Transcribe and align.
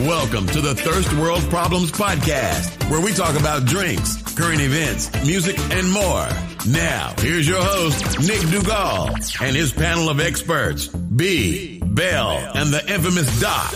Welcome 0.00 0.46
to 0.48 0.60
the 0.60 0.74
Thirst 0.74 1.10
World 1.14 1.40
Problems 1.48 1.90
Podcast, 1.90 2.90
where 2.90 3.00
we 3.00 3.14
talk 3.14 3.34
about 3.40 3.64
drinks, 3.64 4.20
current 4.34 4.60
events, 4.60 5.10
music, 5.24 5.58
and 5.70 5.90
more. 5.90 6.28
Now, 6.68 7.14
here's 7.16 7.48
your 7.48 7.62
host, 7.62 8.18
Nick 8.18 8.40
Dugal, 8.50 9.08
and 9.40 9.56
his 9.56 9.72
panel 9.72 10.10
of 10.10 10.20
experts, 10.20 10.88
B, 10.88 11.80
Bell, 11.82 12.32
and 12.54 12.74
the 12.74 12.86
infamous 12.92 13.40
Doc. 13.40 13.72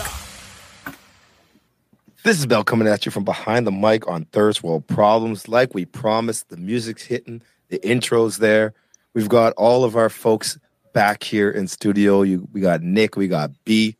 This 2.23 2.39
is 2.39 2.45
Bell 2.45 2.65
coming 2.65 2.87
at 2.87 3.07
you 3.07 3.11
from 3.11 3.25
behind 3.25 3.67
the 3.67 3.73
mic 3.73 4.07
on 4.07 4.27
Thirst 4.27 4.63
World 4.63 4.87
Problems. 4.87 5.49
Like 5.49 5.73
we 5.73 5.87
promised, 5.87 6.51
the 6.51 6.59
music's 6.59 7.03
hitting, 7.03 7.41
the 7.71 7.83
intro's 7.83 8.37
there. 8.37 8.75
We've 9.15 9.31
got 9.31 9.55
all 9.55 9.85
of 9.85 9.97
our 9.97 10.11
folks 10.11 10.59
back 10.93 11.23
here 11.23 11.51
in 11.51 11.67
studio. 11.67 12.21
You, 12.21 12.47
we 12.53 12.61
got 12.61 12.83
Nick, 12.83 13.17
we 13.17 13.27
got 13.27 13.53
B. 13.65 13.97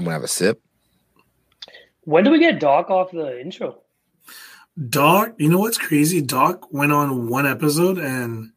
I'm 0.00 0.04
gonna 0.04 0.14
have 0.14 0.24
a 0.24 0.28
sip. 0.28 0.62
When 2.04 2.24
do 2.24 2.30
we 2.30 2.38
get 2.38 2.58
Doc 2.58 2.88
off 2.88 3.10
the 3.10 3.38
intro? 3.38 3.82
Doc, 4.88 5.34
you 5.36 5.50
know 5.50 5.58
what's 5.58 5.76
crazy? 5.76 6.22
Doc 6.22 6.72
went 6.72 6.90
on 6.90 7.28
one 7.28 7.46
episode 7.46 7.98
and 7.98 8.50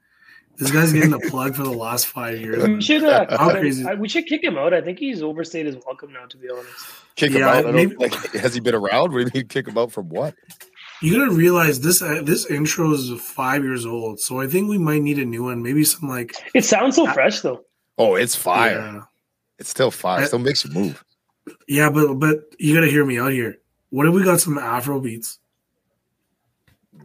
this 0.57 0.71
guy's 0.71 0.93
getting 0.93 1.11
a 1.11 1.19
plug 1.19 1.53
for 1.55 1.63
the 1.63 1.71
last 1.71 2.07
five 2.07 2.39
years. 2.39 2.65
We 2.65 2.81
should 2.81 3.03
uh, 3.03 3.25
How 3.29 3.37
cut 3.49 3.55
him- 3.57 3.61
crays- 3.61 3.85
I- 3.85 3.95
we 3.95 4.07
should 4.07 4.25
kick 4.25 4.41
him 4.41 4.57
out. 4.57 4.73
I 4.73 4.79
think 4.79 4.99
he's 4.99 5.21
overstayed 5.21 5.65
his 5.65 5.75
welcome 5.85 6.13
now. 6.13 6.25
To 6.27 6.37
be 6.37 6.49
honest, 6.49 6.69
Kick 7.17 7.31
him 7.33 7.41
Yeah, 7.41 7.49
out. 7.57 7.73
Maybe- 7.73 7.95
like, 7.97 8.13
has 8.35 8.53
he 8.53 8.61
been 8.61 8.75
around? 8.75 9.11
What 9.11 9.19
do 9.19 9.25
you 9.25 9.31
mean 9.33 9.47
kick 9.49 9.67
him 9.67 9.77
out 9.77 9.91
from 9.91 10.07
what? 10.09 10.33
You 11.01 11.19
gotta 11.19 11.31
realize 11.33 11.81
this 11.81 12.01
uh, 12.01 12.21
this 12.23 12.45
intro 12.49 12.93
is 12.93 13.09
five 13.19 13.63
years 13.63 13.85
old, 13.85 14.21
so 14.21 14.39
I 14.39 14.47
think 14.47 14.69
we 14.69 14.77
might 14.77 15.01
need 15.01 15.19
a 15.19 15.25
new 15.25 15.43
one. 15.43 15.61
Maybe 15.61 15.83
some 15.83 16.07
like 16.07 16.33
it 16.55 16.63
sounds 16.63 16.95
so 16.95 17.05
fresh 17.11 17.41
though. 17.41 17.63
Oh, 17.97 18.15
it's 18.15 18.35
fire. 18.35 18.77
Yeah, 18.79 19.01
It's 19.59 19.69
still 19.69 19.91
fire. 19.91 20.21
I- 20.21 20.25
Still 20.27 20.39
makes 20.39 20.63
you 20.63 20.71
move. 20.71 21.02
Yeah, 21.67 21.89
but 21.89 22.15
but 22.15 22.53
you 22.59 22.73
gotta 22.73 22.89
hear 22.89 23.05
me 23.05 23.19
out 23.19 23.31
here. 23.31 23.57
What 23.89 24.07
if 24.07 24.13
we 24.13 24.23
got 24.23 24.41
some 24.41 24.57
Afro 24.57 24.99
beats? 24.99 25.39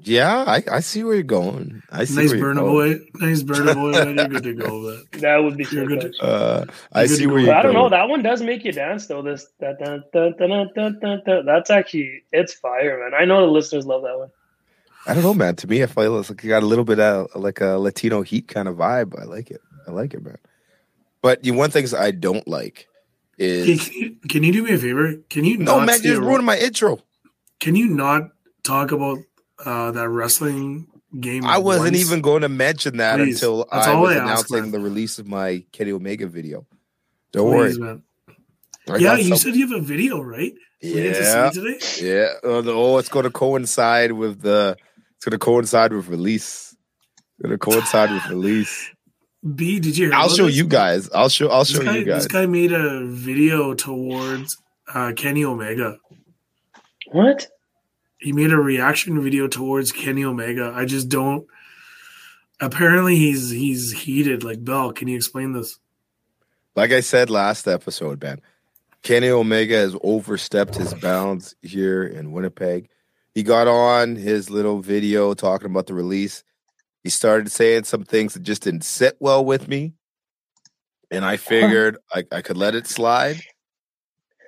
Yeah, 0.02 0.44
I, 0.46 0.62
I 0.70 0.80
see 0.80 1.02
where 1.04 1.14
you're 1.14 1.22
going. 1.22 1.82
I 1.90 2.04
see 2.04 2.14
nice 2.14 2.32
Burna 2.32 2.60
Boy, 2.60 3.00
nice 3.14 3.42
Burna 3.42 3.74
Boy. 3.74 3.92
you're 3.92 4.28
good 4.28 4.42
to 4.42 4.54
go. 4.54 4.98
But 5.10 5.20
that 5.20 5.36
would 5.38 5.56
be 5.56 5.66
you're 5.70 5.86
good. 5.86 6.12
To, 6.12 6.22
uh, 6.22 6.64
I 6.92 7.06
see 7.06 7.26
where 7.26 7.40
you. 7.40 7.52
I 7.52 7.62
don't 7.62 7.74
know. 7.74 7.88
That 7.88 8.08
one 8.08 8.22
does 8.22 8.40
make 8.40 8.64
you 8.64 8.72
dance 8.72 9.06
though. 9.06 9.22
This 9.22 9.48
that, 9.60 9.78
that, 9.80 10.12
that, 10.12 11.42
that's 11.44 11.70
actually 11.70 12.22
it's 12.32 12.54
fire, 12.54 13.00
man. 13.00 13.18
I 13.18 13.24
know 13.24 13.40
the 13.40 13.52
listeners 13.52 13.86
love 13.86 14.02
that 14.02 14.18
one. 14.18 14.30
I 15.06 15.14
don't 15.14 15.22
know, 15.22 15.34
man. 15.34 15.56
To 15.56 15.66
me, 15.66 15.82
I 15.82 15.86
feel 15.86 16.12
like 16.12 16.42
you 16.42 16.48
got 16.48 16.62
a 16.62 16.66
little 16.66 16.84
bit 16.84 17.00
of 17.00 17.28
like 17.34 17.60
a 17.60 17.78
Latino 17.78 18.22
heat 18.22 18.48
kind 18.48 18.68
of 18.68 18.76
vibe. 18.76 19.18
I 19.20 19.24
like 19.24 19.50
it. 19.50 19.60
I 19.86 19.90
like 19.90 20.14
it, 20.14 20.22
man. 20.24 20.38
But 21.22 21.44
you, 21.44 21.54
one 21.54 21.70
things 21.70 21.92
I 21.94 22.12
don't 22.12 22.46
like 22.46 22.88
is 23.38 23.88
can, 23.88 23.94
you, 23.96 24.16
can 24.28 24.42
you 24.42 24.52
do 24.52 24.62
me 24.64 24.74
a 24.74 24.78
favor? 24.78 25.14
Can 25.30 25.44
you 25.44 25.58
no 25.58 25.78
not 25.78 25.86
man. 25.86 25.96
You 26.02 26.10
just 26.10 26.20
ruined 26.20 26.44
my 26.44 26.58
intro. 26.58 26.98
Can 27.60 27.76
you 27.76 27.88
not 27.88 28.30
talk 28.64 28.92
about 28.92 29.18
uh, 29.64 29.90
that 29.92 30.08
wrestling 30.08 30.86
game? 31.20 31.44
I 31.44 31.58
wasn't 31.58 31.94
once? 31.94 32.06
even 32.06 32.20
going 32.20 32.42
to 32.42 32.48
mention 32.48 32.98
that 32.98 33.16
Please. 33.16 33.36
until 33.36 33.66
That's 33.70 33.86
I 33.86 33.94
was 33.94 34.16
I 34.16 34.22
announcing 34.22 34.70
the 34.70 34.80
release 34.80 35.18
of 35.18 35.26
my 35.26 35.64
Kenny 35.72 35.92
Omega 35.92 36.26
video. 36.26 36.66
Don't 37.32 37.52
Please, 37.52 37.78
worry. 37.78 38.00
yeah, 38.98 39.16
you 39.16 39.28
some- 39.28 39.38
said 39.38 39.54
you 39.54 39.68
have 39.68 39.82
a 39.82 39.84
video, 39.84 40.20
right? 40.20 40.52
We 40.82 40.92
get 40.92 41.52
to 41.54 41.78
yeah, 42.00 42.08
yeah. 42.08 42.28
Oh, 42.44 42.62
oh, 42.66 42.98
it's 42.98 43.08
going 43.08 43.24
to 43.24 43.30
coincide 43.30 44.12
with 44.12 44.42
the. 44.42 44.76
It's 45.16 45.24
going 45.24 45.32
to 45.32 45.38
coincide 45.38 45.92
with 45.92 46.06
release. 46.06 46.76
It's 47.16 47.42
going 47.42 47.50
to 47.50 47.58
coincide 47.58 48.12
with 48.12 48.24
release. 48.28 48.88
B, 49.54 49.78
did 49.78 49.96
you? 49.96 50.06
Hear 50.06 50.14
I'll 50.14 50.28
show 50.28 50.46
this? 50.46 50.56
you 50.56 50.66
guys. 50.66 51.08
I'll 51.10 51.28
show. 51.28 51.48
I'll 51.48 51.64
show 51.64 51.82
guy, 51.82 51.98
you 51.98 52.04
guys. 52.04 52.24
This 52.24 52.32
guy 52.32 52.46
made 52.46 52.72
a 52.72 53.04
video 53.06 53.74
towards 53.74 54.56
uh, 54.92 55.12
Kenny 55.16 55.44
Omega. 55.44 55.98
What? 57.12 57.46
He 58.18 58.32
made 58.32 58.50
a 58.52 58.56
reaction 58.56 59.22
video 59.22 59.46
towards 59.46 59.92
Kenny 59.92 60.24
Omega. 60.24 60.72
I 60.74 60.84
just 60.86 61.08
don't. 61.08 61.46
Apparently, 62.60 63.14
he's 63.16 63.50
he's 63.50 63.92
heated. 63.92 64.42
Like 64.42 64.64
Bell, 64.64 64.92
can 64.92 65.08
you 65.08 65.16
explain 65.16 65.52
this? 65.52 65.78
like 66.74 66.92
I 66.92 67.00
said 67.00 67.28
last 67.28 67.66
episode, 67.66 68.22
man, 68.22 68.40
Kenny 69.02 69.28
Omega 69.30 69.74
has 69.74 69.96
overstepped 70.02 70.76
his 70.76 70.94
bounds 70.94 71.56
here 71.60 72.04
in 72.04 72.30
Winnipeg. 72.30 72.88
He 73.34 73.42
got 73.42 73.66
on 73.66 74.14
his 74.14 74.48
little 74.48 74.80
video 74.80 75.34
talking 75.34 75.70
about 75.70 75.86
the 75.86 75.94
release. 75.94 76.44
He 77.08 77.10
started 77.10 77.50
saying 77.50 77.84
some 77.84 78.04
things 78.04 78.34
that 78.34 78.42
just 78.42 78.64
didn't 78.64 78.84
sit 78.84 79.16
well 79.18 79.42
with 79.42 79.66
me. 79.66 79.94
And 81.10 81.24
I 81.24 81.36
uh-huh. 81.36 81.42
figured 81.48 81.96
I, 82.12 82.24
I 82.30 82.42
could 82.42 82.58
let 82.58 82.74
it 82.74 82.86
slide, 82.86 83.40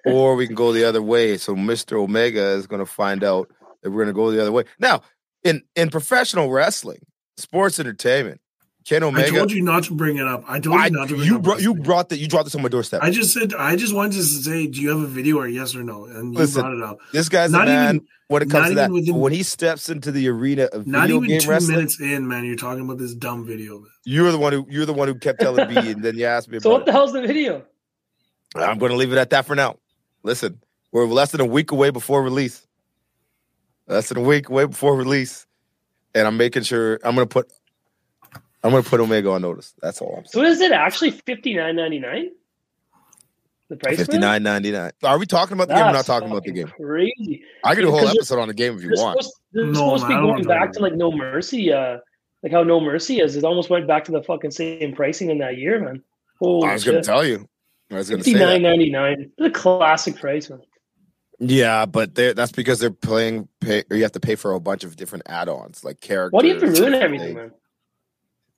or 0.05 0.37
we 0.37 0.45
can 0.45 0.55
go 0.55 0.71
the 0.71 0.85
other 0.85 1.01
way. 1.01 1.39
So 1.39 1.57
Mr. 1.57 1.95
Omega 1.95 2.49
is 2.49 2.67
going 2.67 2.81
to 2.81 2.85
find 2.85 3.25
out 3.25 3.49
that 3.81 3.91
we're 3.91 4.05
going 4.05 4.15
to 4.15 4.21
go 4.21 4.31
the 4.31 4.43
other 4.43 4.53
way. 4.53 4.65
Now, 4.79 5.01
in 5.43 5.63
in 5.75 5.89
professional 5.89 6.51
wrestling, 6.51 6.99
sports 7.39 7.81
entertainment, 7.81 8.43
Ken 8.87 9.03
I 9.05 9.29
told 9.29 9.53
you 9.53 9.63
not 9.63 9.85
to 9.85 9.95
bring 9.95 10.17
it 10.17 10.27
up. 10.27 10.43
I 10.49 10.59
told 10.59 10.77
I- 10.77 10.87
you 10.87 10.93
not 10.93 11.09
to 11.11 11.17
bring 11.17 11.27
you 11.27 11.37
up 11.37 11.43
brought 11.43 11.61
you 11.61 11.75
brought 11.75 12.09
that 12.09 12.19
you 12.19 12.27
dropped 12.27 12.47
this 12.47 12.55
on 12.55 12.63
my 12.63 12.69
doorstep. 12.69 13.03
I 13.03 13.11
just 13.11 13.33
said 13.33 13.53
I 13.55 13.77
just 13.77 13.95
wanted 13.95 14.13
to 14.15 14.25
say, 14.25 14.67
do 14.67 14.81
you 14.81 14.89
have 14.89 15.01
a 15.01 15.07
video 15.07 15.39
or 15.39 15.47
yes 15.49 15.75
or 15.77 15.83
no? 15.85 16.07
And 16.07 16.33
you 16.33 16.39
Listen, 16.41 16.63
brought 16.63 16.75
it 16.75 16.83
up. 16.83 16.99
This 17.13 17.29
guy's 17.29 17.53
Not 17.53 17.69
a 17.69 17.71
man 17.71 17.95
even- 17.97 18.07
when 18.29 18.43
it 18.43 18.51
comes 18.51 18.69
to 18.71 18.75
that. 18.77 18.91
within- 18.91 19.17
when 19.17 19.33
he 19.33 19.43
steps 19.43 19.91
into 19.91 20.11
the 20.11 20.29
arena 20.29 20.65
of 20.73 20.87
Not 20.87 21.03
video 21.03 21.17
even 21.19 21.29
game 21.29 21.41
two 21.41 21.51
wrestling, 21.51 21.77
minutes 21.77 22.01
in, 22.01 22.27
man. 22.27 22.45
You're 22.45 22.57
talking 22.57 22.85
about 22.85 22.99
this 22.99 23.15
dumb 23.15 23.45
video. 23.47 23.85
You're 24.05 24.33
the 24.33 24.39
one 24.39 24.53
who 24.53 24.67
you're 24.69 24.87
the 24.87 24.95
one 24.95 25.09
who 25.09 25.15
kept 25.15 25.41
telling 25.41 25.69
me, 25.69 25.77
and 25.93 26.03
then 26.03 26.17
you 26.17 26.25
asked 26.25 26.49
me 26.49 26.57
about 26.57 26.63
So 26.65 26.71
what 26.71 26.87
the 26.87 26.93
hell's 26.93 27.13
the 27.13 27.21
video? 27.21 27.63
I'm 28.57 28.79
going 28.79 28.91
to 28.91 28.97
leave 28.97 29.13
it 29.13 29.19
at 29.19 29.31
that 29.31 29.47
for 29.47 29.55
now. 29.55 29.77
Listen, 30.23 30.59
we're 30.91 31.05
less 31.07 31.31
than 31.33 31.41
a 31.41 31.47
week 31.47 31.71
away 31.71 31.91
before 31.91 32.23
release. 32.23 32.67
Less 33.87 34.09
than 34.09 34.19
a 34.19 34.23
week 34.23 34.49
away 34.49 34.65
before 34.65 34.97
release, 34.97 35.47
and 36.15 36.27
I'm 36.27 36.37
making 36.37 36.63
sure 36.63 36.99
I'm 37.05 37.15
going 37.15 37.29
to 37.29 37.33
put 37.33 37.53
I'm 38.63 38.71
going 38.71 38.83
to 38.83 38.89
put 38.89 39.01
Omega 39.01 39.31
on 39.31 39.43
notice. 39.43 39.75
That's 39.81 40.01
all 40.01 40.17
I'm 40.19 40.25
saying. 40.27 40.45
So 40.45 40.51
is 40.51 40.61
it 40.61 40.73
actually 40.73 41.13
fifty 41.13 41.55
nine 41.55 41.77
ninety 41.77 41.99
nine? 41.99 42.31
The 43.69 43.77
price 43.77 43.97
for 43.97 44.03
it? 44.03 44.07
Fifty 44.07 44.19
nine 44.19 44.43
ninety 44.43 44.71
nine. 44.71 44.91
Are 45.03 45.19
we 45.19 45.27
talking 45.27 45.55
about 45.55 45.69
the 45.69 45.75
game? 45.75 45.87
We're 45.87 45.93
not 45.93 46.05
talking 46.05 46.31
about 46.31 46.45
the 46.45 46.53
game. 46.53 46.69
Crazy. 46.69 47.43
I 47.65 47.75
can 47.75 47.85
do 47.85 47.89
a 47.89 47.93
whole 47.93 48.09
episode 48.09 48.39
on 48.39 48.49
the 48.49 48.55
game 48.55 48.77
if 48.77 48.83
you 48.83 48.91
want. 48.91 49.23
supposed, 49.23 49.41
they're 49.53 49.65
No, 49.67 49.73
supposed 49.73 50.03
to 50.05 50.09
man, 50.11 50.19
I 50.19 50.21
be 50.21 50.27
going 50.27 50.45
back 50.45 50.73
to 50.73 50.81
like 50.81 50.95
No 50.95 51.13
Mercy, 51.13 51.73
uh, 51.73 51.99
like 52.43 52.53
how 52.53 52.63
No 52.63 52.81
Mercy 52.81 53.21
is. 53.21 53.37
It 53.37 53.45
almost 53.45 53.71
went 53.71 53.87
back 53.87 54.05
to 54.05 54.13
the 54.13 54.23
fucking 54.23 54.51
same 54.51 54.95
pricing 54.95 55.31
in 55.31 55.39
that 55.39 55.57
year, 55.57 55.81
man. 55.81 56.03
Holy 56.39 56.69
I 56.69 56.73
was 56.75 56.85
going 56.85 57.01
to 57.01 57.07
tell 57.07 57.25
you. 57.25 57.49
I 57.91 57.97
was 57.97 58.11
going 58.11 58.19
to 58.19 58.25
say 58.25 58.33
Fifty 58.33 58.45
that. 58.45 58.47
nine 58.47 58.63
ninety 58.63 58.91
nine. 58.91 59.31
It's 59.39 59.59
classic 59.59 60.17
price, 60.17 60.51
man. 60.51 60.61
Yeah, 61.39 61.87
but 61.87 62.15
that's 62.15 62.53
because 62.53 62.81
they're 62.81 62.91
playing. 62.91 63.49
Pay, 63.61 63.85
or 63.91 63.97
you 63.97 64.03
have 64.03 64.13
to 64.13 64.21
pay 64.21 64.35
for 64.35 64.53
a 64.53 64.61
bunch 64.61 64.85
of 64.85 64.97
different 64.97 65.25
add-ons, 65.27 65.83
like 65.85 66.01
characters. 66.01 66.33
Why 66.33 66.43
do 66.43 66.49
you 66.49 66.61
have 66.61 66.75
to 66.75 66.81
ruin 66.83 66.95
everything, 66.95 67.35
man? 67.35 67.53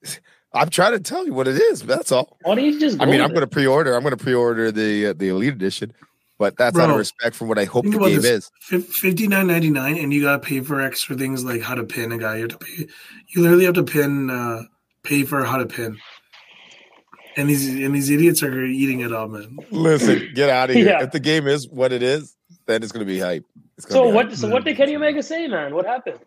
I'm 0.54 0.68
trying 0.68 0.92
to 0.92 1.00
tell 1.00 1.24
you 1.24 1.32
what 1.32 1.48
it 1.48 1.56
is. 1.56 1.82
That's 1.82 2.12
all. 2.12 2.36
Why 2.42 2.54
don't 2.54 2.64
you 2.64 2.78
just? 2.78 3.00
I 3.00 3.06
mean, 3.06 3.20
I'm 3.20 3.30
going 3.30 3.40
to 3.40 3.46
pre-order. 3.46 3.94
I'm 3.94 4.02
going 4.02 4.16
to 4.16 4.22
pre-order 4.22 4.70
the 4.70 5.06
uh, 5.06 5.12
the 5.14 5.28
Elite 5.28 5.54
Edition, 5.54 5.94
but 6.38 6.56
that's 6.58 6.78
out 6.78 6.90
of 6.90 6.96
respect 6.96 7.34
for 7.34 7.46
what 7.46 7.58
I 7.58 7.64
hope 7.64 7.84
the 7.86 7.98
game 7.98 8.20
this: 8.20 8.50
is. 8.70 8.86
fifty 8.86 9.26
nine 9.28 9.46
ninety 9.46 9.70
nine, 9.70 9.96
and 9.96 10.12
you 10.12 10.22
got 10.22 10.32
to 10.42 10.46
pay 10.46 10.60
for 10.60 10.80
extra 10.80 11.16
things 11.16 11.42
like 11.44 11.62
how 11.62 11.74
to 11.74 11.84
pin 11.84 12.12
a 12.12 12.18
guy. 12.18 12.36
You 12.36 12.42
have 12.42 12.50
to 12.50 12.58
pay. 12.58 12.86
You 13.28 13.42
literally 13.42 13.64
have 13.64 13.74
to 13.74 13.84
pin, 13.84 14.28
uh, 14.28 14.62
pay 15.02 15.24
for 15.24 15.42
how 15.44 15.56
to 15.56 15.66
pin. 15.66 15.96
And 17.36 17.48
these 17.48 17.66
and 17.66 17.94
these 17.94 18.10
idiots 18.10 18.42
are 18.42 18.62
eating 18.62 19.00
it 19.00 19.10
up, 19.12 19.30
man. 19.30 19.56
Listen, 19.70 20.30
get 20.34 20.50
out 20.50 20.68
of 20.68 20.76
here. 20.76 20.86
Yeah. 20.86 21.02
If 21.02 21.12
the 21.12 21.20
game 21.20 21.46
is 21.46 21.66
what 21.66 21.90
it 21.92 22.02
is, 22.02 22.36
then 22.66 22.82
it's 22.82 22.92
going 22.92 23.06
to 23.06 23.10
be 23.10 23.18
hype. 23.18 23.46
It's 23.78 23.86
gonna 23.86 24.00
So 24.04 24.10
be 24.10 24.14
what? 24.14 24.26
hype. 24.28 24.36
So 24.36 24.48
what 24.48 24.64
did 24.64 24.76
Kenny 24.76 24.96
Omega 24.96 25.22
say, 25.22 25.46
man? 25.48 25.74
What 25.74 25.86
happened? 25.86 26.18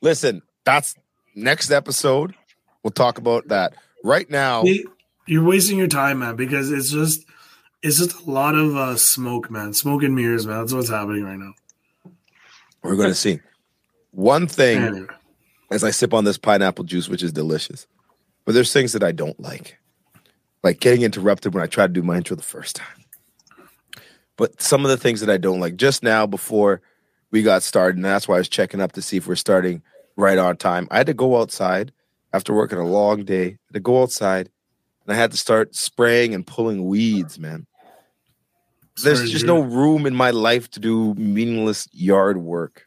Listen, 0.00 0.40
that's 0.64 0.94
next 1.34 1.70
episode. 1.70 2.34
We'll 2.82 2.90
talk 2.90 3.18
about 3.18 3.48
that. 3.48 3.74
Right 4.02 4.28
now, 4.30 4.64
You're 5.26 5.44
wasting 5.44 5.78
your 5.78 5.86
time, 5.86 6.20
man, 6.20 6.36
because 6.36 6.70
it's 6.70 6.90
just 6.90 7.24
it's 7.82 7.98
just 7.98 8.26
a 8.26 8.30
lot 8.30 8.54
of 8.54 8.76
uh, 8.76 8.96
smoke, 8.96 9.50
man. 9.50 9.72
Smoke 9.74 10.02
and 10.02 10.14
mirrors, 10.14 10.46
man. 10.46 10.60
That's 10.60 10.72
what's 10.72 10.90
happening 10.90 11.24
right 11.24 11.38
now. 11.38 11.52
we're 12.82 12.96
going 12.96 13.08
to 13.08 13.14
see 13.14 13.40
one 14.10 14.46
thing. 14.46 14.82
Anyway. 14.82 15.06
as 15.70 15.84
I 15.84 15.90
sip 15.90 16.12
on 16.12 16.24
this 16.24 16.38
pineapple 16.38 16.84
juice, 16.84 17.08
which 17.08 17.22
is 17.22 17.32
delicious. 17.32 17.86
But 18.44 18.54
there's 18.54 18.72
things 18.72 18.92
that 18.92 19.04
I 19.04 19.12
don't 19.12 19.38
like, 19.38 19.78
like 20.62 20.80
getting 20.80 21.02
interrupted 21.02 21.54
when 21.54 21.62
I 21.62 21.66
try 21.66 21.86
to 21.86 21.92
do 21.92 22.02
my 22.02 22.16
intro 22.16 22.36
the 22.36 22.42
first 22.42 22.76
time. 22.76 23.04
But 24.36 24.60
some 24.60 24.84
of 24.84 24.90
the 24.90 24.96
things 24.96 25.20
that 25.20 25.30
I 25.30 25.36
don't 25.36 25.60
like, 25.60 25.76
just 25.76 26.02
now 26.02 26.26
before 26.26 26.80
we 27.30 27.42
got 27.42 27.62
started, 27.62 27.96
and 27.96 28.04
that's 28.04 28.26
why 28.26 28.36
I 28.36 28.38
was 28.38 28.48
checking 28.48 28.80
up 28.80 28.92
to 28.92 29.02
see 29.02 29.18
if 29.18 29.28
we're 29.28 29.36
starting 29.36 29.82
right 30.16 30.38
on 30.38 30.56
time. 30.56 30.88
I 30.90 30.96
had 30.96 31.06
to 31.06 31.14
go 31.14 31.40
outside 31.40 31.92
after 32.32 32.54
working 32.54 32.78
a 32.78 32.86
long 32.86 33.24
day. 33.24 33.58
To 33.72 33.80
go 33.80 34.02
outside, 34.02 34.48
and 35.06 35.14
I 35.14 35.16
had 35.16 35.30
to 35.32 35.36
start 35.36 35.74
spraying 35.74 36.34
and 36.34 36.46
pulling 36.46 36.86
weeds, 36.86 37.38
man. 37.38 37.66
There's 39.02 39.18
Sorry 39.18 39.28
to 39.28 39.32
just 39.32 39.46
no 39.46 39.60
room 39.60 40.06
in 40.06 40.14
my 40.14 40.30
life 40.30 40.68
to 40.72 40.80
do 40.80 41.14
meaningless 41.14 41.88
yard 41.92 42.36
work. 42.38 42.86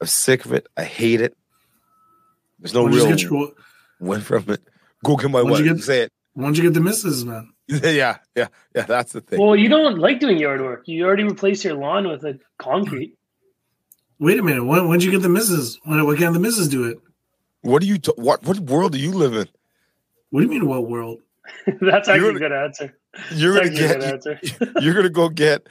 I'm 0.00 0.06
sick 0.06 0.44
of 0.44 0.52
it. 0.52 0.66
I 0.76 0.84
hate 0.84 1.20
it. 1.20 1.36
There's 2.58 2.74
no 2.74 2.84
Why 2.84 2.90
don't 2.90 2.98
you 2.98 3.04
real 3.06 3.16
just 3.16 3.24
get 3.24 3.30
your 3.30 3.52
win 4.00 4.20
from 4.20 4.44
it. 4.50 4.60
Go 5.04 5.16
get 5.16 5.30
my 5.30 5.42
When'd 5.42 5.50
wife. 5.52 5.64
you 5.64 5.74
get- 5.74 5.82
Say 5.84 6.00
it. 6.02 6.12
why 6.34 6.44
don't 6.44 6.56
you 6.56 6.62
get 6.64 6.74
the 6.74 6.80
misses, 6.80 7.24
man? 7.24 7.52
yeah, 7.68 8.16
yeah, 8.34 8.46
yeah. 8.74 8.82
That's 8.82 9.12
the 9.12 9.20
thing. 9.20 9.40
Well, 9.40 9.54
you 9.54 9.68
don't 9.68 9.98
like 9.98 10.18
doing 10.20 10.38
yard 10.38 10.60
work. 10.60 10.84
You 10.88 11.04
already 11.04 11.24
replaced 11.24 11.64
your 11.64 11.74
lawn 11.74 12.08
with 12.08 12.24
a 12.24 12.38
concrete. 12.58 13.14
Wait 14.18 14.38
a 14.38 14.42
minute. 14.42 14.64
When 14.64 14.88
when'd 14.88 15.04
you 15.04 15.10
get 15.12 15.22
the 15.22 15.28
misses? 15.28 15.78
When 15.84 16.04
when 16.04 16.16
can 16.16 16.32
the 16.32 16.40
misses 16.40 16.68
do 16.68 16.84
it? 16.84 16.98
What 17.68 17.82
do 17.82 17.88
you? 17.88 17.98
T- 17.98 18.12
what 18.16 18.42
what 18.44 18.58
world 18.60 18.92
do 18.92 18.98
you 18.98 19.12
live 19.12 19.34
in? 19.34 19.46
What 20.30 20.40
do 20.40 20.46
you 20.46 20.50
mean? 20.50 20.66
What 20.68 20.88
world? 20.88 21.20
That's 21.80 22.08
actually 22.08 22.20
You're- 22.20 22.36
a 22.36 22.38
good 22.38 22.52
answer. 22.52 22.94
You're 23.32 23.54
That's 23.54 23.70
gonna 23.70 23.86
actually 23.86 23.86
a 23.86 23.98
good 23.98 24.00
get. 24.00 24.60
answer. 24.62 24.72
You're 24.80 24.94
gonna 24.94 25.08
go 25.08 25.28
get. 25.28 25.66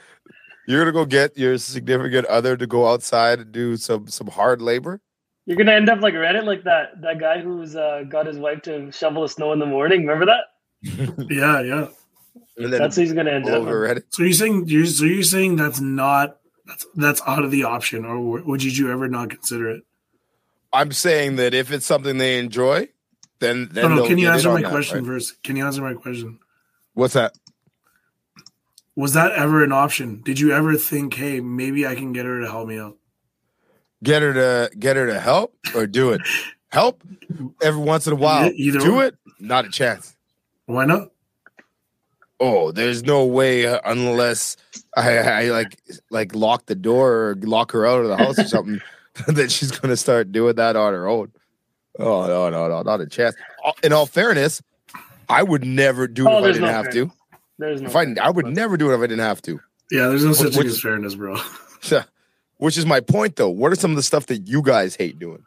You're 0.66 0.80
gonna 0.80 0.92
go 0.92 1.04
get 1.06 1.36
your 1.38 1.56
significant 1.56 2.26
other 2.26 2.56
to 2.56 2.66
go 2.66 2.86
outside 2.88 3.38
and 3.40 3.52
do 3.52 3.76
some 3.76 4.06
some 4.08 4.26
hard 4.26 4.60
labor. 4.60 5.00
You're 5.46 5.56
gonna 5.56 5.72
end 5.72 5.88
up 5.88 6.00
like 6.00 6.12
Reddit, 6.14 6.44
like 6.44 6.64
that 6.64 7.00
that 7.02 7.18
guy 7.18 7.40
who's 7.40 7.74
uh, 7.74 8.02
got 8.08 8.26
his 8.26 8.38
wife 8.38 8.62
to 8.62 8.92
shovel 8.92 9.22
the 9.22 9.28
snow 9.28 9.52
in 9.52 9.60
the 9.60 9.66
morning. 9.66 10.06
Remember 10.06 10.26
that? 10.26 10.44
Yeah, 11.30 11.62
yeah. 11.62 11.86
That's 12.58 12.96
he's 12.96 13.12
gonna 13.12 13.30
end 13.30 13.48
up. 13.48 13.62
over. 13.62 13.88
Reddit. 13.88 14.02
So 14.10 14.24
you're 14.24 14.32
saying 14.32 14.64
you're 14.68 14.84
so 14.86 15.04
you're 15.04 15.22
saying 15.22 15.56
that's 15.56 15.80
not 15.80 16.36
that's 16.66 16.86
that's 16.96 17.22
out 17.26 17.44
of 17.44 17.50
the 17.50 17.64
option, 17.64 18.04
or 18.04 18.18
would 18.42 18.62
you 18.62 18.92
ever 18.92 19.08
not 19.08 19.30
consider 19.30 19.70
it? 19.70 19.84
I'm 20.78 20.92
saying 20.92 21.36
that 21.36 21.54
if 21.54 21.72
it's 21.72 21.84
something 21.84 22.18
they 22.18 22.38
enjoy, 22.38 22.88
then 23.40 23.68
then 23.72 23.90
No, 23.90 23.96
no. 23.96 24.06
Can 24.06 24.16
you 24.16 24.30
answer 24.30 24.48
my 24.52 24.62
that, 24.62 24.70
question 24.70 24.98
right? 24.98 25.06
first? 25.06 25.42
Can 25.42 25.56
you 25.56 25.66
answer 25.66 25.82
my 25.82 25.94
question? 25.94 26.38
What's 26.94 27.14
that? 27.14 27.34
Was 28.94 29.12
that 29.14 29.32
ever 29.32 29.64
an 29.64 29.72
option? 29.72 30.22
Did 30.24 30.38
you 30.38 30.52
ever 30.52 30.76
think, 30.76 31.14
hey, 31.14 31.40
maybe 31.40 31.84
I 31.84 31.96
can 31.96 32.12
get 32.12 32.26
her 32.26 32.40
to 32.40 32.48
help 32.48 32.68
me 32.68 32.78
out? 32.78 32.96
Get 34.04 34.22
her 34.22 34.32
to 34.34 34.70
get 34.78 34.94
her 34.94 35.08
to 35.08 35.18
help 35.18 35.52
or 35.74 35.88
do 35.88 36.12
it. 36.12 36.20
help 36.68 37.02
every 37.60 37.82
once 37.82 38.06
in 38.06 38.12
a 38.12 38.16
while. 38.16 38.48
Either 38.54 38.78
do 38.78 39.00
or. 39.00 39.06
it. 39.06 39.16
Not 39.40 39.64
a 39.64 39.70
chance. 39.70 40.14
Why 40.66 40.84
not? 40.84 41.10
Oh, 42.38 42.70
there's 42.70 43.02
no 43.02 43.26
way 43.26 43.66
uh, 43.66 43.80
unless 43.84 44.56
I, 44.96 45.18
I 45.18 45.42
like 45.50 45.80
like 46.10 46.36
lock 46.36 46.66
the 46.66 46.76
door 46.76 47.30
or 47.30 47.34
lock 47.34 47.72
her 47.72 47.84
out 47.84 48.02
of 48.02 48.08
the 48.08 48.16
house 48.16 48.38
or 48.38 48.44
something 48.46 48.80
that 49.26 49.50
she's 49.50 49.70
gonna 49.70 49.96
start 49.96 50.32
doing 50.32 50.56
that 50.56 50.76
on 50.76 50.92
her 50.92 51.06
own. 51.08 51.32
Oh 51.98 52.26
no 52.26 52.48
no 52.50 52.68
no 52.68 52.82
not 52.82 53.00
a 53.00 53.06
chance. 53.06 53.34
Uh, 53.64 53.72
In 53.82 53.92
all 53.92 54.06
fairness, 54.06 54.62
I 55.28 55.42
would 55.42 55.64
never 55.64 56.06
do 56.06 56.26
it 56.26 56.30
Oh, 56.30 56.38
if 56.38 56.44
I 56.44 56.46
didn't 56.48 56.62
no 56.62 56.66
have 56.68 56.86
fairness. 56.86 57.12
to. 57.12 57.18
There's 57.58 57.80
no. 57.82 57.88
If 57.88 57.96
I 57.96 58.06
I 58.22 58.30
would 58.30 58.46
never 58.46 58.76
do 58.76 58.90
it 58.90 58.94
if 58.94 59.00
I 59.00 59.06
didn't 59.06 59.18
have 59.24 59.42
to. 59.42 59.60
Yeah, 59.90 60.08
there's 60.08 60.24
no 60.24 60.32
such 60.32 60.48
Which- 60.48 60.56
thing 60.56 60.66
as 60.66 60.80
fairness, 60.80 61.14
bro. 61.14 61.36
Which 62.58 62.76
is 62.76 62.86
my 62.86 63.00
point 63.00 63.36
though. 63.36 63.48
What 63.50 63.72
are 63.72 63.76
some 63.76 63.90
of 63.92 63.96
the 63.96 64.02
stuff 64.02 64.26
that 64.26 64.46
you 64.48 64.62
guys 64.62 64.94
hate 64.96 65.18
doing? 65.18 65.44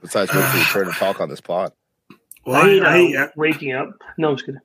Besides 0.00 0.32
wait 0.32 0.44
for 0.44 0.56
your 0.56 0.66
turn 0.66 0.86
to 0.86 0.92
talk 0.98 1.20
on 1.20 1.28
this 1.28 1.40
pod. 1.40 1.72
Well, 2.46 2.56
I 2.62 2.64
hate 2.68 3.16
I, 3.16 3.22
uh, 3.22 3.26
I, 3.26 3.30
waking 3.36 3.72
up. 3.72 3.90
No, 4.16 4.30
I'm 4.30 4.36
just 4.36 4.46
kidding. 4.46 4.60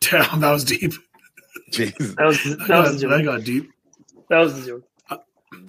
damn, 0.00 0.40
that 0.40 0.50
was 0.50 0.64
deep. 0.64 0.92
Jesus. 1.70 2.14
That 2.14 2.24
was 2.26 2.42
That 2.44 2.58
that 2.60 2.68
got, 2.68 2.84
was 2.92 3.00
the 3.00 3.08
that 3.08 3.22
joke. 3.22 3.36
got 3.36 3.44
deep. 3.44 3.70
That 4.30 4.38
was 4.38 4.60
the 4.60 4.66
joke. 4.66 4.84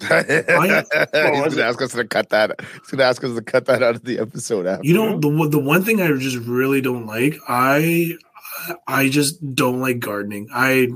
He's 0.00 0.10
was 0.10 1.54
gonna 1.54 1.56
it? 1.56 1.58
ask 1.58 1.80
us 1.82 1.92
to 1.92 2.04
cut 2.04 2.30
that. 2.30 2.60
He's 2.60 2.90
gonna 2.90 3.04
ask 3.04 3.22
us 3.24 3.34
to 3.34 3.42
cut 3.42 3.66
that 3.66 3.82
out 3.82 3.96
of 3.96 4.04
the 4.04 4.18
episode 4.18 4.66
after. 4.66 4.86
You 4.86 4.94
know 4.94 5.18
the 5.18 5.28
one- 5.28 5.50
the 5.50 5.58
one 5.58 5.82
thing 5.84 6.00
I 6.00 6.08
just 6.12 6.36
really 6.38 6.80
don't 6.80 7.06
like. 7.06 7.36
I 7.48 8.16
I 8.86 9.08
just 9.08 9.54
don't 9.54 9.80
like 9.80 10.00
gardening. 10.00 10.48
I 10.52 10.88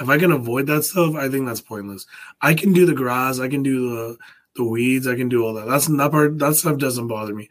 if 0.00 0.08
I 0.08 0.18
can 0.18 0.30
avoid 0.32 0.66
that 0.66 0.84
stuff, 0.84 1.14
I 1.14 1.28
think 1.28 1.46
that's 1.46 1.60
pointless. 1.62 2.06
I 2.42 2.54
can 2.54 2.72
do 2.72 2.84
the 2.86 2.94
grass. 2.94 3.38
I 3.40 3.48
can 3.48 3.62
do 3.62 3.90
the 3.90 4.16
the 4.56 4.64
weeds. 4.64 5.06
I 5.06 5.16
can 5.16 5.28
do 5.28 5.44
all 5.44 5.54
that. 5.54 5.66
That's 5.66 5.86
that 5.86 6.10
part. 6.10 6.38
That 6.38 6.54
stuff 6.54 6.78
doesn't 6.78 7.08
bother 7.08 7.34
me. 7.34 7.48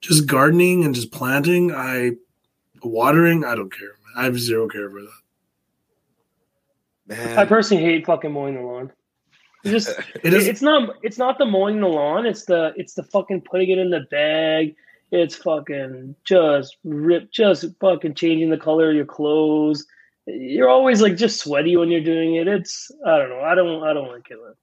Just 0.00 0.26
gardening 0.26 0.84
and 0.84 0.94
just 0.94 1.12
planting. 1.12 1.72
I 1.72 2.12
watering. 2.82 3.44
I 3.44 3.54
don't 3.54 3.72
care. 3.72 3.92
I 4.16 4.24
have 4.24 4.38
zero 4.38 4.68
care 4.68 4.90
for 4.90 5.00
that. 5.02 5.10
Man, 7.06 7.38
I 7.38 7.44
personally 7.44 7.82
hate 7.82 8.06
fucking 8.06 8.32
mowing 8.32 8.54
the 8.54 8.60
lawn. 8.62 8.92
It's 9.64 9.86
just 9.86 9.98
It 10.22 10.34
is. 10.34 10.46
it's 10.48 10.62
not 10.62 10.96
it's 11.02 11.18
not 11.18 11.38
the 11.38 11.46
mowing 11.46 11.80
the 11.80 11.88
lawn. 11.88 12.26
It's 12.26 12.44
the 12.44 12.72
it's 12.76 12.94
the 12.94 13.02
fucking 13.04 13.42
putting 13.42 13.70
it 13.70 13.78
in 13.78 13.90
the 13.90 14.00
bag. 14.10 14.74
It's 15.10 15.34
fucking 15.36 16.14
just 16.24 16.76
rip, 16.84 17.30
just 17.30 17.66
fucking 17.80 18.14
changing 18.14 18.50
the 18.50 18.56
color 18.56 18.88
of 18.90 18.96
your 18.96 19.04
clothes. 19.04 19.86
You're 20.26 20.68
always 20.70 21.02
like 21.02 21.16
just 21.16 21.40
sweaty 21.40 21.76
when 21.76 21.90
you're 21.90 22.00
doing 22.00 22.36
it. 22.36 22.48
It's 22.48 22.90
I 23.06 23.18
don't 23.18 23.28
know. 23.28 23.40
I 23.40 23.54
don't 23.54 23.82
I 23.84 23.92
don't 23.92 24.08
like 24.10 24.30
it. 24.30 24.38
man. 24.42 24.54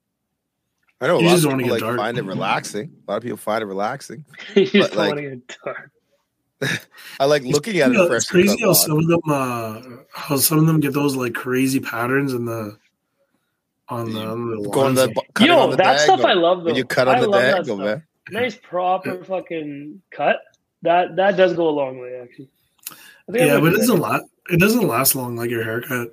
I 1.02 1.06
know 1.06 1.16
a 1.16 1.20
You 1.22 1.26
lot 1.28 1.32
just 1.32 1.46
of 1.46 1.56
people 1.56 1.70
like 1.72 1.80
dark. 1.80 1.96
find 1.96 2.18
it 2.18 2.24
relaxing. 2.24 2.90
A 3.06 3.10
lot 3.10 3.16
of 3.18 3.22
people 3.22 3.38
find 3.38 3.62
it 3.62 3.66
relaxing. 3.66 4.24
you 4.54 4.66
just 4.66 4.90
But, 4.90 4.90
don't 4.90 4.96
like, 4.98 5.08
want 5.08 5.18
to 5.18 5.22
get 5.36 5.56
dark. 5.64 5.90
I 7.20 7.24
like 7.24 7.42
looking 7.44 7.78
at 7.78 7.88
You 7.88 7.94
know, 7.94 8.04
it 8.04 8.12
it's 8.16 8.28
crazy 8.28 8.60
how 8.60 8.72
some 8.74 8.98
of 8.98 9.06
them 9.06 9.20
uh 9.30 9.80
how 10.12 10.36
some 10.36 10.58
of 10.58 10.66
them 10.66 10.80
get 10.80 10.92
those 10.92 11.16
like 11.16 11.32
crazy 11.34 11.80
patterns 11.80 12.34
in 12.34 12.44
the 12.44 12.76
on 13.90 14.12
the, 14.12 14.20
on 14.26 14.50
the 14.62 14.68
Going 14.70 14.94
the 14.94 15.12
cutting 15.34 15.52
on 15.52 15.58
Yo, 15.58 15.70
the 15.72 15.76
that 15.76 16.00
stuff 16.00 16.24
I 16.24 16.32
love 16.34 16.58
though. 16.60 16.64
when 16.66 16.76
you 16.76 16.84
cut 16.84 17.08
on 17.08 17.16
I 17.16 17.20
the 17.20 17.28
love 17.28 17.42
that 17.42 17.50
diagonal, 17.64 17.76
stuff. 17.76 17.86
man. 17.86 18.02
Nice 18.42 18.56
proper 18.56 19.24
fucking 19.24 20.00
cut. 20.10 20.40
That 20.82 21.16
that 21.16 21.36
does 21.36 21.54
go 21.54 21.68
a 21.68 21.70
long 21.70 21.98
way 21.98 22.20
actually. 22.22 22.48
I 23.28 23.32
think 23.32 23.42
I 23.42 23.46
yeah, 23.46 23.54
but 23.60 23.60
do 23.60 23.66
it 23.66 23.70
that. 23.72 23.78
doesn't 23.80 24.00
last. 24.00 24.24
It 24.50 24.60
doesn't 24.60 24.86
last 24.88 25.14
long 25.14 25.36
like 25.36 25.50
your 25.50 25.64
haircut. 25.64 26.08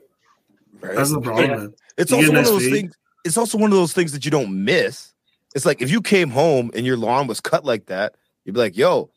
Right? 0.81 0.95
That's 0.95 1.11
the 1.11 1.21
problem, 1.21 1.49
Yeah. 1.49 1.67
It's 1.97 2.11
You 2.11 2.17
also 2.17 2.27
get 2.31 2.35
one 2.35 2.37
a 2.37 2.39
of 2.41 2.45
those 2.53 2.63
fade. 2.63 2.73
things. 2.73 2.97
It's 3.25 3.37
also 3.37 3.57
one 3.57 3.71
of 3.71 3.77
those 3.77 3.93
things 3.93 4.11
that 4.13 4.25
you 4.25 4.31
don't 4.31 4.63
miss. 4.65 5.13
It's 5.55 5.65
like 5.65 5.81
if 5.81 5.89
you 5.89 6.01
came 6.01 6.29
home 6.29 6.69
and 6.75 6.85
your 6.85 6.97
lawn 6.97 7.27
was 7.27 7.39
cut 7.41 7.65
like 7.65 7.87
that, 7.87 8.15
you'd 8.45 8.53
be 8.53 8.59
like, 8.59 8.77
"Yo, 8.77 9.09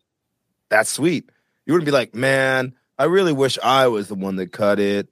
that's 0.68 0.88
sweet." 0.90 1.28
You 1.66 1.74
wouldn't 1.74 1.84
be 1.86 1.92
like, 1.92 2.14
"Man, 2.14 2.74
I 2.98 3.04
really 3.04 3.32
wish 3.32 3.58
I 3.62 3.88
was 3.88 4.08
the 4.08 4.14
one 4.14 4.36
that 4.36 4.52
cut 4.52 4.80
it." 4.80 5.08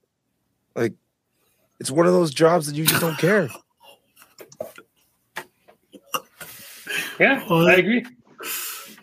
Like, 0.75 0.94
it's 1.81 1.91
one 1.91 2.07
of 2.07 2.13
those 2.13 2.33
jobs 2.33 2.67
that 2.67 2.77
you 2.77 2.85
just 2.85 3.01
don't 3.01 3.19
care. 3.19 3.49
Yeah, 7.21 7.43
What? 7.49 7.69
I 7.69 7.75
agree. 7.75 8.07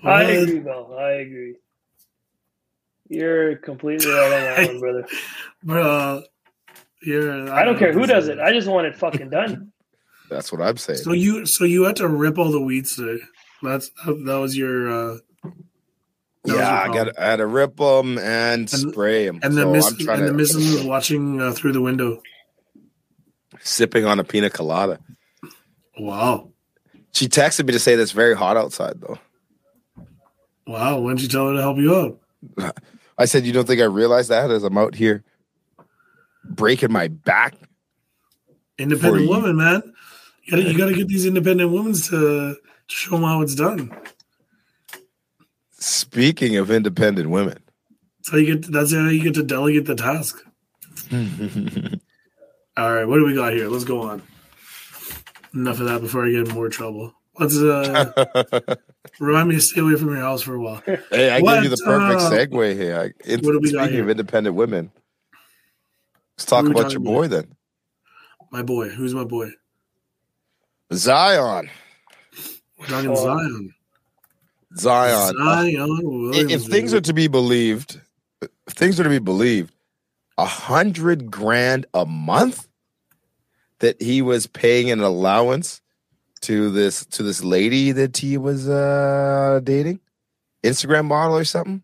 I 0.03 0.23
agree, 0.23 0.59
Bill. 0.59 0.95
I 0.97 1.11
agree. 1.13 1.55
You're 3.09 3.57
completely 3.57 4.09
right 4.09 4.23
on 4.23 4.29
that 4.31 4.67
one, 4.69 4.79
brother. 4.79 5.07
Bro, 5.63 6.23
you're, 7.03 7.51
I 7.53 7.65
don't 7.65 7.77
care 7.77 7.91
who 7.93 8.05
does 8.07 8.27
it. 8.29 8.39
I 8.39 8.51
just 8.53 8.67
want 8.67 8.87
it 8.87 8.95
fucking 8.95 9.29
done. 9.29 9.71
That's 10.29 10.51
what 10.51 10.61
I'm 10.61 10.77
saying. 10.77 10.99
So 10.99 11.11
you 11.11 11.45
so 11.45 11.65
you 11.65 11.83
had 11.83 11.97
to 11.97 12.07
rip 12.07 12.39
all 12.39 12.51
the 12.51 12.61
weeds 12.61 12.95
today. 12.95 13.21
That's 13.61 13.91
that, 14.05 14.23
that 14.25 14.35
was 14.37 14.57
your 14.57 14.87
uh 14.87 15.17
that 15.43 15.51
was 16.45 16.51
your 16.53 16.57
yeah, 16.57 16.81
I 16.81 16.87
got 16.87 17.19
I 17.19 17.25
had 17.27 17.35
to 17.37 17.45
rip 17.47 17.75
them 17.77 18.17
and, 18.17 18.61
And- 18.61 18.69
spray 18.69 19.25
them. 19.27 19.39
and 19.43 19.53
the 19.53 19.61
so 19.63 19.71
miss 19.71 19.87
I'm 19.91 19.97
trying 19.97 20.19
and 20.19 20.27
the 20.27 20.31
to 20.31 20.37
missus 20.37 20.73
was 20.73 20.83
watching 20.83 21.39
uh, 21.41 21.51
through 21.51 21.73
the 21.73 21.81
window. 21.81 22.21
Sipping 23.65 24.05
on 24.05 24.19
a 24.19 24.23
pina 24.23 24.49
colada. 24.49 24.99
Wow. 25.97 26.51
She 27.11 27.27
texted 27.27 27.65
me 27.65 27.73
to 27.73 27.79
say 27.79 27.95
that 27.95 28.01
it's 28.01 28.11
very 28.11 28.35
hot 28.35 28.57
outside, 28.57 29.01
though. 29.01 29.19
Wow. 30.67 30.99
When 30.99 31.15
did 31.15 31.23
you 31.23 31.29
tell 31.29 31.47
her 31.47 31.55
to 31.55 31.61
help 31.61 31.77
you 31.77 31.95
out? 31.95 32.75
I 33.17 33.25
said, 33.25 33.45
"You 33.45 33.53
don't 33.53 33.65
think 33.65 33.81
I 33.81 33.85
realize 33.85 34.27
that 34.27 34.51
as 34.51 34.63
I'm 34.63 34.77
out 34.77 34.95
here 34.95 35.23
breaking 36.43 36.91
my 36.91 37.07
back?" 37.07 37.55
Independent 38.77 39.23
you. 39.23 39.29
woman, 39.29 39.55
man. 39.55 39.93
You 40.43 40.51
gotta 40.51 40.71
you 40.71 40.77
gotta 40.77 40.93
get 40.97 41.07
these 41.07 41.25
independent 41.25 41.71
women 41.71 41.93
to 41.93 42.57
show 42.87 43.11
them 43.11 43.23
how 43.23 43.41
it's 43.41 43.55
done. 43.55 43.97
Speaking 45.71 46.57
of 46.57 46.69
independent 46.71 47.29
women, 47.29 47.59
so 48.21 48.35
you 48.35 48.57
get 48.57 48.71
that's 48.71 48.93
how 48.93 49.07
you 49.07 49.23
get 49.23 49.35
to 49.35 49.43
delegate 49.43 49.85
the 49.85 49.95
task. 49.95 50.43
All 52.77 52.93
right, 52.93 53.05
what 53.07 53.17
do 53.17 53.25
we 53.25 53.33
got 53.35 53.53
here? 53.53 53.67
Let's 53.69 53.85
go 53.85 54.01
on. 54.01 54.21
Enough 55.53 55.79
of 55.79 55.85
that 55.87 56.01
before 56.01 56.25
I 56.25 56.31
get 56.31 56.47
in 56.47 56.53
more 56.53 56.69
trouble. 56.69 57.13
Let's 57.39 57.55
uh 57.57 58.75
remind 59.19 59.49
me 59.49 59.55
to 59.55 59.61
stay 59.61 59.81
away 59.81 59.95
from 59.95 60.09
your 60.09 60.17
house 60.21 60.41
for 60.41 60.55
a 60.55 60.61
while. 60.61 60.81
hey, 61.11 61.29
I 61.31 61.39
What, 61.41 61.55
gave 61.55 61.63
you 61.65 61.69
the 61.69 61.77
perfect 61.85 62.21
uh, 62.21 62.29
segue 62.31 62.75
here. 62.75 62.99
I, 62.99 63.05
it, 63.29 63.43
what 63.43 63.51
do 63.53 63.59
we 63.61 63.71
got 63.71 63.83
speaking 63.83 63.93
here? 63.95 64.03
of 64.03 64.09
independent 64.09 64.55
women, 64.55 64.91
let's 66.37 66.45
talk 66.45 66.65
about 66.65 66.91
your 66.93 67.01
talking 67.01 67.03
boy 67.03 67.27
then, 67.27 67.55
My 68.51 68.61
boy. 68.63 68.89
Who's 68.89 69.13
my 69.13 69.23
boy? 69.25 69.51
Zion. 70.93 71.69
We're 72.79 72.87
talking 72.87 73.11
Oh. 73.11 73.15
Zion. 73.15 73.73
Zion. 74.77 75.35
Zion 75.37 75.99
if, 76.37 76.51
Williams. 76.51 76.51
if 76.53 76.63
things 76.65 76.91
baby. 76.91 76.97
are 76.97 77.01
to 77.01 77.13
be 77.13 77.27
believed, 77.27 77.99
if 78.41 78.73
things 78.73 78.99
are 78.99 79.03
to 79.03 79.09
be 79.09 79.19
believed, 79.19 79.73
a 80.37 80.45
hundred 80.45 81.31
grand 81.31 81.85
a 81.93 82.05
month 82.05 82.67
that 83.79 84.01
he 84.01 84.21
was 84.21 84.47
paying 84.47 84.91
an 84.91 85.01
allowance 85.01 85.81
to 86.41 86.69
this 86.71 87.05
to 87.07 87.23
this 87.23 87.43
lady 87.43 87.91
that 87.91 88.17
he 88.17 88.37
was 88.37 88.67
uh 88.69 89.59
dating, 89.63 89.99
Instagram 90.63 91.05
model 91.05 91.37
or 91.37 91.43
something. 91.45 91.81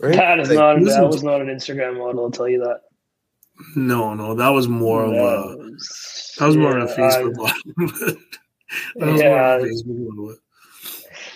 Right? 0.00 0.14
That 0.16 0.40
is 0.40 0.48
Like, 0.50 0.58
not 0.58 0.84
that 0.84 1.06
was 1.06 1.22
not 1.22 1.40
an 1.40 1.48
Instagram 1.48 1.98
model. 1.98 2.24
I'll 2.24 2.30
tell 2.30 2.48
you 2.48 2.58
that. 2.60 2.80
no, 3.76 4.12
no, 4.14 4.34
that 4.34 4.48
was 4.50 4.68
more 4.68 5.04
of 5.04 5.12
a 5.12 5.56
was, 5.56 6.34
that 6.38 6.46
was 6.46 6.56
more 6.56 6.76
of 6.76 6.90
a 6.90 6.92
yeah, 6.92 6.96
Facebook 6.98 7.36
model. 7.36 8.16
that 8.96 9.06
was 9.06 9.06
more 9.06 9.16
Yeah. 9.18 9.56
of 9.56 9.62
a 9.62 9.66
Facebook 9.66 9.86
model. 9.86 10.36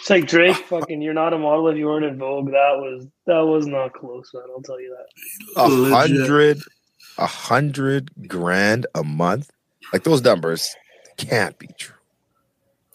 It's 0.01 0.09
like 0.09 0.27
Drake, 0.27 0.57
fucking, 0.57 1.03
you're 1.03 1.13
not 1.13 1.35
a 1.35 1.39
model 1.39 1.69
if 1.69 1.77
you 1.77 1.85
weren't 1.85 2.07
in 2.07 2.17
Vogue. 2.17 2.47
That 2.47 2.79
was 2.79 3.07
that 3.27 3.41
was 3.41 3.67
not 3.67 3.93
close, 3.93 4.31
man. 4.33 4.45
I'll 4.49 4.63
tell 4.63 4.81
you 4.81 4.97
that. 4.97 5.61
A 5.61 5.69
hundred, 5.69 6.63
a 7.19 7.27
hundred 7.27 8.11
grand 8.27 8.87
a 8.95 9.05
month. 9.05 9.51
Like 9.93 10.05
those 10.05 10.23
numbers 10.23 10.75
can't 11.19 11.59
be 11.59 11.69
true. 11.79 11.97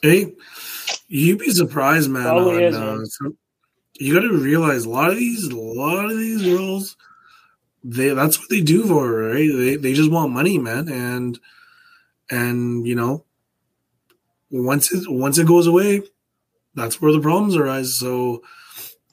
Hey, 0.01 0.33
you'd 1.07 1.37
be 1.37 1.51
surprised, 1.51 2.09
man. 2.09 2.25
On, 2.25 2.59
is, 2.59 2.75
uh, 2.75 2.95
man. 3.21 3.37
you 3.99 4.13
got 4.15 4.27
to 4.27 4.35
realize 4.35 4.85
a 4.85 4.89
lot 4.89 5.11
of 5.11 5.17
these, 5.17 5.45
a 5.45 5.55
lot 5.55 6.05
of 6.05 6.17
these 6.17 6.41
girls, 6.41 6.97
they 7.83 8.09
that's 8.09 8.39
what 8.39 8.49
they 8.49 8.61
do 8.61 8.83
for, 8.83 9.05
her, 9.05 9.33
right? 9.33 9.51
They 9.53 9.75
they 9.75 9.93
just 9.93 10.11
want 10.11 10.33
money, 10.33 10.57
man, 10.57 10.89
and 10.89 11.39
and 12.31 12.87
you 12.87 12.95
know, 12.95 13.25
once 14.49 14.91
it 14.91 15.03
once 15.07 15.37
it 15.37 15.45
goes 15.45 15.67
away, 15.67 16.01
that's 16.75 17.01
where 17.01 17.11
the 17.11 17.19
problems 17.21 17.55
arise. 17.55 17.97
So, 17.97 18.43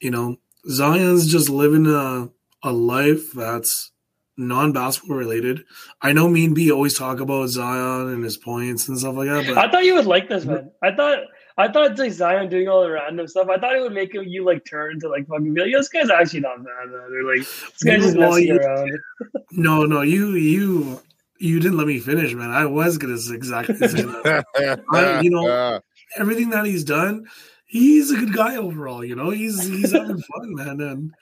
you 0.01 0.11
know, 0.11 0.37
Zion's 0.69 1.31
just 1.31 1.49
living 1.49 1.87
a 1.87 2.29
a 2.65 2.71
life 2.71 3.31
that's 3.33 3.91
non 4.37 4.71
basketball 4.71 5.17
related. 5.17 5.63
I 6.01 6.13
know 6.13 6.27
me 6.27 6.45
and 6.45 6.55
B 6.55 6.71
always 6.71 6.97
talk 6.97 7.19
about 7.19 7.47
Zion 7.49 8.09
and 8.09 8.23
his 8.23 8.37
points 8.37 8.87
and 8.87 8.97
stuff 8.97 9.15
like 9.15 9.27
that, 9.27 9.45
but 9.47 9.57
I 9.57 9.69
thought 9.69 9.85
you 9.85 9.95
would 9.95 10.05
like 10.05 10.29
this, 10.29 10.45
mhm. 10.45 10.47
man. 10.49 10.71
I 10.81 10.95
thought 10.95 11.19
I 11.55 11.67
thought 11.71 11.91
it's 11.91 11.99
like 11.99 12.11
Zion 12.13 12.49
doing 12.49 12.67
all 12.67 12.81
the 12.81 12.89
random 12.91 13.27
stuff. 13.27 13.47
I 13.49 13.59
thought 13.59 13.75
it 13.75 13.81
would 13.81 13.93
make 13.93 14.13
you 14.13 14.43
like 14.43 14.65
turn 14.65 14.99
to 15.01 15.09
like 15.09 15.27
fucking 15.27 15.53
be 15.53 15.61
like, 15.61 15.69
"Yo, 15.69 15.77
this 15.77 15.89
guy's 15.89 16.09
actually 16.09 16.39
not 16.39 16.57
bad, 16.63 16.89
man. 16.89 16.95
Or 17.13 17.23
like 17.35 17.45
this 17.47 17.83
guy's 17.83 18.01
just 18.01 18.17
Well, 18.17 18.31
messing 18.31 18.47
you- 18.47 18.57
around. 18.59 18.91
No, 19.51 19.85
no, 19.85 20.01
you 20.01 20.31
you 20.31 20.99
you 21.37 21.59
didn't 21.59 21.77
let 21.77 21.85
me 21.85 21.99
finish, 21.99 22.33
man. 22.33 22.49
I 22.49 22.65
was 22.65 22.97
gonna 22.97 23.17
say 23.19 23.35
exactly 23.35 23.75
say 23.75 24.01
that. 24.01 24.45
I- 24.91 25.21
you 25.21 25.29
know, 25.29 25.79
Everything 26.17 26.49
that 26.51 26.65
he's 26.65 26.83
done, 26.83 27.25
he's 27.73 28.11
a 28.11 28.15
good 28.15 28.33
guy 28.33 28.55
overall. 28.55 29.03
You 29.03 29.15
know, 29.15 29.31
he's 29.31 29.65
he's 29.67 29.91
having 29.91 30.19
fun, 30.21 30.53
man. 30.55 30.79
And 30.81 31.13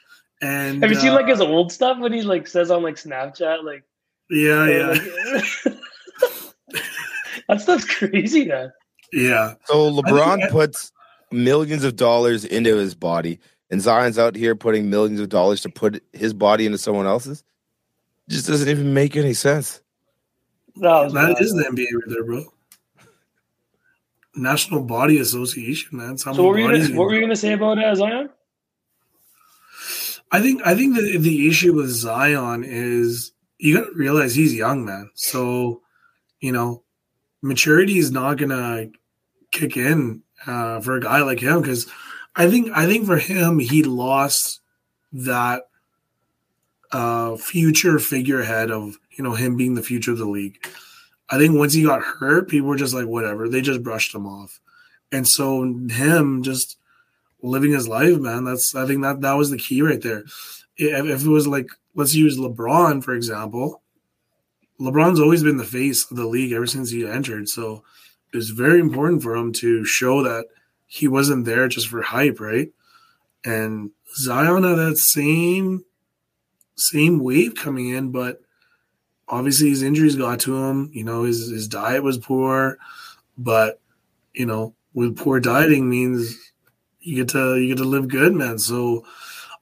and 0.41 0.81
Have 0.83 0.91
you 0.91 0.97
seen 0.99 1.11
uh, 1.11 1.15
like 1.15 1.27
his 1.27 1.39
old 1.41 1.71
stuff 1.71 1.97
when 1.99 2.11
he 2.13 2.21
like 2.23 2.45
says 2.47 2.69
on 2.69 2.83
like 2.83 2.95
Snapchat, 2.95 3.63
like 3.63 3.83
yeah, 4.29 4.61
uh, 4.61 4.65
yeah, 4.65 4.87
like- 5.65 5.77
that 7.47 7.61
stuff's 7.61 7.85
crazy, 7.85 8.45
man. 8.45 8.71
yeah. 9.13 9.55
So 9.65 9.91
LeBron 9.91 10.43
I- 10.43 10.49
puts 10.49 10.91
millions 11.31 11.83
of 11.83 11.95
dollars 11.95 12.43
into 12.45 12.75
his 12.75 12.95
body, 12.95 13.39
and 13.69 13.81
Zion's 13.81 14.19
out 14.19 14.35
here 14.35 14.55
putting 14.55 14.89
millions 14.89 15.19
of 15.19 15.29
dollars 15.29 15.61
to 15.61 15.69
put 15.69 16.03
his 16.13 16.33
body 16.33 16.65
into 16.65 16.77
someone 16.77 17.07
else's. 17.07 17.43
Just 18.29 18.47
doesn't 18.47 18.69
even 18.69 18.93
make 18.93 19.15
any 19.17 19.33
sense. 19.33 19.81
That 20.77 21.03
was 21.03 21.13
That 21.13 21.35
bad, 21.35 21.41
is 21.41 21.51
the. 21.53 21.63
NBA 21.63 21.85
right 21.93 22.03
there, 22.07 22.23
bro. 22.23 22.45
National 24.35 24.81
Body 24.81 25.19
Association, 25.19 25.97
man. 25.97 26.17
So 26.17 26.31
what 26.31 26.43
were 26.43 26.59
you 26.59 26.71
gonna, 26.71 26.97
what 26.97 27.05
were 27.05 27.15
you 27.15 27.21
gonna 27.21 27.35
say 27.35 27.53
about 27.53 27.83
uh, 27.83 27.95
Zion? 27.95 28.29
I 30.31 30.41
think 30.41 30.61
I 30.65 30.75
think 30.75 30.95
the 30.95 31.17
the 31.17 31.47
issue 31.47 31.73
with 31.73 31.89
Zion 31.89 32.63
is 32.63 33.33
you 33.57 33.77
got 33.77 33.85
to 33.85 33.93
realize 33.93 34.33
he's 34.33 34.55
young, 34.55 34.85
man. 34.85 35.09
So 35.15 35.81
you 36.39 36.51
know, 36.51 36.83
maturity 37.41 37.97
is 37.97 38.11
not 38.11 38.37
gonna 38.37 38.87
kick 39.51 39.75
in 39.75 40.23
uh, 40.47 40.79
for 40.79 40.95
a 40.95 41.01
guy 41.01 41.21
like 41.21 41.39
him 41.39 41.61
because 41.61 41.87
I 42.35 42.49
think 42.49 42.71
I 42.73 42.85
think 42.85 43.05
for 43.05 43.17
him 43.17 43.59
he 43.59 43.83
lost 43.83 44.61
that 45.11 45.63
uh, 46.91 47.35
future 47.35 47.99
figurehead 47.99 48.71
of 48.71 48.97
you 49.11 49.23
know 49.23 49.33
him 49.33 49.57
being 49.57 49.75
the 49.75 49.83
future 49.83 50.11
of 50.11 50.17
the 50.17 50.25
league. 50.25 50.65
I 51.31 51.37
think 51.37 51.55
once 51.55 51.73
he 51.73 51.83
got 51.83 52.03
hurt, 52.03 52.49
people 52.49 52.67
were 52.67 52.75
just 52.75 52.93
like 52.93 53.07
whatever. 53.07 53.47
They 53.47 53.61
just 53.61 53.81
brushed 53.81 54.13
him 54.13 54.27
off, 54.27 54.59
and 55.11 55.27
so 55.27 55.63
him 55.63 56.43
just 56.43 56.77
living 57.41 57.71
his 57.71 57.87
life, 57.87 58.17
man. 58.19 58.43
That's 58.43 58.75
I 58.75 58.85
think 58.85 59.01
that 59.01 59.21
that 59.21 59.33
was 59.33 59.49
the 59.49 59.57
key 59.57 59.81
right 59.81 60.01
there. 60.01 60.25
If, 60.77 61.05
if 61.05 61.25
it 61.25 61.29
was 61.29 61.47
like 61.47 61.69
let's 61.95 62.13
use 62.13 62.37
LeBron 62.37 63.03
for 63.03 63.13
example, 63.13 63.81
LeBron's 64.79 65.19
always 65.19 65.43
been 65.43 65.57
the 65.57 65.63
face 65.63 66.09
of 66.09 66.17
the 66.17 66.27
league 66.27 66.51
ever 66.51 66.67
since 66.67 66.89
he 66.89 67.07
entered. 67.07 67.47
So 67.47 67.83
it 68.33 68.37
was 68.37 68.49
very 68.49 68.79
important 68.79 69.23
for 69.23 69.35
him 69.35 69.53
to 69.53 69.85
show 69.85 70.23
that 70.23 70.47
he 70.87 71.07
wasn't 71.07 71.45
there 71.45 71.67
just 71.67 71.87
for 71.87 72.01
hype, 72.01 72.39
right? 72.39 72.69
And 73.45 73.91
Zion 74.15 74.63
had 74.63 74.75
that 74.75 74.97
same 74.97 75.85
same 76.75 77.19
wave 77.19 77.55
coming 77.55 77.89
in, 77.89 78.11
but 78.11 78.41
obviously 79.31 79.69
his 79.69 79.81
injuries 79.81 80.15
got 80.15 80.41
to 80.41 80.63
him. 80.63 80.91
You 80.93 81.03
know, 81.03 81.23
his 81.23 81.49
his 81.49 81.67
diet 81.67 82.03
was 82.03 82.17
poor, 82.17 82.77
but 83.37 83.79
you 84.33 84.45
know, 84.45 84.75
with 84.93 85.17
poor 85.17 85.39
dieting 85.39 85.89
means 85.89 86.37
you 86.99 87.15
get 87.15 87.29
to 87.29 87.57
you 87.57 87.69
get 87.69 87.81
to 87.81 87.87
live 87.87 88.07
good, 88.07 88.33
man. 88.35 88.59
So 88.59 89.05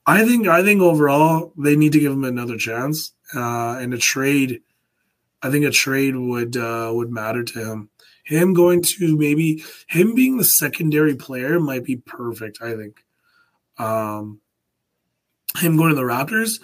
I 0.06 0.26
think 0.26 0.48
I 0.48 0.62
think 0.62 0.82
overall 0.82 1.52
they 1.56 1.76
need 1.76 1.92
to 1.92 2.00
give 2.00 2.12
him 2.12 2.24
another 2.24 2.58
chance. 2.58 3.12
Uh, 3.34 3.78
and 3.78 3.94
a 3.94 3.98
trade, 3.98 4.60
I 5.40 5.50
think 5.50 5.64
a 5.64 5.70
trade 5.70 6.16
would 6.16 6.56
uh, 6.56 6.90
would 6.92 7.10
matter 7.10 7.44
to 7.44 7.64
him. 7.64 7.90
Him 8.24 8.54
going 8.54 8.82
to 8.82 9.16
maybe 9.16 9.64
him 9.88 10.14
being 10.14 10.36
the 10.36 10.44
secondary 10.44 11.14
player 11.14 11.58
might 11.58 11.84
be 11.84 11.96
perfect. 11.96 12.58
I 12.60 12.76
think. 12.76 13.04
Um, 13.78 14.40
him 15.56 15.76
going 15.76 15.88
to 15.88 15.96
the 15.96 16.02
Raptors, 16.02 16.60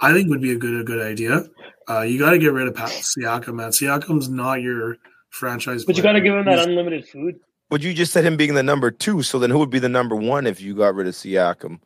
I 0.00 0.12
think 0.12 0.28
would 0.28 0.42
be 0.42 0.52
a 0.52 0.56
good 0.56 0.80
a 0.80 0.84
good 0.84 1.00
idea. 1.00 1.44
Uh, 1.90 2.02
you 2.02 2.18
got 2.18 2.30
to 2.30 2.38
get 2.38 2.52
rid 2.52 2.68
of 2.68 2.74
Pat 2.74 2.90
Siakam, 2.90 3.54
man. 3.54 3.70
Siakam's 3.70 4.28
not 4.28 4.60
your 4.62 4.96
franchise. 5.30 5.84
But 5.84 5.96
you 5.96 6.02
got 6.02 6.12
to 6.12 6.20
give 6.20 6.34
him 6.34 6.44
that 6.44 6.54
He's- 6.54 6.66
unlimited 6.66 7.08
food. 7.08 7.40
But 7.68 7.82
you 7.82 7.94
just 7.94 8.12
said 8.12 8.24
him 8.24 8.36
being 8.36 8.54
the 8.54 8.62
number 8.64 8.90
two, 8.90 9.22
so 9.22 9.38
then 9.38 9.50
who 9.50 9.58
would 9.60 9.70
be 9.70 9.78
the 9.78 9.88
number 9.88 10.16
one 10.16 10.44
if 10.46 10.60
you 10.60 10.74
got 10.74 10.94
rid 10.96 11.06
of 11.06 11.14
Siakam? 11.14 11.78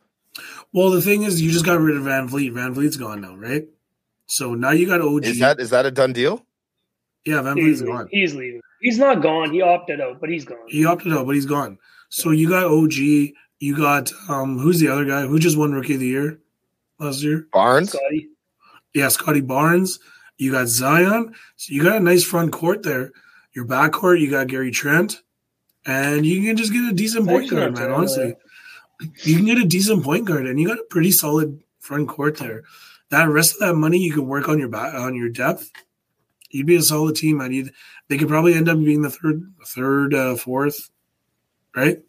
Well, 0.73 0.89
the 0.89 1.01
thing 1.01 1.23
is, 1.23 1.41
you 1.41 1.51
just 1.51 1.63
got 1.65 1.79
rid 1.79 1.95
of 1.95 2.03
VanVleet. 2.03 2.53
Van 2.53 2.73
Vliet's 2.73 2.97
gone 2.97 3.21
now, 3.21 3.35
right? 3.35 3.65
So 4.25 4.55
now 4.55 4.71
you 4.71 4.87
got 4.87 4.99
OG. 5.01 5.25
Is 5.25 5.39
that 5.39 5.59
is 5.59 5.69
that 5.69 5.85
a 5.85 5.91
done 5.91 6.11
deal? 6.11 6.43
yeah, 7.25 7.41
Van 7.43 7.55
He's, 7.55 7.81
Vliet's 7.81 7.97
gone. 7.97 8.07
he's 8.11 8.33
leaving. 8.33 8.61
He's 8.81 8.97
not 8.97 9.21
gone. 9.21 9.51
He 9.51 9.61
opted 9.61 10.01
out, 10.01 10.19
but 10.19 10.29
he's 10.29 10.43
gone. 10.43 10.57
He 10.67 10.85
opted 10.85 11.13
out, 11.13 11.25
but 11.27 11.35
he's 11.35 11.45
gone. 11.45 11.77
So 12.09 12.31
you 12.31 12.49
got 12.49 12.65
OG. 12.65 12.93
You 12.93 13.77
got 13.77 14.11
um, 14.27 14.57
who's 14.57 14.79
the 14.79 14.87
other 14.89 15.05
guy 15.05 15.21
who 15.27 15.37
just 15.39 15.57
won 15.57 15.71
Rookie 15.71 15.93
of 15.93 15.99
the 15.99 16.07
Year 16.07 16.39
last 16.99 17.21
year? 17.21 17.47
Barnes? 17.53 17.89
Scottie. 17.91 18.29
Yeah, 18.95 19.09
Scottie 19.09 19.41
Barnes. 19.41 19.99
You 20.37 20.53
got 20.53 20.67
Zion. 20.67 21.35
So 21.57 21.73
you 21.73 21.83
got 21.83 21.97
a 21.97 21.99
nice 21.99 22.23
front 22.23 22.53
court 22.53 22.81
there. 22.81 23.11
Your 23.53 23.65
back 23.65 23.91
court, 23.91 24.19
you 24.19 24.31
got 24.31 24.47
Gary 24.47 24.71
Trent, 24.71 25.21
and 25.85 26.25
you 26.25 26.41
can 26.43 26.57
just 26.57 26.73
get 26.73 26.89
a 26.89 26.93
decent 26.93 27.27
point 27.27 27.49
guard, 27.49 27.73
man. 27.73 27.75
terrible, 27.75 27.97
Honestly, 27.97 28.35
you 29.23 29.35
can 29.35 29.45
get 29.45 29.57
a 29.57 29.65
decent 29.65 30.03
point 30.03 30.25
guard, 30.25 30.47
and 30.47 30.59
you 30.59 30.67
got 30.67 30.79
a 30.79 30.85
pretty 30.89 31.11
solid 31.11 31.61
front 31.79 32.07
court 32.07 32.37
there. 32.37 32.63
That 33.09 33.29
rest 33.29 33.53
of 33.53 33.59
that 33.59 33.75
money, 33.75 33.97
you 33.97 34.13
can 34.13 34.27
work 34.27 34.49
on 34.49 34.59
your 34.59 34.67
back 34.69 34.93
on 34.93 35.15
your 35.15 35.29
depth. 35.29 35.71
You'd 36.49 36.67
be 36.67 36.75
a 36.75 36.81
solid 36.81 37.15
team, 37.15 37.37
man. 37.37 37.51
You'd, 37.51 37.71
they 38.07 38.17
could 38.17 38.29
probably 38.29 38.53
end 38.53 38.69
up 38.69 38.77
being 38.77 39.01
the 39.01 39.09
third, 39.09 39.53
third, 39.65 40.13
uh, 40.13 40.35
fourth, 40.35 40.89
right? 41.75 41.99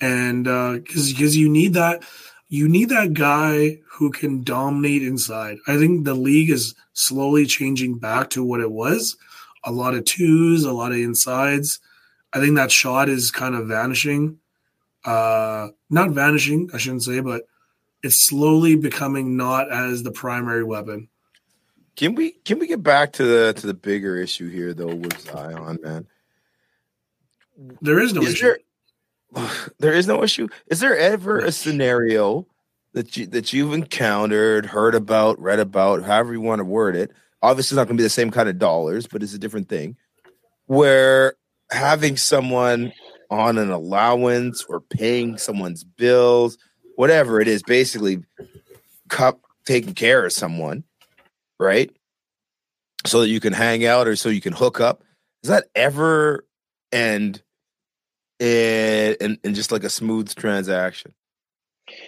And 0.00 0.44
because 0.44 1.12
because 1.12 1.36
you 1.36 1.48
need 1.48 1.74
that, 1.74 2.02
you 2.48 2.68
need 2.68 2.90
that 2.90 3.14
guy 3.14 3.78
who 3.88 4.10
can 4.10 4.42
dominate 4.42 5.02
inside. 5.02 5.58
I 5.66 5.76
think 5.78 6.04
the 6.04 6.14
league 6.14 6.50
is 6.50 6.74
slowly 6.92 7.46
changing 7.46 7.98
back 7.98 8.30
to 8.30 8.44
what 8.44 8.60
it 8.60 8.70
was. 8.70 9.16
A 9.64 9.72
lot 9.72 9.94
of 9.94 10.04
twos, 10.04 10.64
a 10.64 10.72
lot 10.72 10.92
of 10.92 10.98
insides. 10.98 11.80
I 12.32 12.40
think 12.40 12.56
that 12.56 12.70
shot 12.70 13.08
is 13.08 13.30
kind 13.30 13.54
of 13.54 13.66
vanishing. 13.66 14.38
Uh, 15.04 15.68
not 15.90 16.10
vanishing, 16.10 16.70
I 16.72 16.78
shouldn't 16.78 17.02
say, 17.04 17.20
but 17.20 17.42
it's 18.02 18.26
slowly 18.26 18.76
becoming 18.76 19.36
not 19.36 19.70
as 19.72 20.02
the 20.02 20.10
primary 20.12 20.64
weapon. 20.64 21.08
Can 21.96 22.14
we 22.14 22.32
can 22.44 22.58
we 22.58 22.66
get 22.66 22.82
back 22.82 23.12
to 23.14 23.24
the 23.24 23.52
to 23.54 23.66
the 23.66 23.74
bigger 23.74 24.16
issue 24.16 24.50
here 24.50 24.74
though 24.74 24.94
with 24.94 25.20
Zion, 25.20 25.78
man? 25.82 26.06
There 27.80 28.00
is 28.00 28.12
no 28.12 28.22
Is 28.22 28.32
issue. 28.34 28.42
there 28.44 28.58
there 29.78 29.92
is 29.92 30.06
no 30.06 30.22
issue? 30.22 30.48
Is 30.68 30.80
there 30.80 30.96
ever 30.96 31.38
a 31.38 31.52
scenario 31.52 32.46
that 32.92 33.16
you 33.16 33.26
that 33.26 33.52
you've 33.52 33.72
encountered, 33.72 34.66
heard 34.66 34.94
about, 34.94 35.40
read 35.40 35.60
about, 35.60 36.02
however 36.04 36.32
you 36.32 36.40
want 36.40 36.60
to 36.60 36.64
word 36.64 36.96
it? 36.96 37.10
Obviously, 37.42 37.74
it's 37.74 37.78
not 37.78 37.86
going 37.86 37.96
to 37.96 38.00
be 38.00 38.04
the 38.06 38.10
same 38.10 38.30
kind 38.30 38.48
of 38.48 38.58
dollars, 38.58 39.06
but 39.06 39.22
it's 39.22 39.34
a 39.34 39.38
different 39.38 39.68
thing. 39.68 39.96
Where 40.66 41.34
having 41.70 42.16
someone 42.16 42.92
on 43.30 43.58
an 43.58 43.70
allowance 43.70 44.64
or 44.68 44.80
paying 44.80 45.36
someone's 45.38 45.84
bills, 45.84 46.56
whatever 46.96 47.40
it 47.40 47.48
is, 47.48 47.62
basically 47.62 48.22
cup 49.08 49.40
taking 49.66 49.94
care 49.94 50.24
of 50.24 50.32
someone, 50.32 50.84
right? 51.58 51.90
So 53.06 53.20
that 53.20 53.28
you 53.28 53.40
can 53.40 53.52
hang 53.52 53.84
out 53.84 54.06
or 54.06 54.16
so 54.16 54.28
you 54.28 54.40
can 54.40 54.52
hook 54.52 54.80
up. 54.80 55.02
Does 55.42 55.50
that 55.50 55.64
ever 55.74 56.46
end 56.92 57.42
in, 58.38 59.16
in, 59.20 59.38
in 59.44 59.54
just 59.54 59.72
like 59.72 59.84
a 59.84 59.90
smooth 59.90 60.34
transaction? 60.34 61.12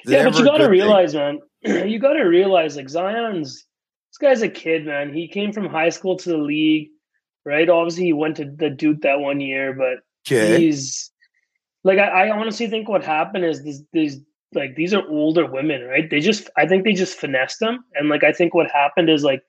Is 0.04 0.12
Yeah, 0.12 0.24
but 0.24 0.38
you 0.38 0.44
got 0.44 0.58
to 0.58 0.64
good 0.64 0.68
thing? 0.68 0.70
realize, 0.70 1.14
man. 1.14 1.40
you 1.62 1.98
got 1.98 2.14
to 2.14 2.22
realize, 2.22 2.76
like 2.76 2.88
Zion's 2.88 3.64
this 4.10 4.18
guy's 4.18 4.42
a 4.42 4.48
kid, 4.48 4.86
man. 4.86 5.12
He 5.12 5.28
came 5.28 5.52
from 5.52 5.66
high 5.66 5.90
school 5.90 6.16
to 6.16 6.30
the 6.30 6.38
league, 6.38 6.88
right? 7.44 7.68
Obviously, 7.68 8.04
he 8.04 8.12
went 8.12 8.36
to 8.36 8.46
the 8.46 8.70
Duke 8.70 9.02
that 9.02 9.20
one 9.20 9.40
year, 9.40 9.74
but 9.74 9.98
Okay. 10.26 10.58
he's 10.58 11.10
like 11.84 11.98
I, 11.98 12.28
I 12.28 12.30
honestly 12.30 12.66
think 12.68 12.88
what 12.88 13.04
happened 13.04 13.44
is 13.44 13.62
these 13.62 13.82
these 13.92 14.20
like 14.54 14.74
these 14.74 14.94
are 14.94 15.06
older 15.08 15.46
women, 15.46 15.84
right? 15.84 16.08
They 16.08 16.20
just 16.20 16.48
I 16.56 16.66
think 16.66 16.84
they 16.84 16.94
just 16.94 17.18
finessed 17.18 17.60
them, 17.60 17.84
and 17.94 18.08
like 18.08 18.24
I 18.24 18.32
think 18.32 18.54
what 18.54 18.70
happened 18.70 19.10
is 19.10 19.22
like, 19.22 19.42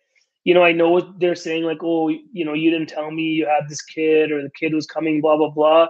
you 0.44 0.54
know, 0.54 0.64
I 0.64 0.72
know 0.72 0.90
what 0.90 1.20
they're 1.20 1.36
saying, 1.36 1.64
like, 1.64 1.80
oh, 1.82 2.10
you 2.10 2.46
know, 2.46 2.54
you 2.54 2.70
didn't 2.70 2.90
tell 2.90 3.12
me 3.12 3.24
you 3.24 3.46
had 3.46 3.70
this 3.70 3.82
kid 3.82 4.32
or 4.32 4.42
the 4.42 4.52
kid 4.60 4.74
was 4.74 4.86
coming, 4.86 5.22
blah 5.22 5.38
blah 5.38 5.50
blah. 5.50 5.88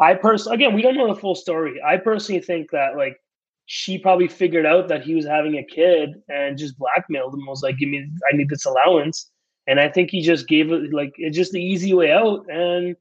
I 0.00 0.14
personally, 0.14 0.56
again, 0.56 0.74
we 0.74 0.82
don't 0.82 0.96
know 0.96 1.12
the 1.12 1.20
full 1.20 1.34
story. 1.34 1.80
I 1.82 1.96
personally 1.96 2.40
think 2.40 2.70
that 2.70 2.96
like 2.96 3.20
she 3.66 3.98
probably 3.98 4.28
figured 4.28 4.66
out 4.66 4.88
that 4.88 5.02
he 5.02 5.14
was 5.14 5.26
having 5.26 5.56
a 5.56 5.64
kid 5.64 6.14
and 6.28 6.56
just 6.56 6.78
blackmailed 6.78 7.34
him. 7.34 7.46
Was 7.46 7.62
like, 7.62 7.78
give 7.78 7.88
me, 7.88 8.08
I 8.32 8.36
need 8.36 8.48
this 8.48 8.64
allowance, 8.64 9.30
and 9.66 9.80
I 9.80 9.88
think 9.88 10.10
he 10.10 10.22
just 10.22 10.48
gave 10.48 10.70
it 10.72 10.92
like 10.92 11.12
it's 11.16 11.36
just 11.36 11.52
the 11.52 11.62
easy 11.62 11.94
way 11.94 12.12
out. 12.12 12.46
And 12.50 12.96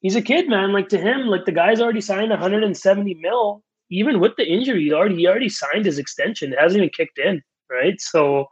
he's 0.00 0.16
a 0.16 0.22
kid, 0.22 0.48
man. 0.48 0.72
Like 0.72 0.88
to 0.90 0.98
him, 0.98 1.26
like 1.26 1.44
the 1.44 1.52
guy's 1.52 1.80
already 1.80 2.00
signed 2.00 2.30
170 2.30 3.14
mil 3.14 3.62
even 3.90 4.20
with 4.20 4.36
the 4.36 4.46
injury, 4.46 4.84
he 4.84 4.92
already 4.92 5.16
he 5.16 5.26
already 5.26 5.48
signed 5.48 5.84
his 5.84 5.98
extension. 5.98 6.52
It 6.52 6.58
hasn't 6.58 6.78
even 6.78 6.90
kicked 6.90 7.18
in, 7.18 7.42
right? 7.68 8.00
So 8.00 8.48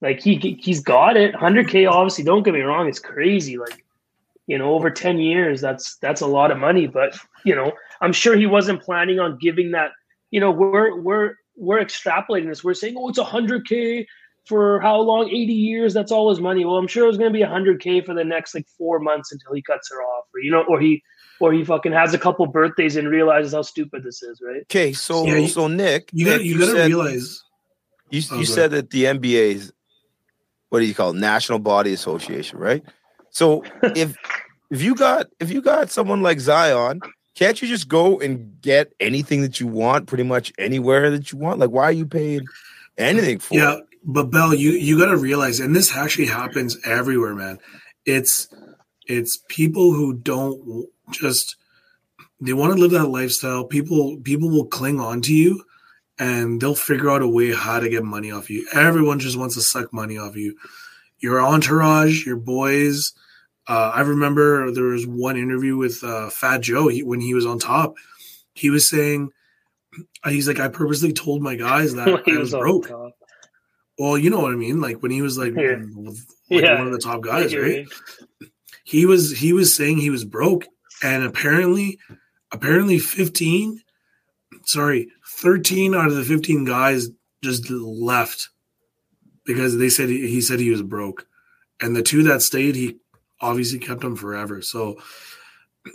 like 0.00 0.20
he 0.20 0.58
he's 0.60 0.80
got 0.80 1.16
it. 1.16 1.34
100k 1.34 1.90
obviously, 1.90 2.24
don't 2.24 2.42
get 2.42 2.54
me 2.54 2.60
wrong, 2.60 2.88
it's 2.88 3.00
crazy. 3.00 3.56
Like, 3.56 3.83
you 4.46 4.58
know, 4.58 4.74
over 4.74 4.90
10 4.90 5.18
years, 5.18 5.60
that's 5.60 5.96
that's 5.96 6.20
a 6.20 6.26
lot 6.26 6.50
of 6.50 6.58
money, 6.58 6.86
but 6.86 7.16
you 7.44 7.54
know, 7.54 7.72
I'm 8.00 8.12
sure 8.12 8.36
he 8.36 8.46
wasn't 8.46 8.82
planning 8.82 9.18
on 9.18 9.38
giving 9.40 9.72
that, 9.72 9.92
you 10.30 10.40
know, 10.40 10.50
we're 10.50 11.00
we're 11.00 11.34
we're 11.56 11.78
extrapolating 11.78 12.48
this. 12.48 12.64
We're 12.64 12.74
saying, 12.74 12.96
"Oh, 12.98 13.08
it's 13.08 13.18
100k 13.18 14.06
for 14.46 14.80
how 14.80 15.00
long? 15.00 15.28
80 15.28 15.52
years, 15.52 15.94
that's 15.94 16.12
all 16.12 16.28
his 16.30 16.40
money." 16.40 16.64
Well, 16.64 16.76
I'm 16.76 16.88
sure 16.88 17.04
it 17.04 17.08
was 17.08 17.16
going 17.16 17.32
to 17.32 17.38
be 17.38 17.44
100k 17.44 18.04
for 18.04 18.14
the 18.14 18.24
next 18.24 18.54
like 18.54 18.66
4 18.76 18.98
months 18.98 19.32
until 19.32 19.54
he 19.54 19.62
cuts 19.62 19.90
her 19.90 20.02
off 20.02 20.26
or 20.34 20.40
you 20.40 20.50
know, 20.50 20.64
or 20.68 20.80
he 20.80 21.02
or 21.40 21.52
he 21.52 21.64
fucking 21.64 21.92
has 21.92 22.14
a 22.14 22.18
couple 22.18 22.46
birthdays 22.46 22.96
and 22.96 23.08
realizes 23.08 23.54
how 23.54 23.62
stupid 23.62 24.02
this 24.02 24.22
is, 24.22 24.40
right? 24.42 24.62
Okay, 24.62 24.92
so 24.92 25.24
yeah, 25.24 25.46
so 25.46 25.68
Nick, 25.68 26.10
you 26.12 26.26
got 26.26 26.44
you, 26.44 26.58
got 26.58 26.74
to 26.74 26.86
realize 26.86 27.42
you 28.10 28.22
oh, 28.30 28.38
you 28.38 28.44
said 28.44 28.72
that 28.72 28.90
the 28.90 29.04
NBA's 29.04 29.72
what 30.68 30.80
do 30.80 30.86
you 30.86 30.94
call 30.94 31.10
it? 31.10 31.16
National 31.16 31.60
Body 31.60 31.92
Association, 31.92 32.58
right? 32.58 32.82
So 33.34 33.64
if 33.82 34.16
if 34.70 34.80
you 34.80 34.94
got 34.94 35.26
if 35.40 35.50
you 35.50 35.60
got 35.60 35.90
someone 35.90 36.22
like 36.22 36.40
Zion, 36.40 37.00
can't 37.34 37.60
you 37.60 37.68
just 37.68 37.88
go 37.88 38.18
and 38.20 38.60
get 38.62 38.92
anything 39.00 39.42
that 39.42 39.60
you 39.60 39.66
want, 39.66 40.06
pretty 40.06 40.24
much 40.24 40.52
anywhere 40.56 41.10
that 41.10 41.32
you 41.32 41.38
want? 41.38 41.58
Like, 41.58 41.70
why 41.70 41.84
are 41.84 41.92
you 41.92 42.06
paying 42.06 42.46
anything 42.96 43.40
for? 43.40 43.54
Yeah, 43.54 43.80
but 44.04 44.30
Bell, 44.30 44.54
you 44.54 44.70
you 44.70 44.98
got 44.98 45.10
to 45.10 45.16
realize, 45.16 45.60
and 45.60 45.76
this 45.76 45.94
actually 45.94 46.26
happens 46.26 46.78
everywhere, 46.86 47.34
man. 47.34 47.58
It's 48.06 48.48
it's 49.06 49.42
people 49.48 49.92
who 49.92 50.14
don't 50.14 50.88
just 51.10 51.56
they 52.40 52.52
want 52.52 52.72
to 52.72 52.80
live 52.80 52.92
that 52.92 53.08
lifestyle. 53.08 53.64
People 53.64 54.18
people 54.22 54.48
will 54.48 54.66
cling 54.66 55.00
on 55.00 55.20
to 55.22 55.34
you 55.34 55.64
and 56.18 56.60
they'll 56.60 56.74
figure 56.74 57.10
out 57.10 57.22
a 57.22 57.28
way 57.28 57.52
how 57.52 57.80
to 57.80 57.88
get 57.88 58.04
money 58.04 58.30
off 58.30 58.50
you. 58.50 58.66
Everyone 58.72 59.18
just 59.18 59.36
wants 59.36 59.56
to 59.56 59.60
suck 59.60 59.92
money 59.92 60.18
off 60.18 60.36
you. 60.36 60.56
Your 61.18 61.40
entourage, 61.40 62.24
your 62.24 62.36
boys. 62.36 63.12
Uh, 63.66 63.92
I 63.94 64.02
remember 64.02 64.70
there 64.72 64.84
was 64.84 65.06
one 65.06 65.36
interview 65.36 65.76
with 65.76 66.02
uh, 66.04 66.28
Fat 66.30 66.60
Joe 66.60 66.88
he, 66.88 67.02
when 67.02 67.20
he 67.20 67.34
was 67.34 67.46
on 67.46 67.58
top. 67.58 67.94
He 68.54 68.70
was 68.70 68.88
saying, 68.88 69.30
he's 70.24 70.46
like, 70.46 70.60
I 70.60 70.68
purposely 70.68 71.12
told 71.12 71.42
my 71.42 71.54
guys 71.54 71.94
that 71.94 72.08
I 72.26 72.38
was, 72.38 72.52
was 72.52 72.60
broke. 72.60 72.90
Well, 73.98 74.18
you 74.18 74.28
know 74.28 74.40
what 74.40 74.52
I 74.52 74.56
mean. 74.56 74.80
Like 74.80 75.02
when 75.02 75.10
he 75.10 75.22
was 75.22 75.38
like, 75.38 75.54
yeah. 75.56 75.76
like 75.96 76.16
yeah. 76.48 76.78
one 76.78 76.88
of 76.88 76.92
the 76.92 76.98
top 76.98 77.22
guys, 77.22 77.54
right? 77.54 77.86
He 78.86 79.06
was 79.06 79.38
he 79.38 79.54
was 79.54 79.74
saying 79.74 79.96
he 79.96 80.10
was 80.10 80.26
broke, 80.26 80.66
and 81.02 81.24
apparently, 81.24 81.98
apparently, 82.52 82.98
fifteen, 82.98 83.80
sorry, 84.66 85.08
thirteen 85.26 85.94
out 85.94 86.08
of 86.08 86.16
the 86.16 86.22
fifteen 86.22 86.66
guys 86.66 87.08
just 87.42 87.70
left 87.70 88.50
because 89.46 89.78
they 89.78 89.88
said 89.88 90.10
he, 90.10 90.28
he 90.28 90.42
said 90.42 90.60
he 90.60 90.70
was 90.70 90.82
broke, 90.82 91.26
and 91.80 91.96
the 91.96 92.02
two 92.02 92.22
that 92.24 92.42
stayed, 92.42 92.74
he 92.74 92.98
obviously 93.44 93.78
kept 93.78 94.00
them 94.00 94.16
forever. 94.16 94.62
So 94.62 94.96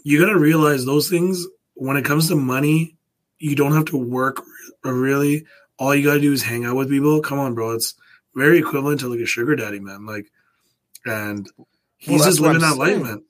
you 0.04 0.20
got 0.20 0.32
to 0.32 0.40
realize 0.40 0.86
those 0.86 1.10
things 1.10 1.46
when 1.74 1.98
it 1.98 2.06
comes 2.06 2.28
to 2.28 2.36
money, 2.36 2.96
you 3.40 3.56
don't 3.56 3.74
have 3.74 3.86
to 3.86 3.98
work 3.98 4.44
really. 4.84 5.46
All 5.78 5.96
you 5.96 6.04
got 6.04 6.16
to 6.16 6.22
do 6.22 6.34
is 6.34 6.44
hang 6.44 6.66
out 6.66 6.76
with 6.76 6.90
people. 6.90 7.22
Come 7.22 7.40
on, 7.40 7.56
bro. 7.56 7.72
It's 7.72 7.96
very 8.36 8.60
equivalent 8.60 9.00
to 9.00 9.08
like 9.08 9.22
a 9.22 9.26
sugar 9.26 9.56
daddy, 9.56 9.80
man. 9.80 10.06
Like, 10.06 10.32
and 11.06 11.48
he's 11.98 12.20
well, 12.20 12.30
just 12.30 12.40
living 12.40 12.62
that 12.62 12.78
life, 12.78 13.02
man. 13.02 13.24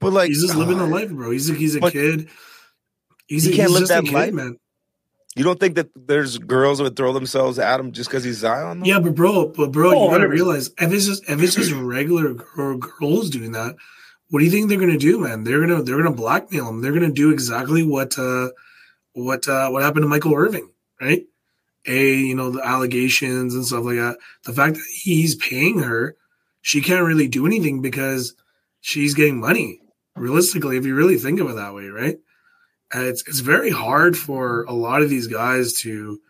But 0.00 0.12
like 0.12 0.28
he's 0.28 0.42
just 0.42 0.54
living 0.54 0.78
uh, 0.78 0.86
the 0.86 0.86
life, 0.86 1.10
bro. 1.10 1.30
He's 1.30 1.50
a 1.50 1.54
he's 1.54 1.74
a 1.74 1.90
kid. 1.90 2.28
He's 3.26 3.44
he 3.44 3.52
a, 3.52 3.56
can't 3.56 3.70
he's 3.70 3.80
live 3.80 3.88
that 3.88 4.04
kid, 4.04 4.12
life, 4.12 4.32
man. 4.32 4.58
You 5.36 5.44
don't 5.44 5.60
think 5.60 5.76
that 5.76 5.90
there's 5.94 6.38
girls 6.38 6.78
that 6.78 6.84
would 6.84 6.96
throw 6.96 7.12
themselves 7.12 7.58
at 7.58 7.78
him 7.78 7.92
just 7.92 8.10
because 8.10 8.24
he's 8.24 8.38
Zion? 8.38 8.80
Though? 8.80 8.86
Yeah, 8.86 8.98
but 8.98 9.14
bro, 9.14 9.48
but 9.48 9.70
bro, 9.70 9.90
oh, 9.90 10.04
you 10.04 10.10
gotta 10.10 10.28
realize 10.28 10.70
if 10.78 10.92
it's 10.92 11.06
just 11.06 11.28
if 11.28 11.40
it's 11.40 11.54
just 11.54 11.72
regular 11.72 12.34
girl, 12.34 12.76
girls 12.76 13.30
doing 13.30 13.52
that, 13.52 13.76
what 14.30 14.40
do 14.40 14.44
you 14.44 14.50
think 14.50 14.68
they're 14.68 14.80
gonna 14.80 14.98
do, 14.98 15.20
man? 15.20 15.44
They're 15.44 15.60
gonna 15.60 15.82
they're 15.82 15.96
gonna 15.96 16.10
blackmail 16.14 16.68
him. 16.68 16.82
They're 16.82 16.92
gonna 16.92 17.12
do 17.12 17.30
exactly 17.30 17.84
what 17.84 18.18
uh 18.18 18.50
what 19.12 19.46
uh 19.48 19.68
what 19.70 19.82
happened 19.82 20.02
to 20.02 20.08
Michael 20.08 20.34
Irvin, 20.34 20.68
right? 21.00 21.24
A, 21.86 22.14
you 22.14 22.34
know, 22.34 22.50
the 22.50 22.66
allegations 22.66 23.54
and 23.54 23.64
stuff 23.64 23.84
like 23.84 23.96
that. 23.96 24.18
The 24.44 24.52
fact 24.52 24.74
that 24.74 24.86
he's 24.92 25.36
paying 25.36 25.78
her, 25.78 26.16
she 26.60 26.82
can't 26.82 27.06
really 27.06 27.28
do 27.28 27.46
anything 27.46 27.82
because 27.82 28.34
she's 28.80 29.14
getting 29.14 29.40
money 29.40 29.80
realistically, 30.16 30.76
if 30.76 30.84
you 30.84 30.94
really 30.94 31.16
think 31.16 31.40
of 31.40 31.48
it 31.48 31.54
that 31.54 31.74
way, 31.74 31.86
right? 31.86 32.18
And 32.92 33.04
it's 33.04 33.22
it's 33.26 33.40
very 33.40 33.70
hard 33.70 34.16
for 34.16 34.64
a 34.64 34.72
lot 34.72 35.02
of 35.02 35.10
these 35.10 35.26
guys 35.26 35.74
to 35.80 36.20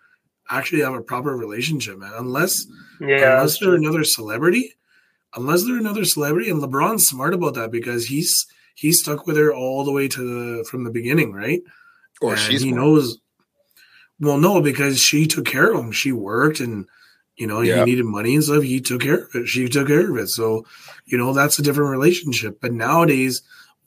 actually 0.51 0.83
have 0.83 0.95
a 0.95 1.01
proper 1.01 1.37
relationship, 1.37 1.99
man. 1.99 2.13
Unless 2.17 2.67
yeah, 3.01 3.37
unless 3.37 3.59
they're 3.59 3.75
another 3.75 4.05
celebrity, 4.05 4.75
unless 5.35 5.65
they're 5.65 5.79
another 5.79 6.05
celebrity, 6.05 6.51
and 6.51 6.63
LeBron's 6.63 7.07
smart 7.07 7.35
about 7.35 7.55
that 7.55 7.71
because 7.71 8.07
he's 8.07 8.47
he's 8.75 9.01
stuck 9.01 9.27
with 9.27 9.37
her 9.37 9.53
all 9.55 9.85
the 9.85 9.93
way 9.93 10.09
to 10.09 10.59
the 10.59 10.65
from 10.65 10.85
the 10.85 10.91
beginning, 10.91 11.33
right? 11.33 11.63
Or 12.21 12.33
and 12.33 12.41
she's 12.41 12.63
he 12.63 12.71
smart. 12.71 12.85
knows. 12.85 13.19
Well, 14.19 14.37
no, 14.37 14.61
because 14.61 15.01
she 15.01 15.27
took 15.27 15.47
care 15.47 15.73
of 15.73 15.81
him. 15.81 15.93
She 15.93 16.13
worked 16.13 16.61
and 16.61 16.87
you 17.41 17.47
know, 17.47 17.63
yeah. 17.63 17.79
he 17.79 17.85
needed 17.87 18.05
money 18.05 18.35
and 18.35 18.45
stuff. 18.45 18.63
He 18.63 18.83
took 18.83 19.01
care 19.01 19.25
of 19.25 19.35
it. 19.35 19.47
She 19.49 19.67
took 19.67 19.87
care 19.89 20.11
of 20.11 20.17
it. 20.19 20.29
So, 20.29 20.67
you 21.07 21.17
know, 21.17 21.33
that's 21.33 21.59
a 21.59 21.63
different 21.63 21.91
relationship. 21.91 22.61
But 22.61 22.75
nowadays, 22.75 23.41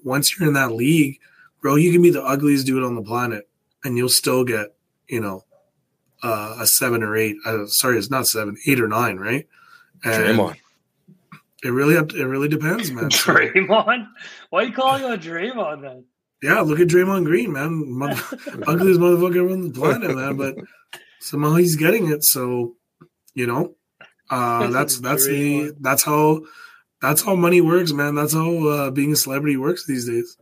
once 0.03 0.35
you're 0.35 0.47
in 0.47 0.55
that 0.55 0.71
league, 0.71 1.19
bro, 1.63 1.75
you 1.75 1.91
can 1.91 2.03
be 2.03 2.11
the 2.11 2.21
ugliest 2.21 2.67
dude 2.67 2.83
on 2.83 2.93
the 2.93 3.01
planet 3.01 3.49
and 3.83 3.97
you'll 3.97 4.09
still 4.09 4.43
get, 4.43 4.75
you 5.07 5.19
know, 5.19 5.45
uh, 6.21 6.57
a 6.59 6.67
seven 6.67 7.01
or 7.01 7.15
eight. 7.15 7.37
Uh, 7.45 7.65
sorry, 7.65 7.97
it's 7.97 8.11
not 8.11 8.27
seven, 8.27 8.57
eight 8.67 8.79
or 8.79 8.87
nine, 8.87 9.17
right? 9.17 9.47
And 10.03 10.37
Draymond. 10.37 10.57
It 11.63 11.69
really 11.69 11.95
up. 11.97 12.13
It 12.13 12.25
really 12.25 12.49
depends, 12.49 12.91
man. 12.91 13.05
Draymond. 13.09 14.07
Why 14.49 14.63
are 14.63 14.65
you 14.65 14.73
calling 14.73 15.03
him 15.03 15.11
a 15.11 15.17
Draymond 15.17 15.81
then? 15.81 16.03
Yeah, 16.41 16.59
look 16.59 16.79
at 16.81 16.89
Draymond 16.89 17.23
Green, 17.23 17.53
man. 17.53 17.97
Mother- 17.97 18.21
ugliest 18.67 18.99
motherfucker 18.99 19.51
on 19.51 19.61
the 19.61 19.73
planet, 19.73 20.13
man. 20.13 20.35
But 20.35 20.57
somehow 21.21 21.55
he's 21.55 21.77
getting 21.77 22.11
it. 22.11 22.25
So, 22.25 22.75
you 23.33 23.47
know, 23.47 23.75
uh, 24.29 24.67
that's 24.67 24.99
that's 24.99 25.25
the 25.25 25.73
that's 25.79 26.03
how 26.03 26.41
that's 27.01 27.21
how 27.21 27.35
money 27.35 27.61
works, 27.61 27.93
man. 27.93 28.15
That's 28.15 28.33
how 28.33 28.67
uh, 28.67 28.91
being 28.91 29.13
a 29.13 29.15
celebrity 29.15 29.55
works 29.55 29.85
these 29.85 30.05
days. 30.09 30.37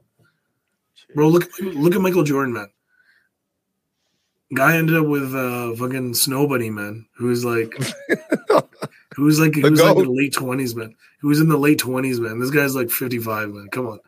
Bro, 1.15 1.29
look 1.29 1.49
look 1.59 1.95
at 1.95 2.01
Michael 2.01 2.23
Jordan, 2.23 2.53
man. 2.53 2.69
Guy 4.53 4.77
ended 4.77 4.97
up 4.97 5.07
with 5.07 5.33
uh 5.33 5.75
fucking 5.75 6.13
snow 6.13 6.47
bunny, 6.47 6.69
man, 6.69 7.07
who's 7.15 7.45
like 7.45 7.73
who's 9.15 9.39
like 9.39 9.55
who's 9.55 9.81
like 9.81 9.97
in 9.97 10.03
the 10.03 10.11
late 10.11 10.33
twenties, 10.33 10.75
man. 10.75 10.95
Who's 11.21 11.39
in 11.39 11.49
the 11.49 11.57
late 11.57 11.79
twenties, 11.79 12.19
man. 12.19 12.39
This 12.39 12.51
guy's 12.51 12.75
like 12.75 12.89
fifty 12.89 13.19
five, 13.19 13.49
man. 13.49 13.69
Come 13.71 13.87
on. 13.87 13.99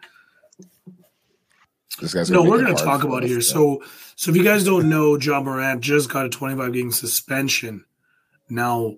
This 2.02 2.14
guy's 2.14 2.30
no, 2.30 2.44
we're 2.44 2.62
gonna 2.62 2.76
talk 2.76 3.04
about 3.04 3.24
here. 3.24 3.42
So 3.42 3.84
so 4.16 4.32
if 4.32 4.38
you 4.38 4.44
guys 4.44 4.64
don't 4.64 4.90
know, 4.90 5.18
Ja 5.18 5.42
Morant 5.42 5.82
just 5.82 6.10
got 6.10 6.26
a 6.26 6.30
twenty 6.30 6.56
five 6.56 6.74
game 6.74 6.92
suspension. 6.92 7.86
Now, 8.50 8.96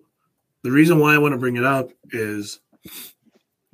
the 0.64 0.72
reason 0.72 1.00
why 1.00 1.14
I 1.14 1.20
want 1.20 1.34
to 1.34 1.38
bring 1.38 1.58
it 1.58 1.64
up 1.64 1.92
is 2.12 2.60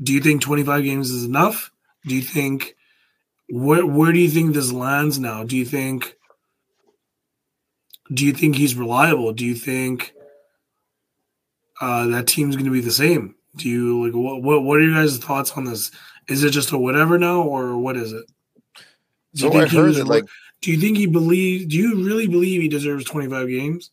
do 0.02 0.14
you 0.14 0.20
think 0.20 0.42
25 0.42 0.84
games 0.84 1.10
is 1.10 1.24
enough? 1.24 1.72
Do 2.06 2.16
you 2.16 2.22
think 2.22 2.76
where 3.52 3.86
where 3.86 4.14
do 4.14 4.20
you 4.20 4.30
think 4.30 4.54
this 4.54 4.72
lands 4.72 5.20
now? 5.20 5.44
Do 5.44 5.58
you 5.58 5.66
think 5.66 6.16
do 8.14 8.26
you 8.26 8.34
think 8.34 8.56
he's 8.56 8.76
reliable? 8.76 9.34
Do 9.34 9.46
you 9.46 9.56
think 9.56 10.14
uh, 11.80 12.08
that 12.08 12.28
team's 12.28 12.56
going 12.56 12.66
to 12.66 12.72
be 12.72 12.82
the 12.82 12.92
same? 12.92 13.36
Do 13.58 13.68
you 13.70 14.06
like 14.06 14.16
what, 14.16 14.42
what 14.42 14.64
what 14.64 14.80
are 14.80 14.84
your 14.84 14.96
guys' 14.96 15.18
thoughts 15.18 15.52
on 15.52 15.66
this? 15.66 15.92
Is 16.28 16.44
it 16.44 16.52
just 16.52 16.72
a 16.72 16.78
whatever 16.78 17.18
now, 17.18 17.42
or 17.42 17.78
what 17.78 17.98
is 17.98 18.14
it? 18.14 18.26
Do 19.36 19.46
you 19.46 19.52
so 19.52 19.60
I 19.60 19.68
heard 19.68 19.96
that 19.96 20.08
like. 20.08 20.26
Do 20.62 20.72
you 20.72 20.80
think 20.80 20.98
he 20.98 21.08
believe? 21.08 21.70
Do 21.70 21.76
you 21.76 22.06
really 22.06 22.28
believe 22.28 22.62
he 22.62 22.70
deserves 22.70 23.04
twenty 23.04 23.30
five 23.30 23.50
games? 23.50 23.92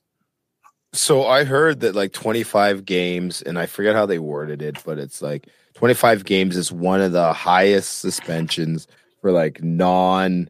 So 0.93 1.27
I 1.27 1.45
heard 1.45 1.81
that 1.81 1.97
like 1.97 2.13
twenty 2.13 2.45
five 2.45 2.85
games, 2.85 3.43
and 3.43 3.59
I 3.59 3.67
forget 3.67 3.97
how 3.97 4.07
they 4.07 4.19
worded 4.19 4.63
it, 4.63 4.79
but 4.85 4.99
it's 4.99 5.21
like 5.21 5.49
25 5.75 6.25
games 6.25 6.57
is 6.57 6.73
one 6.73 7.01
of 7.01 7.13
the 7.13 7.33
highest 7.33 8.01
suspensions 8.01 8.89
for 9.21 9.33
like 9.33 9.63
non 9.63 10.49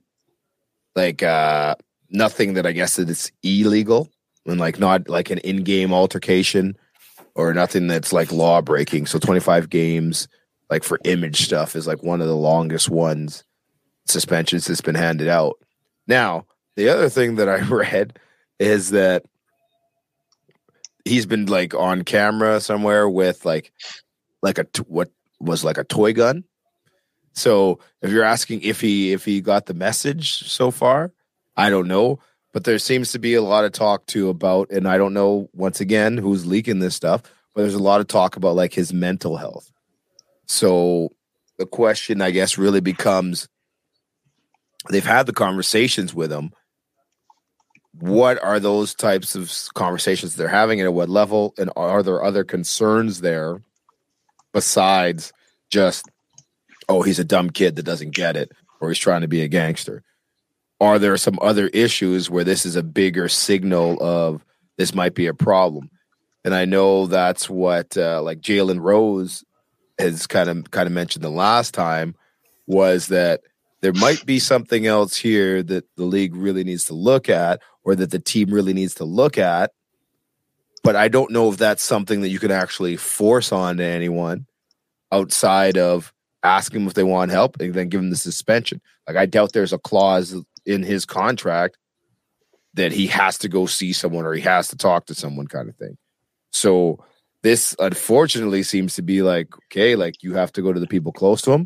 like 0.94 1.22
uh 1.22 1.74
nothing 2.10 2.54
that 2.54 2.66
I 2.66 2.72
guess 2.72 2.96
that 2.96 3.10
it's 3.10 3.30
illegal 3.42 4.08
and 4.46 4.58
like 4.58 4.78
not 4.78 5.08
like 5.08 5.30
an 5.30 5.38
in-game 5.38 5.92
altercation 5.92 6.76
or 7.34 7.52
nothing 7.52 7.86
that's 7.86 8.12
like 8.12 8.32
law 8.32 8.60
breaking. 8.60 9.06
So 9.06 9.18
25 9.18 9.70
games 9.70 10.28
like 10.70 10.84
for 10.84 10.98
image 11.04 11.44
stuff 11.44 11.76
is 11.76 11.86
like 11.86 12.02
one 12.02 12.20
of 12.20 12.26
the 12.26 12.36
longest 12.36 12.88
ones 12.88 13.44
suspensions 14.06 14.66
that's 14.66 14.80
been 14.80 14.94
handed 14.94 15.28
out. 15.28 15.58
Now, 16.06 16.46
the 16.76 16.88
other 16.88 17.08
thing 17.08 17.36
that 17.36 17.48
I 17.48 17.60
read 17.68 18.18
is 18.58 18.90
that 18.90 19.24
he's 21.04 21.26
been 21.26 21.46
like 21.46 21.74
on 21.74 22.02
camera 22.02 22.60
somewhere 22.60 23.08
with 23.08 23.44
like 23.44 23.72
like 24.42 24.58
a 24.58 24.66
what 24.86 25.10
was 25.40 25.64
like 25.64 25.78
a 25.78 25.84
toy 25.84 26.12
gun. 26.12 26.44
So 27.38 27.78
if 28.02 28.10
you're 28.10 28.24
asking 28.24 28.62
if 28.62 28.80
he 28.80 29.12
if 29.12 29.24
he 29.24 29.40
got 29.40 29.66
the 29.66 29.74
message 29.74 30.44
so 30.48 30.70
far, 30.70 31.12
I 31.56 31.70
don't 31.70 31.88
know. 31.88 32.18
But 32.52 32.64
there 32.64 32.78
seems 32.78 33.12
to 33.12 33.18
be 33.18 33.34
a 33.34 33.42
lot 33.42 33.64
of 33.64 33.72
talk 33.72 34.06
too 34.06 34.30
about, 34.30 34.70
and 34.70 34.88
I 34.88 34.98
don't 34.98 35.14
know 35.14 35.48
once 35.52 35.80
again 35.80 36.16
who's 36.16 36.46
leaking 36.46 36.80
this 36.80 36.96
stuff, 36.96 37.22
but 37.54 37.62
there's 37.62 37.74
a 37.74 37.82
lot 37.82 38.00
of 38.00 38.08
talk 38.08 38.36
about 38.36 38.56
like 38.56 38.72
his 38.72 38.92
mental 38.92 39.36
health. 39.36 39.70
So 40.46 41.10
the 41.58 41.66
question, 41.66 42.22
I 42.22 42.30
guess, 42.30 42.58
really 42.58 42.80
becomes 42.80 43.48
they've 44.90 45.04
had 45.04 45.26
the 45.26 45.32
conversations 45.32 46.14
with 46.14 46.32
him. 46.32 46.52
What 47.92 48.42
are 48.42 48.58
those 48.58 48.94
types 48.94 49.34
of 49.34 49.52
conversations 49.74 50.34
they're 50.34 50.48
having 50.48 50.80
and 50.80 50.86
at 50.86 50.94
what 50.94 51.08
level? 51.08 51.52
And 51.58 51.70
are 51.76 52.02
there 52.02 52.24
other 52.24 52.44
concerns 52.44 53.20
there 53.20 53.60
besides 54.52 55.32
just, 55.70 56.08
oh, 56.88 57.02
he's 57.02 57.18
a 57.18 57.24
dumb 57.24 57.50
kid 57.50 57.76
that 57.76 57.84
doesn't 57.84 58.14
get 58.14 58.36
it 58.36 58.52
or 58.80 58.88
he's 58.88 58.98
trying 58.98 59.22
to 59.22 59.28
be 59.28 59.42
a 59.42 59.48
gangster? 59.48 60.02
Are 60.80 60.98
there 60.98 61.16
some 61.16 61.38
other 61.42 61.68
issues 61.68 62.30
where 62.30 62.44
this 62.44 62.64
is 62.64 62.76
a 62.76 62.82
bigger 62.82 63.28
signal 63.28 64.02
of 64.02 64.44
this 64.76 64.94
might 64.94 65.14
be 65.14 65.26
a 65.26 65.34
problem? 65.34 65.90
And 66.44 66.54
I 66.54 66.64
know 66.64 67.06
that's 67.06 67.50
what 67.50 67.96
uh, 67.96 68.22
like 68.22 68.40
Jalen 68.40 68.80
Rose 68.80 69.44
has 69.98 70.26
kind 70.26 70.48
of 70.48 70.70
kind 70.70 70.86
of 70.86 70.92
mentioned 70.92 71.24
the 71.24 71.30
last 71.30 71.74
time 71.74 72.14
was 72.66 73.08
that 73.08 73.40
there 73.80 73.92
might 73.92 74.24
be 74.26 74.38
something 74.38 74.86
else 74.86 75.16
here 75.16 75.62
that 75.62 75.84
the 75.96 76.04
league 76.04 76.34
really 76.34 76.64
needs 76.64 76.84
to 76.86 76.94
look 76.94 77.28
at 77.28 77.60
or 77.84 77.94
that 77.94 78.10
the 78.10 78.18
team 78.18 78.50
really 78.50 78.72
needs 78.72 78.94
to 78.94 79.04
look 79.04 79.38
at 79.38 79.72
but 80.82 80.96
i 80.96 81.08
don't 81.08 81.30
know 81.30 81.50
if 81.50 81.56
that's 81.56 81.82
something 81.82 82.20
that 82.20 82.28
you 82.28 82.38
can 82.38 82.50
actually 82.50 82.96
force 82.96 83.52
on 83.52 83.76
to 83.78 83.84
anyone 83.84 84.46
outside 85.10 85.78
of 85.78 86.12
asking 86.42 86.80
them 86.80 86.88
if 86.88 86.94
they 86.94 87.04
want 87.04 87.30
help 87.30 87.60
and 87.60 87.74
then 87.74 87.88
give 87.88 88.00
them 88.00 88.10
the 88.10 88.16
suspension. 88.16 88.80
Like 89.06 89.16
i 89.16 89.26
doubt 89.26 89.52
there's 89.52 89.72
a 89.72 89.78
clause 89.78 90.34
in 90.66 90.82
his 90.82 91.04
contract 91.04 91.78
that 92.74 92.92
he 92.92 93.06
has 93.08 93.38
to 93.38 93.48
go 93.48 93.66
see 93.66 93.92
someone 93.92 94.24
or 94.24 94.34
he 94.34 94.42
has 94.42 94.68
to 94.68 94.76
talk 94.76 95.06
to 95.06 95.14
someone 95.14 95.46
kind 95.46 95.68
of 95.68 95.76
thing. 95.76 95.96
So 96.52 97.04
this 97.42 97.74
unfortunately 97.78 98.62
seems 98.62 98.94
to 98.96 99.02
be 99.02 99.22
like 99.22 99.48
okay 99.66 99.96
like 99.96 100.22
you 100.22 100.34
have 100.34 100.52
to 100.52 100.62
go 100.62 100.72
to 100.72 100.80
the 100.80 100.86
people 100.86 101.12
close 101.12 101.40
to 101.42 101.52
him 101.52 101.64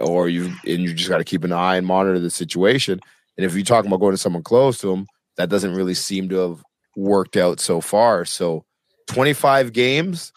or 0.00 0.28
you 0.28 0.46
and 0.66 0.82
you 0.82 0.92
just 0.92 1.08
got 1.08 1.18
to 1.18 1.24
keep 1.24 1.44
an 1.44 1.52
eye 1.52 1.76
and 1.76 1.86
monitor 1.86 2.18
the 2.18 2.30
situation. 2.30 3.00
And 3.36 3.44
if 3.44 3.54
you're 3.54 3.64
talking 3.64 3.90
about 3.90 4.00
going 4.00 4.12
to 4.12 4.18
someone 4.18 4.42
close 4.42 4.78
to 4.78 4.92
him 4.92 5.06
that 5.36 5.48
doesn't 5.48 5.74
really 5.74 5.94
seem 5.94 6.28
to 6.28 6.36
have 6.36 6.62
worked 6.96 7.36
out 7.36 7.58
so 7.58 7.80
far. 7.80 8.24
So 8.24 8.64
25 9.08 9.72
games 9.72 10.32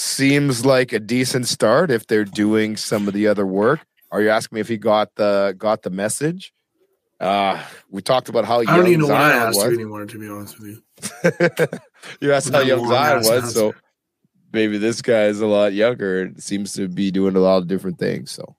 seems 0.00 0.64
like 0.64 0.92
a 0.92 0.98
decent 0.98 1.46
start 1.46 1.90
if 1.90 2.06
they're 2.06 2.24
doing 2.24 2.76
some 2.76 3.06
of 3.06 3.14
the 3.14 3.26
other 3.26 3.46
work 3.46 3.80
are 4.10 4.22
you 4.22 4.30
asking 4.30 4.56
me 4.56 4.60
if 4.60 4.68
he 4.68 4.76
got 4.76 5.14
the 5.16 5.54
got 5.58 5.82
the 5.82 5.90
message 5.90 6.52
uh, 7.20 7.62
we 7.90 8.00
talked 8.00 8.30
about 8.30 8.46
how 8.46 8.60
I 8.60 8.64
don't 8.64 8.86
even 8.86 9.00
know 9.00 9.08
why 9.08 9.32
I 9.32 9.32
asked 9.32 9.58
was. 9.58 9.66
you 9.66 9.74
anymore. 9.74 10.06
To 10.06 10.18
be 10.18 10.26
honest 10.26 10.58
with 10.58 10.68
you, 10.68 11.78
you 12.20 12.32
asked 12.32 12.50
how 12.50 12.60
young 12.60 12.88
Zion 12.88 13.18
was. 13.18 13.52
So 13.52 13.74
maybe 14.52 14.78
this 14.78 15.02
guy 15.02 15.24
is 15.24 15.42
a 15.42 15.46
lot 15.46 15.74
younger 15.74 16.22
and 16.22 16.42
seems 16.42 16.72
to 16.74 16.88
be 16.88 17.10
doing 17.10 17.36
a 17.36 17.40
lot 17.40 17.58
of 17.58 17.68
different 17.68 17.98
things. 17.98 18.30
So, 18.30 18.56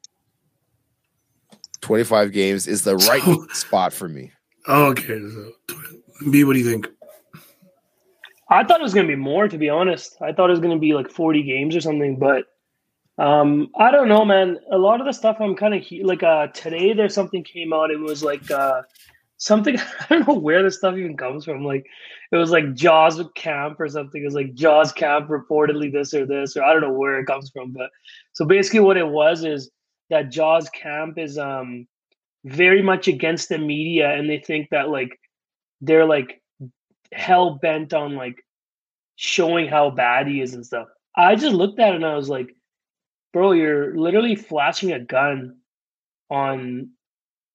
twenty-five 1.81 2.31
games 2.31 2.67
is 2.67 2.83
the 2.83 2.95
right 3.09 3.23
so, 3.23 3.47
spot 3.53 3.93
for 3.93 4.07
me. 4.07 4.31
Okay, 4.67 5.19
so 5.19 5.51
B, 6.29 6.43
what 6.43 6.53
do 6.53 6.59
you 6.59 6.69
think? 6.69 6.87
I 8.51 8.63
thought 8.65 8.81
it 8.81 8.83
was 8.83 8.93
going 8.93 9.07
to 9.07 9.15
be 9.15 9.21
more. 9.21 9.47
To 9.47 9.57
be 9.57 9.69
honest, 9.69 10.17
I 10.21 10.33
thought 10.33 10.49
it 10.49 10.53
was 10.53 10.59
going 10.59 10.75
to 10.75 10.79
be 10.79 10.93
like 10.93 11.09
forty 11.09 11.41
games 11.41 11.75
or 11.75 11.81
something, 11.81 12.19
but 12.19 12.45
um, 13.17 13.69
I 13.77 13.91
don't 13.91 14.07
know, 14.09 14.25
man. 14.25 14.57
A 14.71 14.77
lot 14.77 14.99
of 14.99 15.05
the 15.05 15.13
stuff 15.13 15.37
I'm 15.39 15.55
kind 15.55 15.73
of 15.73 15.81
he- 15.81 16.03
like 16.03 16.23
uh 16.23 16.47
today 16.47 16.93
there's 16.93 17.13
something 17.13 17.43
came 17.43 17.71
out. 17.73 17.91
It 17.91 17.99
was 17.99 18.23
like 18.23 18.49
uh 18.51 18.81
something 19.37 19.77
I 19.99 20.05
don't 20.09 20.27
know 20.27 20.35
where 20.35 20.63
this 20.63 20.77
stuff 20.77 20.97
even 20.97 21.15
comes 21.15 21.45
from. 21.45 21.63
Like 21.63 21.85
it 22.31 22.37
was 22.37 22.51
like 22.51 22.73
Ja's 22.73 23.21
camp 23.35 23.79
or 23.79 23.87
something. 23.87 24.21
It 24.21 24.25
was 24.25 24.35
like 24.35 24.53
Ja's 24.53 24.91
camp 24.91 25.29
reportedly 25.29 25.91
this 25.91 26.13
or 26.13 26.25
this 26.25 26.57
or 26.57 26.63
I 26.63 26.73
don't 26.73 26.81
know 26.81 26.93
where 26.93 27.19
it 27.19 27.27
comes 27.27 27.49
from. 27.51 27.71
But 27.71 27.89
so 28.33 28.43
basically 28.45 28.81
what 28.81 28.97
it 28.97 29.07
was 29.07 29.43
is 29.45 29.71
that 30.09 30.31
Ja's 30.31 30.69
camp 30.69 31.17
is 31.17 31.37
um 31.37 31.87
very 32.45 32.81
much 32.81 33.07
against 33.07 33.49
the 33.49 33.57
media 33.57 34.09
and 34.11 34.29
they 34.29 34.39
think 34.39 34.69
that 34.71 34.89
like 34.89 35.19
they're 35.79 36.05
like 36.05 36.40
hell 37.13 37.59
bent 37.61 37.93
on 37.93 38.15
like 38.15 38.43
showing 39.15 39.67
how 39.67 39.89
bad 39.89 40.27
he 40.27 40.41
is 40.41 40.53
and 40.53 40.65
stuff. 40.65 40.87
I 41.15 41.35
just 41.35 41.53
looked 41.53 41.79
at 41.79 41.93
it 41.93 41.95
and 41.95 42.05
I 42.05 42.15
was 42.15 42.29
like 42.29 42.55
bro, 43.33 43.51
you're 43.53 43.97
literally 43.97 44.35
flashing 44.35 44.91
a 44.91 44.99
gun 44.99 45.57
on 46.29 46.89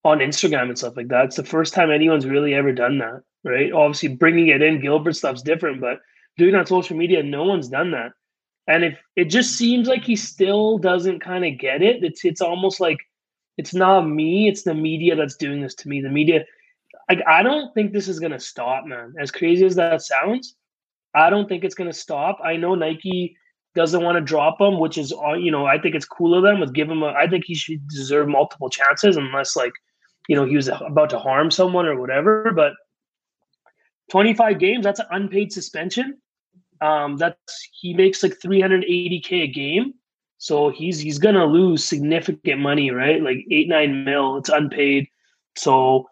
on 0.03 0.19
Instagram 0.19 0.69
and 0.69 0.77
stuff 0.77 0.95
like 0.95 1.09
that. 1.09 1.25
It's 1.25 1.35
the 1.35 1.43
first 1.43 1.73
time 1.73 1.91
anyone's 1.91 2.25
really 2.25 2.53
ever 2.53 2.71
done 2.71 2.99
that, 2.99 3.21
right? 3.43 3.71
Obviously, 3.71 4.09
bringing 4.09 4.47
it 4.47 4.61
in 4.61 4.81
Gilbert 4.81 5.15
stuff's 5.15 5.41
different, 5.41 5.81
but 5.81 5.99
doing 6.37 6.53
it 6.53 6.57
on 6.57 6.65
social 6.65 6.95
media, 6.95 7.23
no 7.23 7.43
one's 7.43 7.67
done 7.67 7.91
that. 7.91 8.11
And 8.67 8.83
if 8.83 8.99
it 9.15 9.25
just 9.25 9.57
seems 9.57 9.87
like 9.87 10.03
he 10.03 10.15
still 10.15 10.77
doesn't 10.77 11.19
kind 11.19 11.45
of 11.45 11.59
get 11.59 11.81
it, 11.81 12.03
it's 12.03 12.23
it's 12.25 12.41
almost 12.41 12.79
like 12.79 12.99
it's 13.57 13.73
not 13.73 14.01
me, 14.01 14.47
it's 14.47 14.63
the 14.63 14.75
media 14.75 15.15
that's 15.15 15.35
doing 15.35 15.61
this 15.61 15.75
to 15.75 15.89
me. 15.89 16.01
The 16.01 16.09
media, 16.09 16.45
like 17.09 17.21
I 17.27 17.43
don't 17.43 17.73
think 17.73 17.93
this 17.93 18.07
is 18.07 18.19
gonna 18.19 18.39
stop, 18.39 18.85
man. 18.85 19.13
As 19.19 19.31
crazy 19.31 19.65
as 19.65 19.75
that 19.75 20.01
sounds, 20.01 20.55
I 21.15 21.29
don't 21.29 21.47
think 21.47 21.63
it's 21.63 21.75
gonna 21.75 21.93
stop. 21.93 22.39
I 22.43 22.57
know 22.57 22.75
Nike 22.75 23.37
doesn't 23.75 24.03
want 24.03 24.17
to 24.17 24.21
drop 24.21 24.59
him, 24.59 24.79
which 24.79 24.97
is 24.97 25.13
uh, 25.13 25.33
you 25.33 25.51
know 25.51 25.65
I 25.65 25.79
think 25.79 25.95
it's 25.95 26.05
cool 26.05 26.35
of 26.35 26.43
them. 26.43 26.59
With 26.59 26.73
give 26.73 26.89
him, 26.89 27.03
a, 27.03 27.07
I 27.07 27.27
think 27.27 27.45
he 27.45 27.55
should 27.55 27.87
deserve 27.87 28.27
multiple 28.27 28.69
chances 28.69 29.15
unless 29.15 29.55
like 29.55 29.73
you 30.27 30.35
know 30.35 30.45
he 30.45 30.55
was 30.55 30.67
about 30.67 31.09
to 31.11 31.19
harm 31.19 31.49
someone 31.51 31.85
or 31.85 31.99
whatever. 31.99 32.51
But 32.53 32.73
25 34.11 34.59
games, 34.59 34.83
that's 34.83 34.99
an 34.99 35.07
unpaid 35.11 35.51
suspension. 35.53 36.17
Um, 36.81 37.17
that's 37.17 37.69
he 37.71 37.93
makes 37.93 38.21
like 38.21 38.37
380k 38.43 39.43
a 39.43 39.47
game, 39.47 39.93
so 40.37 40.69
he's 40.69 40.99
he's 40.99 41.19
gonna 41.19 41.45
lose 41.45 41.85
significant 41.85 42.59
money, 42.59 42.91
right? 42.91 43.21
Like 43.21 43.45
eight 43.49 43.69
nine 43.69 44.03
mil. 44.03 44.37
It's 44.37 44.49
unpaid, 44.49 45.07
so 45.55 46.07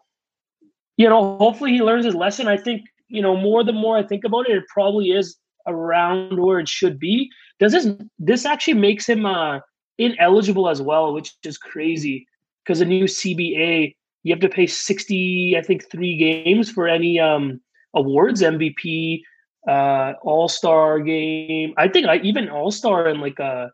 you 0.97 1.09
know 1.09 1.37
hopefully 1.37 1.71
he 1.71 1.81
learns 1.81 2.05
his 2.05 2.15
lesson. 2.15 2.47
I 2.47 2.57
think 2.57 2.83
you 3.07 3.21
know 3.21 3.35
more 3.35 3.63
the 3.63 3.73
more 3.73 3.97
I 3.97 4.03
think 4.03 4.23
about 4.23 4.49
it, 4.49 4.57
it 4.57 4.63
probably 4.67 5.11
is 5.11 5.37
around 5.67 6.39
where 6.39 6.59
it 6.59 6.69
should 6.69 6.99
be. 6.99 7.29
Does 7.59 7.71
this 7.71 7.87
this 8.19 8.45
actually 8.45 8.75
makes 8.75 9.07
him 9.07 9.25
uh, 9.25 9.59
ineligible 9.97 10.69
as 10.69 10.81
well, 10.81 11.13
which 11.13 11.33
is 11.43 11.57
crazy 11.57 12.27
because 12.63 12.79
the 12.79 12.85
new 12.85 13.05
CBA 13.05 13.95
you 14.23 14.33
have 14.33 14.41
to 14.41 14.49
pay 14.49 14.67
sixty, 14.67 15.55
I 15.57 15.61
think, 15.61 15.89
three 15.89 16.17
games 16.17 16.71
for 16.71 16.87
any 16.87 17.19
um, 17.19 17.61
awards, 17.93 18.41
MVP, 18.41 19.21
uh, 19.67 20.13
All 20.23 20.49
Star 20.49 20.99
game. 20.99 21.73
I 21.77 21.87
think 21.87 22.07
I 22.07 22.17
even 22.17 22.49
All 22.49 22.71
Star 22.71 23.07
and 23.07 23.21
like 23.21 23.39
uh, 23.39 23.67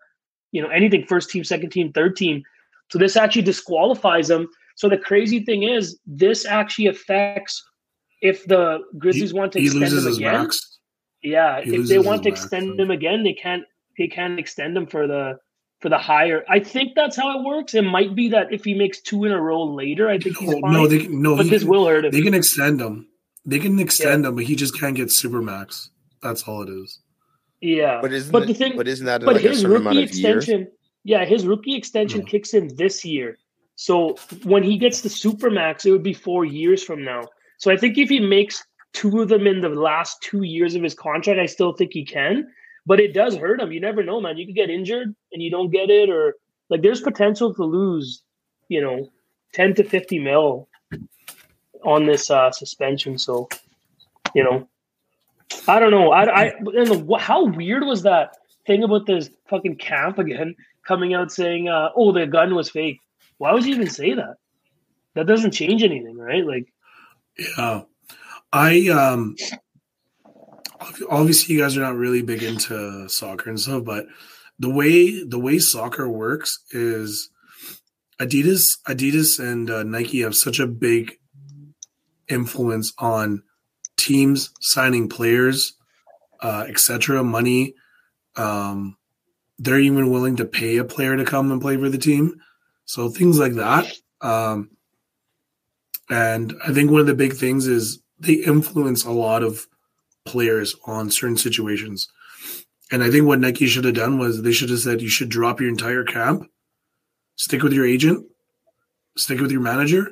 you 0.52 0.62
know 0.62 0.70
anything 0.70 1.06
first 1.06 1.30
team, 1.30 1.44
second 1.44 1.70
team, 1.70 1.92
third 1.94 2.16
team. 2.16 2.44
So 2.90 3.00
this 3.00 3.16
actually 3.16 3.44
disqualifies 3.44 4.30
him. 4.30 4.50
So 4.76 4.90
the 4.90 4.98
crazy 4.98 5.44
thing 5.44 5.64
is, 5.64 6.00
this 6.06 6.46
actually 6.46 6.88
affects 6.88 7.64
if 8.22 8.46
the 8.46 8.80
Grizzlies 8.98 9.32
he, 9.32 9.38
want 9.38 9.52
to 9.54 9.60
extend 9.60 9.94
him 9.94 10.08
again. 10.08 10.34
Max. 10.34 10.80
Yeah, 11.24 11.62
he 11.62 11.76
if 11.76 11.88
they 11.88 12.00
want 12.00 12.24
to 12.24 12.30
extend 12.30 12.80
him 12.80 12.92
again, 12.92 13.24
they 13.24 13.34
can't. 13.34 13.64
They 13.98 14.08
can't 14.08 14.40
extend 14.40 14.76
him 14.76 14.88
for 14.88 15.06
the 15.06 15.38
for 15.82 15.90
the 15.90 15.98
higher. 15.98 16.44
I 16.50 16.60
think 16.60 16.94
that's 16.96 17.16
how 17.16 17.38
it 17.38 17.44
works. 17.44 17.74
It 17.74 17.84
might 17.84 18.16
be 18.16 18.30
that 18.30 18.54
if 18.54 18.64
he 18.64 18.74
makes 18.74 19.02
two 19.02 19.26
in 19.26 19.32
a 19.32 19.42
row 19.42 19.64
later, 19.64 20.10
I 20.10 20.18
think 20.18 20.38
he's 20.38 20.50
oh, 20.50 20.62
fine. 20.62 20.74
No, 20.74 20.88
they 20.88 21.08
no, 21.08 21.36
but 21.36 21.50
this 21.50 21.64
can, 21.64 21.70
will 21.70 21.86
hurt 21.86 22.06
him. 22.06 22.12
They 22.12 22.22
can 22.22 22.34
extend 22.34 22.80
him. 22.80 23.08
They 23.46 23.60
can 23.60 23.80
extend 23.80 24.24
yeah. 24.24 24.30
him, 24.30 24.36
but 24.36 24.46
he 24.46 24.56
just 24.56 24.80
can't 24.80 24.96
get 24.96 25.12
super 25.12 25.42
max. 25.42 25.90
That's 26.22 26.44
all 26.44 26.62
it 26.62 26.70
is. 26.70 27.00
Yeah, 27.62 28.00
but 28.02 28.14
isn't 28.14 28.32
but 28.32 28.48
the 28.48 28.54
thing, 28.54 28.78
but 28.78 28.88
isn't 28.88 29.06
that 29.06 29.22
but 29.22 29.36
like 29.36 29.44
his 29.44 29.66
rookie 29.66 30.00
extension? 30.00 30.68
Yeah, 31.04 31.26
his 31.26 31.46
rookie 31.46 31.76
extension 31.76 32.22
no. 32.22 32.26
kicks 32.26 32.54
in 32.54 32.76
this 32.76 33.04
year. 33.04 33.38
So 33.82 34.16
when 34.44 34.62
he 34.62 34.78
gets 34.78 35.02
the 35.02 35.10
supermax, 35.10 35.88
it 35.88 35.92
would 35.92 36.04
be 36.04 36.14
four 36.14 36.46
years 36.46 36.84
from 36.84 37.04
now. 37.04 37.24
So 37.58 37.72
I 37.72 37.78
think 37.78 37.98
if 37.98 38.10
he 38.10 38.20
makes 38.20 38.64
two 38.94 39.22
of 39.22 39.30
them 39.30 39.48
in 39.48 39.60
the 39.60 39.70
last 39.70 40.22
two 40.22 40.44
years 40.44 40.76
of 40.76 40.84
his 40.84 40.94
contract, 40.94 41.40
I 41.40 41.48
still 41.48 41.74
think 41.74 41.92
he 41.92 42.06
can. 42.06 42.48
But 42.86 43.00
it 43.00 43.16
does 43.16 43.36
hurt 43.36 43.60
him. 43.60 43.72
You 43.72 43.80
never 43.80 44.04
know, 44.04 44.22
man. 44.22 44.38
You 44.38 44.46
could 44.46 44.54
get 44.54 44.70
injured 44.70 45.16
and 45.34 45.42
you 45.42 45.50
don't 45.50 45.72
get 45.72 45.90
it, 45.90 46.12
or 46.12 46.36
like 46.70 46.84
there's 46.84 47.02
potential 47.02 47.56
to 47.56 47.64
lose, 47.64 48.22
you 48.70 48.82
know, 48.82 49.10
10 49.54 49.74
to 49.74 49.84
50 49.84 50.20
mil 50.20 50.70
on 51.84 52.06
this 52.06 52.30
uh, 52.30 52.52
suspension. 52.52 53.18
So, 53.18 53.50
you 54.36 54.44
know, 54.44 54.70
I 55.68 55.80
don't 55.80 55.90
know. 55.90 56.12
I, 56.12 56.26
I 56.26 56.44
and 56.52 56.88
the, 56.88 57.18
how 57.20 57.46
weird 57.46 57.84
was 57.86 58.04
that 58.04 58.38
thing 58.68 58.84
about 58.84 59.08
this 59.08 59.32
fucking 59.48 59.78
camp 59.78 60.20
again 60.20 60.56
coming 60.88 61.16
out 61.16 61.32
saying, 61.32 61.68
uh, 61.68 61.90
"Oh, 61.96 62.12
the 62.12 62.28
gun 62.28 62.54
was 62.54 62.70
fake." 62.70 63.00
Why 63.42 63.54
would 63.54 63.66
you 63.66 63.74
even 63.74 63.90
say 63.90 64.14
that? 64.14 64.36
That 65.16 65.26
doesn't 65.26 65.50
change 65.50 65.82
anything, 65.82 66.16
right? 66.16 66.46
Like, 66.46 66.72
Yeah, 67.40 67.82
I 68.54 68.88
um, 68.90 69.36
obviously 71.10 71.56
you 71.56 71.62
guys 71.62 71.76
are 71.76 71.82
not 71.82 71.96
really 71.96 72.22
big 72.22 72.44
into 72.44 73.10
soccer 73.10 73.50
and 73.50 73.60
stuff, 73.60 73.84
but 73.84 74.06
the 74.60 74.70
way 74.70 75.24
the 75.24 75.40
way 75.40 75.58
soccer 75.58 76.08
works 76.08 76.56
is 76.70 77.32
Adidas, 78.20 78.78
Adidas, 78.88 79.40
and 79.40 79.72
uh, 79.72 79.82
Nike 79.82 80.22
have 80.22 80.36
such 80.36 80.60
a 80.60 80.68
big 80.68 81.18
influence 82.30 82.94
on 83.00 83.42
teams 83.98 84.52
signing 84.60 85.10
players, 85.10 85.74
uh, 86.42 86.66
etc. 86.68 87.24
Money. 87.24 87.74
Um, 88.36 88.98
they're 89.58 89.80
even 89.80 90.12
willing 90.12 90.36
to 90.36 90.46
pay 90.46 90.78
a 90.78 90.84
player 90.84 91.18
to 91.18 91.26
come 91.26 91.52
and 91.52 91.60
play 91.60 91.76
for 91.78 91.90
the 91.90 91.98
team. 91.98 92.40
So 92.92 93.08
things 93.08 93.40
like 93.40 93.54
that. 93.54 93.90
Um, 94.20 94.72
and 96.10 96.54
I 96.68 96.74
think 96.74 96.92
one 96.92 97.00
of 97.00 97.08
the 97.08 97.14
big 97.14 97.32
things 97.32 97.66
is 97.66 98.02
they 98.20 98.34
influence 98.34 99.06
a 99.06 99.12
lot 99.12 99.44
of 99.44 99.66
players 100.26 100.76
on 100.86 101.10
certain 101.10 101.38
situations. 101.38 102.10
And 102.92 103.02
I 103.02 103.10
think 103.10 103.26
what 103.28 103.40
Nike 103.40 103.68
should 103.68 103.86
have 103.86 103.94
done 103.94 104.20
was 104.20 104.42
they 104.42 104.52
should 104.52 104.70
have 104.72 104.80
said 104.80 105.02
you 105.02 105.08
should 105.08 105.30
drop 105.30 105.62
your 105.62 105.70
entire 105.70 106.04
camp, 106.04 106.44
stick 107.38 107.64
with 107.64 107.72
your 107.72 107.86
agent, 107.86 108.26
stick 109.16 109.40
with 109.40 109.52
your 109.54 109.62
manager, 109.62 110.12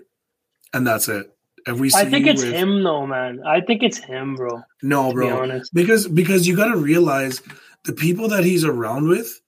and 0.74 0.88
that's 0.88 1.10
it. 1.10 1.26
If 1.68 1.78
we 1.82 1.92
I 1.94 2.06
think 2.06 2.28
it's 2.28 2.42
with- 2.46 2.54
him 2.54 2.82
though, 2.82 3.06
man. 3.06 3.42
I 3.46 3.60
think 3.60 3.84
it's 3.84 3.98
him, 3.98 4.36
bro. 4.36 4.62
No, 4.82 5.10
be 5.10 5.16
bro. 5.16 5.42
honest, 5.42 5.74
Because 5.74 6.08
because 6.08 6.48
you 6.48 6.56
got 6.56 6.70
to 6.72 6.78
realize 6.78 7.42
the 7.84 7.92
people 7.92 8.30
that 8.30 8.46
he's 8.46 8.64
around 8.64 9.10
with, 9.10 9.42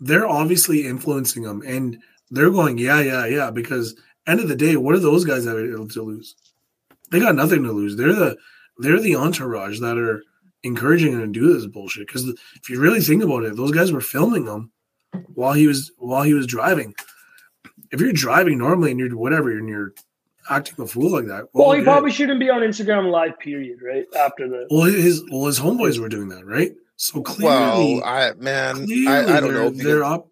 they're 0.00 0.28
obviously 0.28 0.86
influencing 0.86 1.44
him, 1.44 1.62
and 1.66 1.96
they're 2.30 2.50
going, 2.50 2.78
yeah, 2.78 3.00
yeah, 3.00 3.26
yeah. 3.26 3.50
Because 3.50 3.94
end 4.26 4.40
of 4.40 4.48
the 4.48 4.56
day, 4.56 4.76
what 4.76 4.94
are 4.94 5.00
those 5.00 5.24
guys 5.24 5.44
that 5.44 5.56
are 5.56 5.76
to 5.76 6.02
lose? 6.02 6.34
They 7.10 7.20
got 7.20 7.34
nothing 7.34 7.62
to 7.64 7.72
lose. 7.72 7.96
They're 7.96 8.14
the 8.14 8.36
they're 8.78 9.00
the 9.00 9.16
entourage 9.16 9.80
that 9.80 9.98
are 9.98 10.22
encouraging 10.62 11.12
him 11.12 11.20
to 11.32 11.40
do 11.40 11.52
this 11.52 11.66
bullshit. 11.66 12.06
Because 12.06 12.26
if 12.28 12.68
you 12.68 12.80
really 12.80 13.00
think 13.00 13.22
about 13.22 13.44
it, 13.44 13.56
those 13.56 13.72
guys 13.72 13.92
were 13.92 14.00
filming 14.00 14.46
him 14.46 14.70
while 15.34 15.54
he 15.54 15.66
was 15.66 15.90
while 15.98 16.22
he 16.22 16.34
was 16.34 16.46
driving. 16.46 16.94
If 17.90 18.00
you're 18.00 18.12
driving 18.12 18.58
normally 18.58 18.90
and 18.90 19.00
you're 19.00 19.16
whatever 19.16 19.50
and 19.50 19.68
you're 19.68 19.94
acting 20.50 20.82
a 20.84 20.86
fool 20.86 21.10
like 21.10 21.26
that, 21.26 21.46
well, 21.52 21.72
he 21.72 21.78
okay. 21.78 21.84
probably 21.84 22.10
shouldn't 22.10 22.40
be 22.40 22.50
on 22.50 22.60
Instagram 22.60 23.10
Live. 23.10 23.38
Period. 23.38 23.78
Right 23.82 24.06
after 24.18 24.48
the 24.48 24.66
well 24.70 24.84
his 24.84 25.22
well 25.30 25.46
his 25.46 25.58
homeboys 25.58 25.98
were 25.98 26.08
doing 26.08 26.28
that, 26.28 26.44
right? 26.44 26.72
So 26.96 27.22
clearly, 27.22 28.00
Well, 28.00 28.04
I 28.04 28.32
man, 28.34 28.86
clearly 28.86 29.06
I, 29.06 29.36
I 29.36 29.40
don't 29.40 29.54
they're, 29.54 29.62
know. 29.62 29.70
They're 29.70 29.98
because 30.00 30.12
up. 30.18 30.28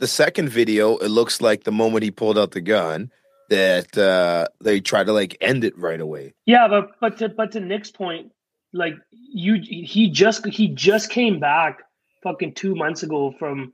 The 0.00 0.06
second 0.06 0.48
video, 0.48 0.96
it 0.96 1.08
looks 1.08 1.40
like 1.40 1.64
the 1.64 1.72
moment 1.72 2.02
he 2.02 2.10
pulled 2.10 2.38
out 2.38 2.50
the 2.52 2.60
gun 2.60 3.10
that 3.50 3.96
uh 3.98 4.46
they 4.62 4.80
tried 4.80 5.04
to 5.04 5.12
like 5.12 5.36
end 5.40 5.62
it 5.64 5.76
right 5.78 6.00
away. 6.00 6.34
Yeah, 6.46 6.68
but 6.68 6.92
but 7.00 7.18
to 7.18 7.28
but 7.28 7.52
to 7.52 7.60
Nick's 7.60 7.90
point, 7.90 8.32
like 8.72 8.94
you, 9.10 9.60
he 9.62 10.10
just 10.10 10.46
he 10.46 10.68
just 10.68 11.10
came 11.10 11.38
back 11.38 11.80
fucking 12.22 12.54
two 12.54 12.74
months 12.74 13.02
ago 13.02 13.34
from 13.38 13.72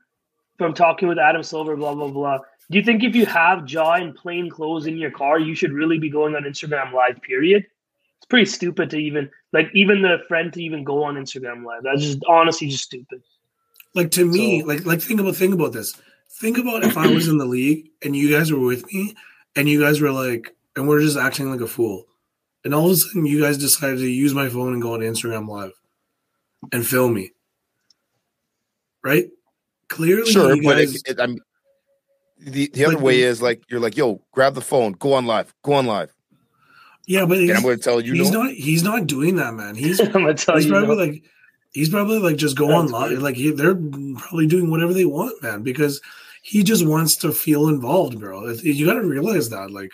from 0.58 0.74
talking 0.74 1.06
with 1.08 1.18
Adam 1.18 1.42
Silver, 1.42 1.76
blah 1.76 1.94
blah 1.94 2.08
blah. 2.08 2.38
Do 2.70 2.78
you 2.78 2.84
think 2.84 3.04
if 3.04 3.14
you 3.14 3.26
have 3.26 3.64
Jaw 3.64 3.94
in 3.94 4.12
plain 4.12 4.50
clothes 4.50 4.86
in 4.86 4.96
your 4.96 5.12
car, 5.12 5.38
you 5.38 5.54
should 5.54 5.72
really 5.72 5.98
be 5.98 6.10
going 6.10 6.34
on 6.34 6.42
Instagram 6.42 6.92
Live? 6.92 7.22
Period. 7.22 7.64
It's 8.16 8.26
pretty 8.26 8.46
stupid 8.46 8.90
to 8.90 8.96
even 8.96 9.30
like 9.52 9.68
even 9.74 10.02
the 10.02 10.18
friend 10.26 10.52
to 10.54 10.60
even 10.62 10.82
go 10.82 11.04
on 11.04 11.14
Instagram 11.14 11.64
Live. 11.64 11.82
That's 11.84 12.02
just 12.02 12.18
honestly 12.28 12.66
just 12.68 12.82
stupid. 12.84 13.22
Like 13.94 14.10
to 14.12 14.24
me, 14.24 14.62
So- 14.62 14.66
like 14.66 14.84
like 14.84 15.00
think 15.00 15.20
about 15.20 15.36
think 15.36 15.54
about 15.54 15.72
this. 15.72 15.94
Think 16.38 16.58
about 16.58 16.84
if 16.84 16.96
I 16.98 17.06
was 17.06 17.28
in 17.28 17.38
the 17.38 17.46
league 17.46 17.90
and 18.02 18.14
you 18.14 18.30
guys 18.30 18.52
were 18.52 18.58
with 18.60 18.84
me 18.92 19.14
and 19.54 19.68
you 19.68 19.80
guys 19.80 20.00
were 20.00 20.12
like 20.12 20.54
and 20.76 20.86
we're 20.86 21.00
just 21.00 21.16
acting 21.16 21.50
like 21.50 21.60
a 21.62 21.66
fool. 21.66 22.04
And 22.64 22.74
all 22.74 22.86
of 22.86 22.92
a 22.92 22.96
sudden 22.96 23.26
you 23.26 23.40
guys 23.40 23.56
decided 23.58 23.98
to 23.98 24.06
use 24.10 24.34
my 24.34 24.48
phone 24.48 24.72
and 24.74 24.82
go 24.82 24.94
on 24.94 25.00
Instagram 25.00 25.48
live 25.48 25.72
and 26.72 26.86
film 26.86 27.14
me. 27.14 27.32
Right? 29.02 29.28
Clearly 29.88 30.30
Sure, 30.30 30.54
you 30.54 30.62
but 30.62 30.76
guys, 30.76 30.94
it, 30.96 31.02
it, 31.06 31.20
I'm 31.20 31.38
the 32.38 32.68
the 32.74 32.84
other 32.84 32.96
Like, 32.96 33.04
way 33.04 33.16
the- 33.20 33.28
is 33.28 33.40
like 33.40 33.62
you're 33.70 33.80
like, 33.80 33.96
yo, 33.96 34.20
grab 34.32 34.54
the 34.54 34.60
phone, 34.60 34.92
go 34.92 35.12
on 35.14 35.26
live, 35.26 35.54
go 35.62 35.74
on 35.74 35.86
live, 35.86 36.12
yeah, 37.06 37.24
but 37.24 37.38
and 37.38 37.46
he's, 37.48 37.56
I'm 37.56 37.62
going 37.62 37.76
to 37.78 37.82
tell 37.82 38.00
you, 38.00 38.14
he's 38.14 38.32
no. 38.32 38.42
not 38.42 38.52
he's 38.52 38.82
not 38.82 39.06
doing 39.06 39.36
that, 39.36 39.54
man. 39.54 39.74
He's 39.76 40.00
I'm 40.00 40.10
gonna 40.10 40.34
tell 40.34 40.56
he's 40.56 40.66
you. 40.66 40.72
probably 40.72 40.96
no. 40.96 41.02
like 41.04 41.22
he's 41.70 41.88
probably 41.88 42.18
like 42.18 42.36
just 42.36 42.56
go 42.56 42.66
That's 42.66 42.92
online 42.92 43.10
weird. 43.10 43.22
like 43.22 43.36
he, 43.36 43.52
they're 43.52 43.76
probably 43.76 44.48
doing 44.48 44.70
whatever 44.70 44.92
they 44.92 45.04
want 45.04 45.40
man 45.42 45.62
because 45.62 46.00
he 46.46 46.62
just 46.62 46.86
wants 46.86 47.16
to 47.16 47.32
feel 47.32 47.66
involved 47.66 48.20
bro. 48.20 48.48
You 48.50 48.86
got 48.86 48.94
to 48.94 49.04
realize 49.04 49.48
that 49.48 49.72
like 49.72 49.90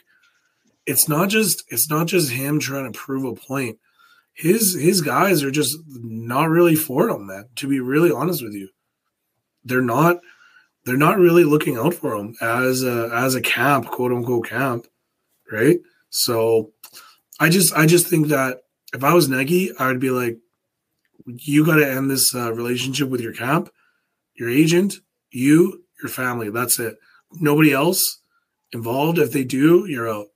it's 0.84 1.08
not 1.08 1.30
just 1.30 1.64
it's 1.68 1.88
not 1.88 2.08
just 2.08 2.30
him 2.30 2.60
trying 2.60 2.92
to 2.92 2.98
prove 2.98 3.24
a 3.24 3.34
point. 3.34 3.78
His 4.34 4.74
his 4.74 5.00
guys 5.00 5.42
are 5.42 5.50
just 5.50 5.78
not 5.88 6.50
really 6.50 6.76
for 6.76 7.08
him 7.08 7.28
man. 7.28 7.46
To 7.56 7.66
be 7.66 7.80
really 7.80 8.12
honest 8.12 8.42
with 8.42 8.52
you 8.52 8.68
they're 9.64 9.80
not 9.80 10.18
they're 10.84 10.98
not 10.98 11.16
really 11.16 11.44
looking 11.44 11.78
out 11.78 11.94
for 11.94 12.16
him 12.16 12.34
as 12.42 12.82
a 12.82 13.08
as 13.14 13.34
a 13.34 13.40
camp 13.40 13.86
quote 13.86 14.12
unquote 14.12 14.46
camp 14.46 14.86
right? 15.50 15.78
So 16.10 16.72
i 17.40 17.48
just 17.48 17.72
i 17.72 17.86
just 17.86 18.08
think 18.08 18.28
that 18.28 18.58
if 18.92 19.02
i 19.02 19.14
was 19.14 19.26
Nike, 19.26 19.70
i 19.78 19.86
would 19.86 20.00
be 20.00 20.10
like 20.10 20.36
you 21.26 21.64
got 21.64 21.76
to 21.76 21.90
end 21.90 22.10
this 22.10 22.34
uh, 22.34 22.52
relationship 22.52 23.08
with 23.08 23.22
your 23.22 23.32
camp, 23.32 23.70
your 24.34 24.50
agent, 24.50 24.96
you, 25.30 25.81
your 26.02 26.10
family. 26.10 26.50
That's 26.50 26.78
it. 26.78 26.96
Nobody 27.32 27.72
else 27.72 28.18
involved. 28.72 29.18
If 29.18 29.32
they 29.32 29.44
do, 29.44 29.86
you're 29.86 30.12
out. 30.12 30.26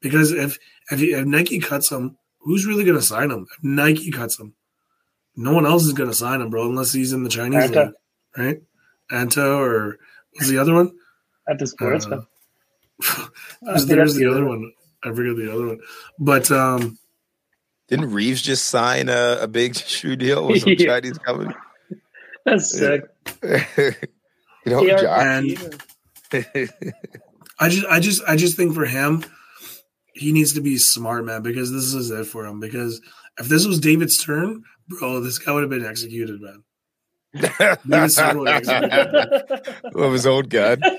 Because 0.00 0.32
if 0.32 0.58
if, 0.90 1.00
if 1.00 1.26
Nike 1.26 1.58
cuts 1.60 1.90
him, 1.90 2.16
who's 2.38 2.66
really 2.66 2.84
going 2.84 2.96
to 2.98 3.02
sign 3.02 3.30
him? 3.30 3.46
If 3.56 3.62
Nike 3.64 4.10
cuts 4.10 4.38
him, 4.38 4.54
no 5.36 5.52
one 5.52 5.66
else 5.66 5.84
is 5.84 5.92
going 5.92 6.10
to 6.10 6.16
sign 6.16 6.40
him, 6.40 6.50
bro, 6.50 6.68
unless 6.68 6.92
he's 6.92 7.12
in 7.12 7.22
the 7.22 7.30
Chinese 7.30 7.70
Anta. 7.70 7.86
league, 7.86 7.94
right? 8.36 8.62
Anta 9.12 9.58
or 9.58 9.98
was 10.38 10.48
the 10.48 10.58
other 10.58 10.74
one? 10.74 10.92
at 11.48 11.58
the 11.58 11.66
sports. 11.66 12.06
Uh, 12.06 12.10
man. 12.10 12.26
There's, 13.62 13.84
think 13.84 13.88
there's 13.96 14.12
that's 14.12 14.14
the 14.16 14.30
other 14.30 14.44
one. 14.44 14.72
I 15.02 15.08
forget 15.12 15.36
the 15.36 15.52
other 15.52 15.66
one, 15.68 15.80
but 16.18 16.50
um, 16.50 16.98
Didn't 17.88 18.12
Reaves 18.12 18.42
just 18.42 18.66
sign 18.66 19.08
a, 19.08 19.38
a 19.40 19.48
big 19.48 19.74
shoe 19.76 20.16
deal 20.16 20.46
with 20.46 20.60
some 20.62 20.72
Yeah. 20.78 20.86
Chinese 20.86 21.18
company? 21.18 21.54
That's 22.44 22.70
sick. 22.70 23.02
You 24.66 24.72
know, 24.72 24.86
Josh. 24.86 25.24
And- 25.24 25.82
I 27.58 27.68
just, 27.68 27.86
I 27.86 28.00
just, 28.00 28.22
I 28.26 28.36
just 28.36 28.56
think 28.56 28.74
for 28.74 28.84
him, 28.86 29.24
he 30.14 30.32
needs 30.32 30.52
to 30.54 30.60
be 30.60 30.78
smart, 30.78 31.24
man, 31.24 31.42
because 31.42 31.70
this 31.72 31.92
is 31.94 32.10
it 32.10 32.26
for 32.26 32.46
him. 32.46 32.58
Because 32.60 33.00
if 33.38 33.48
this 33.48 33.66
was 33.66 33.78
David 33.80 34.10
Stern, 34.10 34.62
bro, 34.88 35.20
this 35.20 35.38
guy 35.38 35.52
would 35.52 35.62
have 35.62 35.70
been 35.70 35.84
executed, 35.84 36.40
man. 36.40 36.62
David 37.88 38.10
Stern 38.10 38.38
would 38.38 38.48
have 38.48 38.68
executed. 38.68 39.94
of 39.94 40.12
his 40.12 40.26
own 40.26 40.44
gun. 40.44 40.80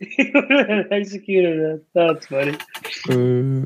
He 0.00 0.30
would 0.34 0.68
have 0.68 0.92
executed 0.92 1.58
it. 1.58 1.86
That's 1.94 2.26
funny. 2.26 2.56
Uh. 3.08 3.64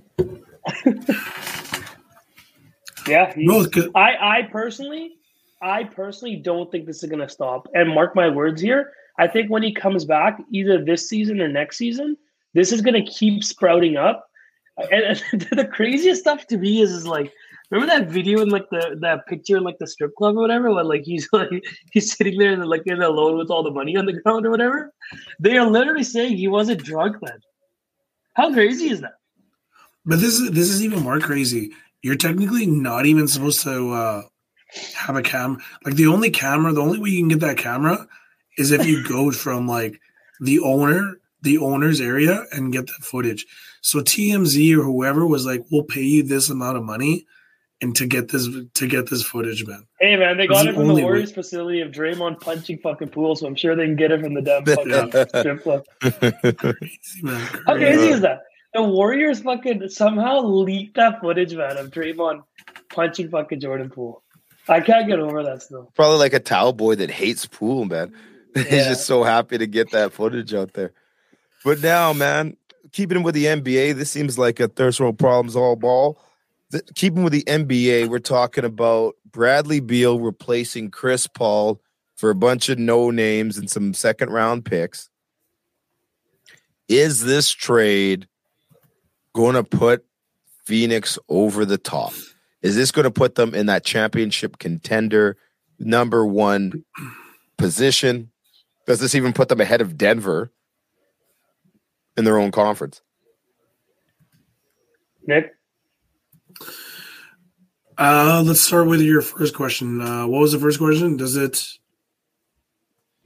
Yeah, 3.09 3.33
he's- 3.35 3.37
No, 3.49 3.67
'cause- 3.69 3.89
I, 3.95 4.15
I 4.39 4.43
personally, 4.51 5.17
I 5.63 5.85
personally 5.85 6.37
don't 6.37 6.71
think 6.71 6.87
this 6.87 7.03
is 7.03 7.09
going 7.09 7.21
to 7.21 7.29
stop. 7.29 7.69
And 7.75 7.95
mark 7.95 8.15
my 8.15 8.29
words 8.29 8.61
here. 8.61 8.93
I 9.19 9.29
think 9.29 9.51
when 9.51 9.63
he 9.63 9.73
comes 9.73 10.05
back, 10.05 10.39
either 10.51 10.85
this 10.85 11.09
season 11.09 11.41
or 11.41 11.49
next 11.49 11.77
season, 11.79 12.17
this 12.55 12.73
is 12.73 12.81
going 12.81 13.05
to 13.05 13.11
keep 13.11 13.45
sprouting 13.45 13.97
up. 13.97 14.27
And, 14.91 15.23
and 15.33 15.41
the 15.53 15.69
craziest 15.71 16.23
stuff 16.23 16.47
to 16.49 16.59
me 16.59 16.81
is, 16.81 16.91
is 16.93 17.07
like, 17.07 17.33
remember 17.71 17.95
that 17.95 18.11
video 18.11 18.41
and 18.41 18.51
like 18.51 18.69
the 18.71 18.99
that 19.01 19.27
picture 19.27 19.57
in 19.57 19.63
like 19.63 19.79
the 19.79 19.87
strip 19.87 20.15
club 20.17 20.37
or 20.37 20.41
whatever, 20.41 20.73
when 20.73 20.87
like 20.87 21.03
he's 21.03 21.29
like 21.33 21.51
he's 21.93 22.17
sitting 22.17 22.39
there 22.39 22.53
and 22.53 22.65
like 22.67 22.83
in 22.87 23.01
alone 23.01 23.39
with 23.39 23.51
all 23.51 23.63
the 23.63 23.71
money 23.71 23.97
on 23.97 24.07
the 24.07 24.21
ground 24.21 24.47
or 24.47 24.51
whatever. 24.51 24.93
They 25.39 25.57
are 25.57 25.67
literally 25.67 26.05
saying 26.05 26.37
he 26.37 26.49
wasn't 26.49 26.83
drunk 26.83 27.17
then. 27.23 27.39
How 28.35 28.53
crazy 28.53 28.91
is 28.91 29.03
that? 29.03 29.15
but 30.05 30.21
this 30.21 30.39
is 30.39 30.51
this 30.51 30.69
is 30.69 30.83
even 30.83 31.03
more 31.03 31.21
crazy. 31.21 31.73
You're 32.03 32.17
technically 32.17 32.67
not 32.67 33.07
even 33.07 33.29
supposed 33.29 33.63
to 33.63 33.93
uh, 33.93 34.23
have 34.95 35.17
a 35.17 35.23
cam. 35.23 35.59
Like 35.85 35.95
the 35.95 36.07
only 36.07 36.31
camera, 36.31 36.73
the 36.73 36.81
only 36.83 36.99
way 36.99 37.11
you 37.11 37.21
can 37.21 37.29
get 37.29 37.41
that 37.41 37.59
camera 37.59 38.07
is 38.59 38.71
if 38.71 38.87
you 38.87 39.03
go 39.09 39.31
from 39.31 39.67
like 39.67 40.01
the 40.41 40.61
owner, 40.61 41.19
the 41.43 41.59
owner's 41.59 42.01
area, 42.01 42.45
and 42.53 42.73
get 42.73 42.87
that 42.87 43.03
footage. 43.05 43.47
So 43.81 44.01
TMZ 44.01 44.77
or 44.79 44.83
whoever 44.83 45.27
was 45.27 45.45
like, 45.47 45.65
"We'll 45.71 45.85
pay 45.85 46.03
you 46.03 46.23
this 46.23 46.51
amount 46.51 46.77
of 46.77 46.85
money 46.85 47.27
and 47.83 47.97
to 47.97 48.07
get 48.07 48.29
this 48.29 48.49
to 48.75 48.87
get 48.87 49.11
this 49.11 49.23
footage, 49.25 49.67
man. 49.67 49.85
Hey 50.01 50.17
man, 50.17 50.39
they 50.39 50.47
got 50.47 50.63
the 50.63 50.71
it 50.71 50.75
from 50.75 50.85
the 50.85 50.91
only 50.91 51.03
Warriors 51.03 51.31
way. 51.31 51.35
facility 51.35 51.81
of 51.81 51.91
Draymond 51.91 52.41
punching 52.41 52.79
fucking 52.79 53.09
Poole, 53.09 53.37
so 53.37 53.47
I'm 53.47 53.57
sure 53.57 53.75
they 53.75 53.87
can 53.87 53.97
get 53.97 54.13
it 54.13 54.21
from 54.21 54.35
the 54.35 54.41
damn 54.41 54.65
fucking 54.65 55.27
strip 55.41 55.63
club. 55.63 55.85
Crazy, 56.01 57.23
man. 57.23 57.41
How 57.67 57.75
Crazy. 57.75 57.85
crazy 57.85 58.09
is 58.09 58.21
that? 58.21 58.43
The 58.73 58.83
Warriors 58.83 59.41
fucking 59.41 59.87
somehow 59.91 60.41
leaked 60.41 60.97
that 60.97 61.21
footage, 61.21 61.55
man, 61.55 61.77
of 61.77 61.91
Draymond 61.91 62.45
punching 62.89 63.29
fucking 63.29 63.61
Jordan 63.61 63.91
Poole. 63.91 64.22
I 64.69 64.81
can't 64.81 65.09
get 65.09 65.19
over 65.19 65.43
that 65.43 65.63
still. 65.63 65.91
Probably 65.95 66.19
like 66.19 66.35
a 66.35 66.41
towel 66.41 66.73
boy 66.73 66.95
that 66.97 67.11
hates 67.11 67.47
Poole, 67.47 67.85
man. 67.85 68.13
He's 68.55 68.87
just 68.87 69.07
so 69.07 69.23
happy 69.23 69.59
to 69.59 69.67
get 69.67 69.91
that 69.93 70.13
footage 70.13 70.55
out 70.55 70.75
there. 70.75 70.93
But 71.65 71.81
now, 71.81 72.13
man, 72.13 72.57
keeping 72.93 73.23
with 73.23 73.35
the 73.35 73.47
NBA, 73.47 73.95
this 73.95 74.11
seems 74.11 74.39
like 74.39 74.61
a 74.61 74.69
thirst 74.69 75.01
world 75.01 75.19
problems 75.19 75.57
all 75.57 75.77
ball. 75.77 76.21
Th- 76.71 76.85
keeping 76.95 77.25
with 77.25 77.33
the 77.33 77.45
NBA, 77.45 78.09
we're 78.09 78.19
talking 78.19 78.65
about 78.65 79.17
Bradley 79.31 79.81
Beal 79.81 80.21
replacing 80.21 80.91
Chris 80.91 81.27
Paul 81.27 81.81
for 82.17 82.31
a 82.31 82.35
bunch 82.35 82.69
of 82.69 82.79
no 82.79 83.11
names 83.11 83.59
and 83.59 83.71
some 83.71 83.95
second 83.95 84.31
round 84.31 84.65
picks. 84.65 85.09
Is 86.89 87.25
this 87.25 87.51
trade 87.51 88.29
going 89.35 89.55
to 89.55 89.65
put 89.65 90.05
Phoenix 90.65 91.19
over 91.29 91.65
the 91.65 91.79
top? 91.79 92.13
Is 92.63 92.77
this 92.77 92.93
going 92.93 93.05
to 93.05 93.11
put 93.11 93.35
them 93.35 93.55
in 93.55 93.67
that 93.67 93.85
championship 93.85 94.59
contender 94.59 95.37
number 95.79 96.25
one 96.25 96.85
position? 97.59 98.31
Does 98.87 99.01
this 99.01 99.15
even 99.15 99.33
put 99.33 99.49
them 99.49 99.61
ahead 99.61 99.81
of 99.81 99.97
Denver 99.99 100.53
in 102.17 102.25
their 102.25 102.39
own 102.39 102.51
conference? 102.53 103.03
Nick, 105.27 105.53
Uh, 107.99 108.43
let's 108.45 108.61
start 108.61 108.87
with 108.89 109.01
your 109.01 109.23
first 109.23 109.55
question. 109.55 110.01
Uh, 110.01 110.27
what 110.27 110.41
was 110.41 110.53
the 110.53 110.59
first 110.59 110.79
question? 110.79 111.17
Does 111.17 111.37
it 111.37 111.65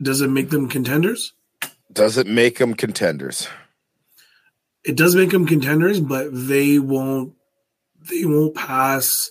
does 0.02 0.20
it 0.20 0.28
make 0.28 0.50
them 0.50 0.68
contenders? 0.68 1.32
Does 1.90 2.18
it 2.18 2.26
make 2.26 2.58
them 2.58 2.74
contenders? 2.74 3.48
It 4.84 4.96
does 4.96 5.16
make 5.16 5.30
them 5.30 5.46
contenders, 5.46 6.00
but 6.00 6.28
they 6.32 6.78
won't 6.78 7.35
they 8.08 8.24
won't 8.24 8.54
pass. 8.54 9.30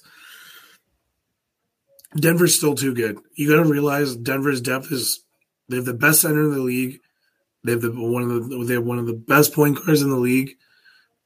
Denver's 2.15 2.55
still 2.55 2.75
too 2.75 2.93
good. 2.93 3.17
You 3.35 3.49
got 3.49 3.63
to 3.63 3.69
realize 3.69 4.15
Denver's 4.15 4.61
depth 4.61 4.91
is 4.91 5.23
they 5.67 5.77
have 5.77 5.85
the 5.85 5.93
best 5.93 6.21
center 6.21 6.43
in 6.43 6.51
the 6.51 6.59
league. 6.59 6.99
They 7.63 7.71
have 7.71 7.81
the 7.81 7.91
one 7.91 8.23
of 8.23 8.29
the 8.29 8.63
they 8.65 8.75
have 8.75 8.83
one 8.83 8.99
of 8.99 9.07
the 9.07 9.13
best 9.13 9.53
point 9.53 9.77
guards 9.77 10.01
in 10.01 10.09
the 10.09 10.15
league. 10.15 10.51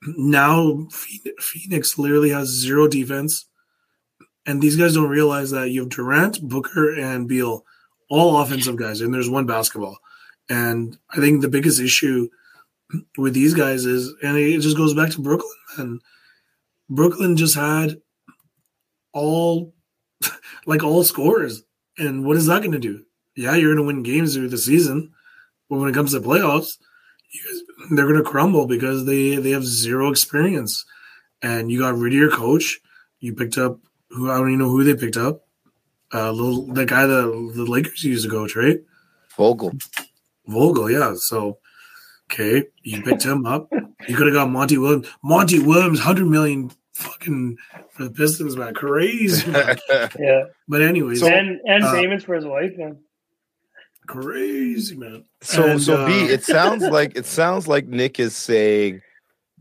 Now 0.02 0.88
Phoenix 1.40 1.98
literally 1.98 2.30
has 2.30 2.48
zero 2.48 2.88
defense, 2.88 3.46
and 4.46 4.62
these 4.62 4.78
guys 4.78 4.94
don't 4.94 5.10
realize 5.10 5.52
that 5.52 5.70
you 5.70 5.82
have 5.82 5.90
Durant, 5.90 6.42
Booker, 6.42 6.94
and 6.94 7.28
Beal, 7.28 7.66
all 8.10 8.42
offensive 8.42 8.78
guys, 8.78 9.02
and 9.02 9.14
there's 9.14 9.30
one 9.30 9.46
basketball. 9.46 9.98
And 10.48 10.98
I 11.12 11.18
think 11.18 11.42
the 11.42 11.50
biggest 11.50 11.80
issue 11.80 12.30
with 13.18 13.34
these 13.34 13.54
guys 13.54 13.86
is, 13.86 14.14
and 14.24 14.38
it 14.38 14.60
just 14.62 14.78
goes 14.78 14.94
back 14.94 15.12
to 15.12 15.22
Brooklyn. 15.22 15.52
And 15.78 16.02
Brooklyn 16.90 17.38
just 17.38 17.56
had 17.56 18.02
all, 19.14 19.74
like 20.66 20.84
all 20.84 21.04
scores. 21.04 21.64
And 21.98 22.26
what 22.26 22.38
is 22.38 22.46
that 22.48 22.60
going 22.60 22.72
to 22.72 22.80
do? 22.80 23.04
Yeah, 23.36 23.56
you're 23.56 23.76
going 23.76 23.86
to 23.86 23.94
win 23.94 24.04
games 24.04 24.34
through 24.34 24.50
the 24.50 24.58
season, 24.58 25.12
but 25.70 25.78
when 25.78 25.90
it 25.90 25.94
comes 25.94 26.14
to 26.14 26.20
playoffs, 26.20 26.78
you, 27.32 27.68
they're 27.92 28.08
going 28.08 28.22
to 28.22 28.30
crumble 28.30 28.66
because 28.66 29.06
they 29.06 29.36
they 29.36 29.52
have 29.52 29.64
zero 29.66 30.10
experience. 30.10 30.86
And 31.42 31.72
you 31.72 31.80
got 31.80 31.96
rid 31.96 32.14
of 32.14 32.20
your 32.20 32.32
coach. 32.32 32.80
You 33.20 33.34
picked 33.34 33.58
up 33.58 33.80
who 34.10 34.30
I 34.30 34.38
don't 34.38 34.50
even 34.50 34.60
know 34.60 34.70
who 34.70 34.84
they 34.84 34.96
picked 34.96 35.18
up. 35.18 35.46
Uh, 36.14 36.32
little 36.32 36.66
the 36.74 36.86
guy 36.86 37.06
that 37.06 37.52
the 37.56 37.66
Lakers 37.66 38.04
used 38.04 38.26
to 38.26 38.32
coach, 38.32 38.56
right? 38.56 38.80
Vogel. 39.38 39.74
Vogel, 40.48 40.90
yeah. 40.90 41.14
So, 41.16 41.60
okay, 42.32 42.66
you 42.84 43.02
picked 43.02 43.24
him 43.24 43.46
up. 43.46 43.70
You 44.08 44.16
could 44.16 44.28
have 44.28 44.36
got 44.36 44.50
Monty 44.50 44.78
Williams. 44.78 45.08
Monty 45.24 45.60
Williams, 45.60 46.00
hundred 46.00 46.28
million, 46.28 46.72
fucking 46.94 47.58
for 47.92 48.04
the 48.06 48.12
Pistons, 48.12 48.56
man, 48.56 48.74
crazy. 48.74 49.50
man. 49.52 49.78
yeah, 50.20 50.44
But 50.68 50.82
anyways, 50.82 51.20
So- 51.22 51.28
and 51.28 51.60
and 51.66 51.84
uh, 51.84 51.94
payments 51.94 52.24
for 52.26 52.36
his 52.36 52.46
wife, 52.46 52.72
man. 52.78 53.00
crazy 54.08 54.96
man. 54.96 55.24
so 55.42 55.64
And, 55.72 55.82
so 55.82 56.06
B, 56.06 56.24
uh, 56.24 56.28
it 56.28 56.44
sounds 56.44 56.84
like 56.84 57.16
it 57.16 57.26
sounds 57.26 57.68
like 57.68 57.88
Nick 57.88 58.20
is 58.20 58.36
saying 58.36 59.02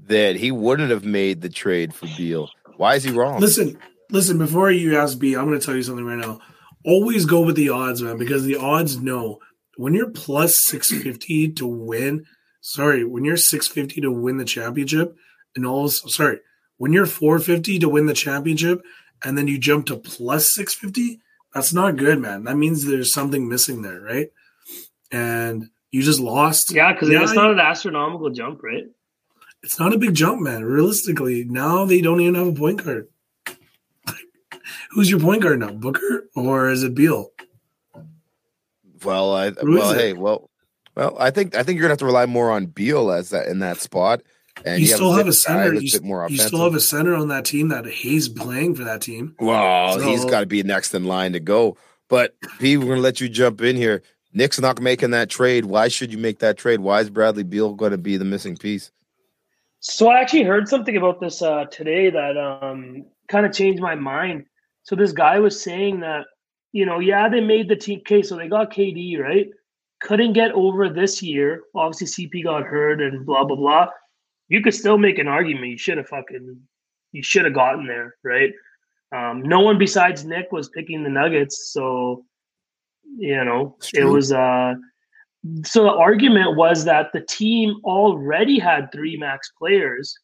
that 0.06 0.36
he 0.36 0.50
wouldn't 0.50 0.90
have 0.90 1.04
made 1.04 1.40
the 1.42 1.48
trade 1.48 1.94
for 1.94 2.06
Beal. 2.16 2.48
Why 2.76 2.94
is 2.94 3.04
he 3.04 3.10
wrong? 3.10 3.40
Listen, 3.40 3.78
listen. 4.10 4.38
Before 4.38 4.70
you 4.70 4.96
ask 4.98 5.18
B, 5.18 5.34
I'm 5.34 5.46
going 5.46 5.58
to 5.58 5.64
tell 5.66 5.74
you 5.76 5.82
something 5.82 6.04
right 6.04 6.18
now. 6.18 6.40
Always 6.84 7.26
go 7.26 7.40
with 7.40 7.56
the 7.56 7.70
odds, 7.70 8.00
man, 8.02 8.16
because 8.16 8.44
the 8.44 8.56
odds 8.56 9.00
know 9.00 9.40
when 9.76 9.94
you're 9.94 10.10
plus 10.10 10.64
six 10.64 10.88
fifty 10.90 11.50
to 11.52 11.66
win. 11.66 12.24
Sorry, 12.60 13.04
when 13.04 13.24
you're 13.24 13.36
six 13.36 13.68
fifty 13.68 14.00
to 14.00 14.10
win 14.10 14.36
the 14.38 14.44
championship, 14.44 15.16
and 15.56 15.64
all 15.66 15.88
sorry, 15.88 16.40
when 16.76 16.92
you're 16.92 17.06
four 17.06 17.38
fifty 17.38 17.78
to 17.78 17.88
win 17.88 18.06
the 18.06 18.14
championship, 18.14 18.82
and 19.24 19.36
then 19.38 19.48
you 19.48 19.58
jump 19.58 19.86
to 19.86 19.96
plus 19.96 20.52
six 20.54 20.74
fifty, 20.74 21.20
that's 21.54 21.72
not 21.72 21.96
good, 21.96 22.18
man. 22.18 22.44
That 22.44 22.56
means 22.56 22.84
there's 22.84 23.12
something 23.12 23.48
missing 23.48 23.82
there, 23.82 24.00
right? 24.00 24.30
And 25.10 25.70
you 25.90 26.02
just 26.02 26.20
lost. 26.20 26.72
Yeah, 26.72 26.92
because 26.92 27.08
Yeah, 27.08 27.22
it's 27.22 27.32
not 27.34 27.50
an 27.50 27.60
astronomical 27.60 28.30
jump, 28.30 28.62
right? 28.62 28.84
it's 29.62 29.78
not 29.80 29.92
a 29.92 29.98
big 29.98 30.14
jump, 30.14 30.40
man. 30.40 30.64
Realistically, 30.64 31.42
now 31.44 31.84
they 31.84 32.00
don't 32.00 32.20
even 32.20 32.34
have 32.36 32.46
a 32.46 32.52
point 32.52 32.84
guard. 32.84 33.08
Who's 34.90 35.10
your 35.10 35.18
point 35.20 35.42
guard 35.42 35.58
now, 35.60 35.72
Booker 35.72 36.28
or 36.36 36.68
is 36.70 36.82
it 36.84 36.94
Beal? 36.94 37.30
Well, 39.04 39.34
I 39.34 39.50
Who 39.50 39.72
well, 39.78 39.90
is 39.90 39.96
it? 39.96 40.00
hey, 40.00 40.12
well, 40.12 40.50
well, 40.98 41.16
I 41.18 41.30
think 41.30 41.54
I 41.54 41.62
think 41.62 41.76
you're 41.76 41.82
gonna 41.82 41.92
have 41.92 41.98
to 41.98 42.06
rely 42.06 42.26
more 42.26 42.50
on 42.50 42.66
Beal 42.66 43.10
as 43.10 43.30
that 43.30 43.46
in 43.46 43.60
that 43.60 43.78
spot. 43.78 44.22
And 44.64 44.80
you 44.80 44.88
still 44.88 45.12
have 45.12 45.28
a 45.28 45.30
different 45.30 45.60
guy 45.60 45.64
center. 45.64 45.80
You, 45.80 45.92
bit 45.92 46.02
more 46.02 46.28
you 46.28 46.36
still 46.38 46.64
have 46.64 46.74
a 46.74 46.80
center 46.80 47.14
on 47.14 47.28
that 47.28 47.44
team 47.44 47.68
that 47.68 47.86
he's 47.86 48.28
playing 48.28 48.74
for 48.74 48.82
that 48.82 49.00
team. 49.00 49.36
Well, 49.38 50.00
he's 50.00 50.24
got 50.24 50.40
to 50.40 50.46
be 50.46 50.64
next 50.64 50.92
in 50.94 51.04
line 51.04 51.34
to 51.34 51.40
go. 51.40 51.76
But 52.08 52.34
P, 52.58 52.76
we're 52.76 52.88
gonna 52.88 53.00
let 53.00 53.20
you 53.20 53.28
jump 53.28 53.60
in 53.60 53.76
here. 53.76 54.02
Nick's 54.32 54.60
not 54.60 54.80
making 54.80 55.10
that 55.12 55.30
trade. 55.30 55.66
Why 55.66 55.88
should 55.88 56.12
you 56.12 56.18
make 56.18 56.40
that 56.40 56.58
trade? 56.58 56.80
Why 56.80 57.00
is 57.00 57.10
Bradley 57.10 57.44
Beal 57.44 57.74
going 57.74 57.92
to 57.92 57.98
be 57.98 58.16
the 58.16 58.24
missing 58.24 58.56
piece? 58.56 58.90
So 59.80 60.08
I 60.08 60.20
actually 60.20 60.42
heard 60.42 60.68
something 60.68 60.96
about 60.96 61.20
this 61.20 61.40
uh, 61.40 61.64
today 61.66 62.10
that 62.10 62.36
um, 62.36 63.06
kind 63.28 63.46
of 63.46 63.52
changed 63.52 63.80
my 63.80 63.94
mind. 63.94 64.46
So 64.82 64.96
this 64.96 65.12
guy 65.12 65.38
was 65.38 65.62
saying 65.62 66.00
that, 66.00 66.26
you 66.72 66.84
know, 66.84 66.98
yeah, 66.98 67.28
they 67.28 67.40
made 67.40 67.68
the 67.68 67.76
team. 67.76 68.00
Okay, 68.00 68.22
so 68.22 68.36
they 68.36 68.48
got 68.48 68.72
KD 68.72 69.18
right, 69.18 69.48
couldn't 70.00 70.32
get 70.32 70.52
over 70.52 70.88
this 70.88 71.22
year. 71.22 71.62
Obviously, 71.74 72.28
CP 72.28 72.44
got 72.44 72.64
hurt 72.64 73.00
and 73.00 73.26
blah 73.26 73.44
blah 73.44 73.56
blah. 73.56 73.88
You 74.48 74.62
could 74.62 74.74
still 74.74 74.98
make 74.98 75.18
an 75.18 75.28
argument. 75.28 75.68
You 75.68 75.78
should 75.78 75.98
have 75.98 76.08
fucking, 76.08 76.60
you 77.12 77.22
should 77.22 77.44
have 77.44 77.54
gotten 77.54 77.86
there, 77.86 78.14
right? 78.24 78.52
Um, 79.14 79.42
no 79.42 79.60
one 79.60 79.78
besides 79.78 80.24
Nick 80.24 80.52
was 80.52 80.68
picking 80.70 81.02
the 81.02 81.10
Nuggets, 81.10 81.72
so 81.72 82.24
you 83.16 83.44
know 83.44 83.76
it 83.94 84.04
was. 84.04 84.32
uh 84.32 84.74
so 85.64 85.84
the 85.84 85.92
argument 85.92 86.56
was 86.56 86.84
that 86.84 87.12
the 87.12 87.20
team 87.20 87.76
already 87.84 88.58
had 88.58 88.90
three 88.92 89.16
max 89.16 89.50
players 89.58 90.14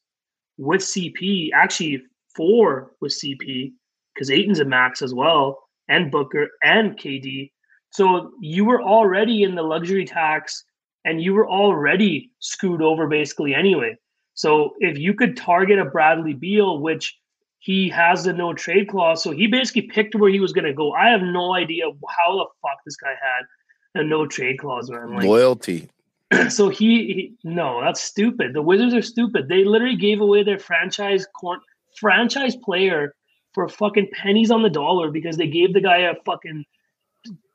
with 0.59 0.81
CP, 0.81 1.51
actually 1.55 2.03
four 2.35 2.93
with 3.01 3.13
CP, 3.13 3.73
because 4.15 4.31
Ayton's 4.31 4.61
a 4.61 4.65
max 4.65 5.03
as 5.03 5.15
well, 5.15 5.59
and 5.89 6.11
Booker 6.11 6.49
and 6.63 6.99
KD. 6.99 7.51
So 7.95 8.33
you 8.41 8.65
were 8.65 8.83
already 8.83 9.45
in 9.45 9.55
the 9.55 9.63
luxury 9.63 10.05
tax 10.05 10.65
and 11.05 11.23
you 11.23 11.33
were 11.33 11.49
already 11.49 12.33
screwed 12.41 12.83
over 12.83 13.07
basically 13.07 13.55
anyway. 13.55 13.97
So 14.35 14.75
if 14.81 14.99
you 14.99 15.15
could 15.15 15.37
target 15.37 15.79
a 15.79 15.85
Bradley 15.85 16.33
Beal, 16.33 16.81
which 16.81 17.17
he 17.61 17.89
has 17.91 18.25
the 18.25 18.33
no 18.33 18.53
trade 18.53 18.89
clause, 18.89 19.23
so 19.23 19.31
he 19.31 19.47
basically 19.47 19.83
picked 19.83 20.17
where 20.17 20.29
he 20.29 20.41
was 20.41 20.53
going 20.53 20.65
to 20.65 20.73
go. 20.73 20.93
I 20.93 21.11
have 21.11 21.23
no 21.23 21.55
idea 21.55 21.85
how 22.09 22.37
the 22.37 22.47
fuck 22.63 22.79
this 22.85 22.97
guy 22.97 23.11
had 23.13 24.03
a 24.03 24.05
no 24.05 24.27
trade 24.27 24.59
clause, 24.59 24.91
man. 24.91 25.15
Like, 25.15 25.27
Loyalty. 25.27 25.88
so 26.49 26.71
he, 26.71 26.88
he 27.13 27.35
no, 27.45 27.81
that's 27.81 28.01
stupid. 28.01 28.55
The 28.55 28.63
Wizards 28.63 28.95
are 28.95 29.03
stupid. 29.03 29.49
They 29.49 29.63
literally 29.63 29.97
gave 29.97 30.21
away 30.21 30.42
their 30.42 30.59
franchise 30.59 31.29
corn 31.33 31.61
franchise 31.95 32.57
player 32.57 33.15
for 33.53 33.69
fucking 33.69 34.09
pennies 34.13 34.51
on 34.51 34.63
the 34.63 34.69
dollar 34.69 35.13
because 35.13 35.37
they 35.37 35.47
gave 35.47 35.73
the 35.73 35.81
guy 35.81 35.99
a 35.99 36.15
fucking 36.27 36.65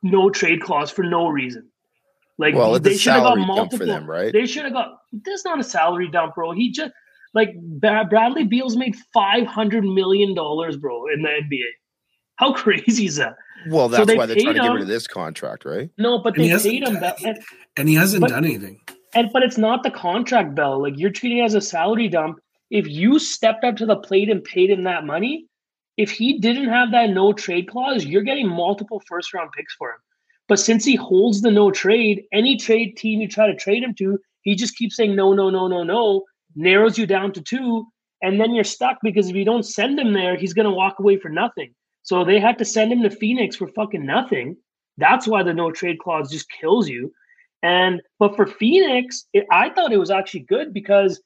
no 0.02 0.30
trade 0.30 0.62
clause 0.62 0.90
for 0.90 1.02
no 1.04 1.28
reason. 1.28 1.68
Like 2.38 2.54
Well, 2.54 2.78
they 2.78 2.96
should 2.96 3.12
have 3.12 3.22
got 3.22 3.28
salary 3.34 3.46
multiple. 3.46 3.78
for 3.78 3.84
them, 3.86 4.08
right? 4.08 4.32
They 4.32 4.46
should 4.46 4.64
have 4.64 4.72
got. 4.72 4.98
That's 5.12 5.44
not 5.44 5.60
a 5.60 5.64
salary 5.64 6.08
dump, 6.10 6.34
bro. 6.34 6.52
He 6.52 6.72
just 6.72 6.92
like 7.34 7.50
Bradley 7.80 8.44
Beal's 8.44 8.76
made 8.76 8.96
five 9.12 9.46
hundred 9.46 9.84
million 9.84 10.34
dollars, 10.34 10.76
bro, 10.76 11.04
in 11.12 11.22
the 11.22 11.28
NBA. 11.28 11.64
How 12.36 12.52
crazy 12.54 13.06
is 13.06 13.16
that? 13.16 13.36
Well, 13.68 13.90
So 13.90 13.96
that's 13.96 14.06
they 14.08 14.16
why 14.16 14.24
they're 14.26 14.36
trying 14.36 14.54
to 14.54 14.60
get 14.62 14.72
rid 14.72 14.82
of 14.82 14.88
this 14.88 15.06
contract, 15.06 15.66
right? 15.66 15.90
No, 15.98 16.18
but 16.22 16.34
And 16.34 16.42
he 16.44 16.48
they 16.48 16.52
hasn't 16.52 16.72
paid 16.72 16.82
him 16.88 16.94
done 16.94 17.02
that. 17.02 17.22
And, 17.22 17.38
And 17.76 17.88
he 17.90 17.94
hasn't 17.94 18.22
But- 18.22 18.30
done 18.30 18.44
anything. 18.46 18.80
and 19.14 19.28
but 19.34 19.42
it's 19.42 19.58
not 19.58 19.82
the 19.82 19.90
contract 19.90 20.54
bell. 20.54 20.80
Like 20.80 20.94
you're 20.96 21.10
treating 21.10 21.38
it 21.38 21.42
as 21.44 21.54
a 21.54 21.60
salary 21.60 22.08
dump. 22.08 22.38
If 22.70 22.86
you 22.88 23.18
stepped 23.18 23.64
up 23.64 23.76
to 23.76 23.84
the 23.86 23.96
plate 23.96 24.30
and 24.30 24.42
paid 24.42 24.70
him 24.70 24.84
that 24.84 25.04
money, 25.04 25.44
if 26.00 26.10
he 26.10 26.38
didn't 26.38 26.70
have 26.70 26.92
that 26.92 27.10
no 27.10 27.34
trade 27.34 27.68
clause, 27.68 28.06
you're 28.06 28.22
getting 28.22 28.48
multiple 28.48 29.02
first 29.06 29.34
round 29.34 29.50
picks 29.52 29.74
for 29.74 29.90
him. 29.90 29.98
But 30.48 30.58
since 30.58 30.82
he 30.82 30.96
holds 30.96 31.42
the 31.42 31.50
no 31.50 31.70
trade, 31.70 32.22
any 32.32 32.56
trade 32.56 32.96
team 32.96 33.20
you 33.20 33.28
try 33.28 33.46
to 33.46 33.54
trade 33.54 33.82
him 33.82 33.94
to, 33.96 34.18
he 34.40 34.54
just 34.54 34.76
keeps 34.76 34.96
saying 34.96 35.14
no, 35.14 35.34
no, 35.34 35.50
no, 35.50 35.68
no, 35.68 35.82
no, 35.82 36.24
narrows 36.56 36.96
you 36.96 37.06
down 37.06 37.32
to 37.34 37.42
two, 37.42 37.86
and 38.22 38.40
then 38.40 38.54
you're 38.54 38.64
stuck 38.64 38.96
because 39.02 39.28
if 39.28 39.36
you 39.36 39.44
don't 39.44 39.66
send 39.66 40.00
him 40.00 40.14
there, 40.14 40.36
he's 40.36 40.54
going 40.54 40.64
to 40.64 40.72
walk 40.72 40.98
away 40.98 41.18
for 41.18 41.28
nothing. 41.28 41.74
So 42.02 42.24
they 42.24 42.40
had 42.40 42.56
to 42.58 42.64
send 42.64 42.90
him 42.90 43.02
to 43.02 43.10
Phoenix 43.10 43.56
for 43.56 43.68
fucking 43.68 44.06
nothing. 44.06 44.56
That's 44.96 45.28
why 45.28 45.42
the 45.42 45.52
no 45.52 45.70
trade 45.70 45.98
clause 45.98 46.30
just 46.30 46.50
kills 46.50 46.88
you. 46.88 47.12
And 47.62 48.00
but 48.18 48.36
for 48.36 48.46
Phoenix, 48.46 49.26
it, 49.34 49.44
I 49.50 49.68
thought 49.68 49.92
it 49.92 49.98
was 49.98 50.10
actually 50.10 50.40
good 50.40 50.72
because 50.72 51.20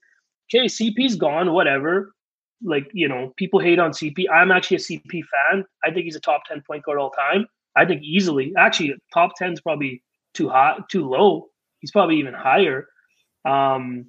okay, 0.53 0.67
CP's 0.67 1.15
gone, 1.15 1.53
whatever. 1.53 2.14
Like 2.63 2.91
you 2.93 3.09
know, 3.09 3.33
people 3.37 3.61
hate 3.61 3.79
on 3.79 3.91
CP. 3.93 4.25
I'm 4.33 4.51
actually 4.51 4.77
a 4.77 4.81
CP 4.81 5.11
fan. 5.11 5.65
I 5.85 5.91
think 5.91 6.05
he's 6.05 6.17
a 6.17 6.21
top 6.21 6.45
ten 6.47 6.63
point 6.67 6.85
guard 6.85 6.99
all 6.99 7.11
time. 7.11 7.47
I 7.77 7.85
think 7.85 8.03
easily. 8.03 8.53
Actually, 8.57 8.95
top 9.13 9.33
ten 9.37 9.53
is 9.53 9.61
probably 9.61 10.03
too 10.33 10.49
high, 10.49 10.79
too 10.91 11.09
low. 11.09 11.49
He's 11.81 11.91
probably 11.91 12.19
even 12.19 12.35
higher. 12.35 12.89
Um, 13.45 14.07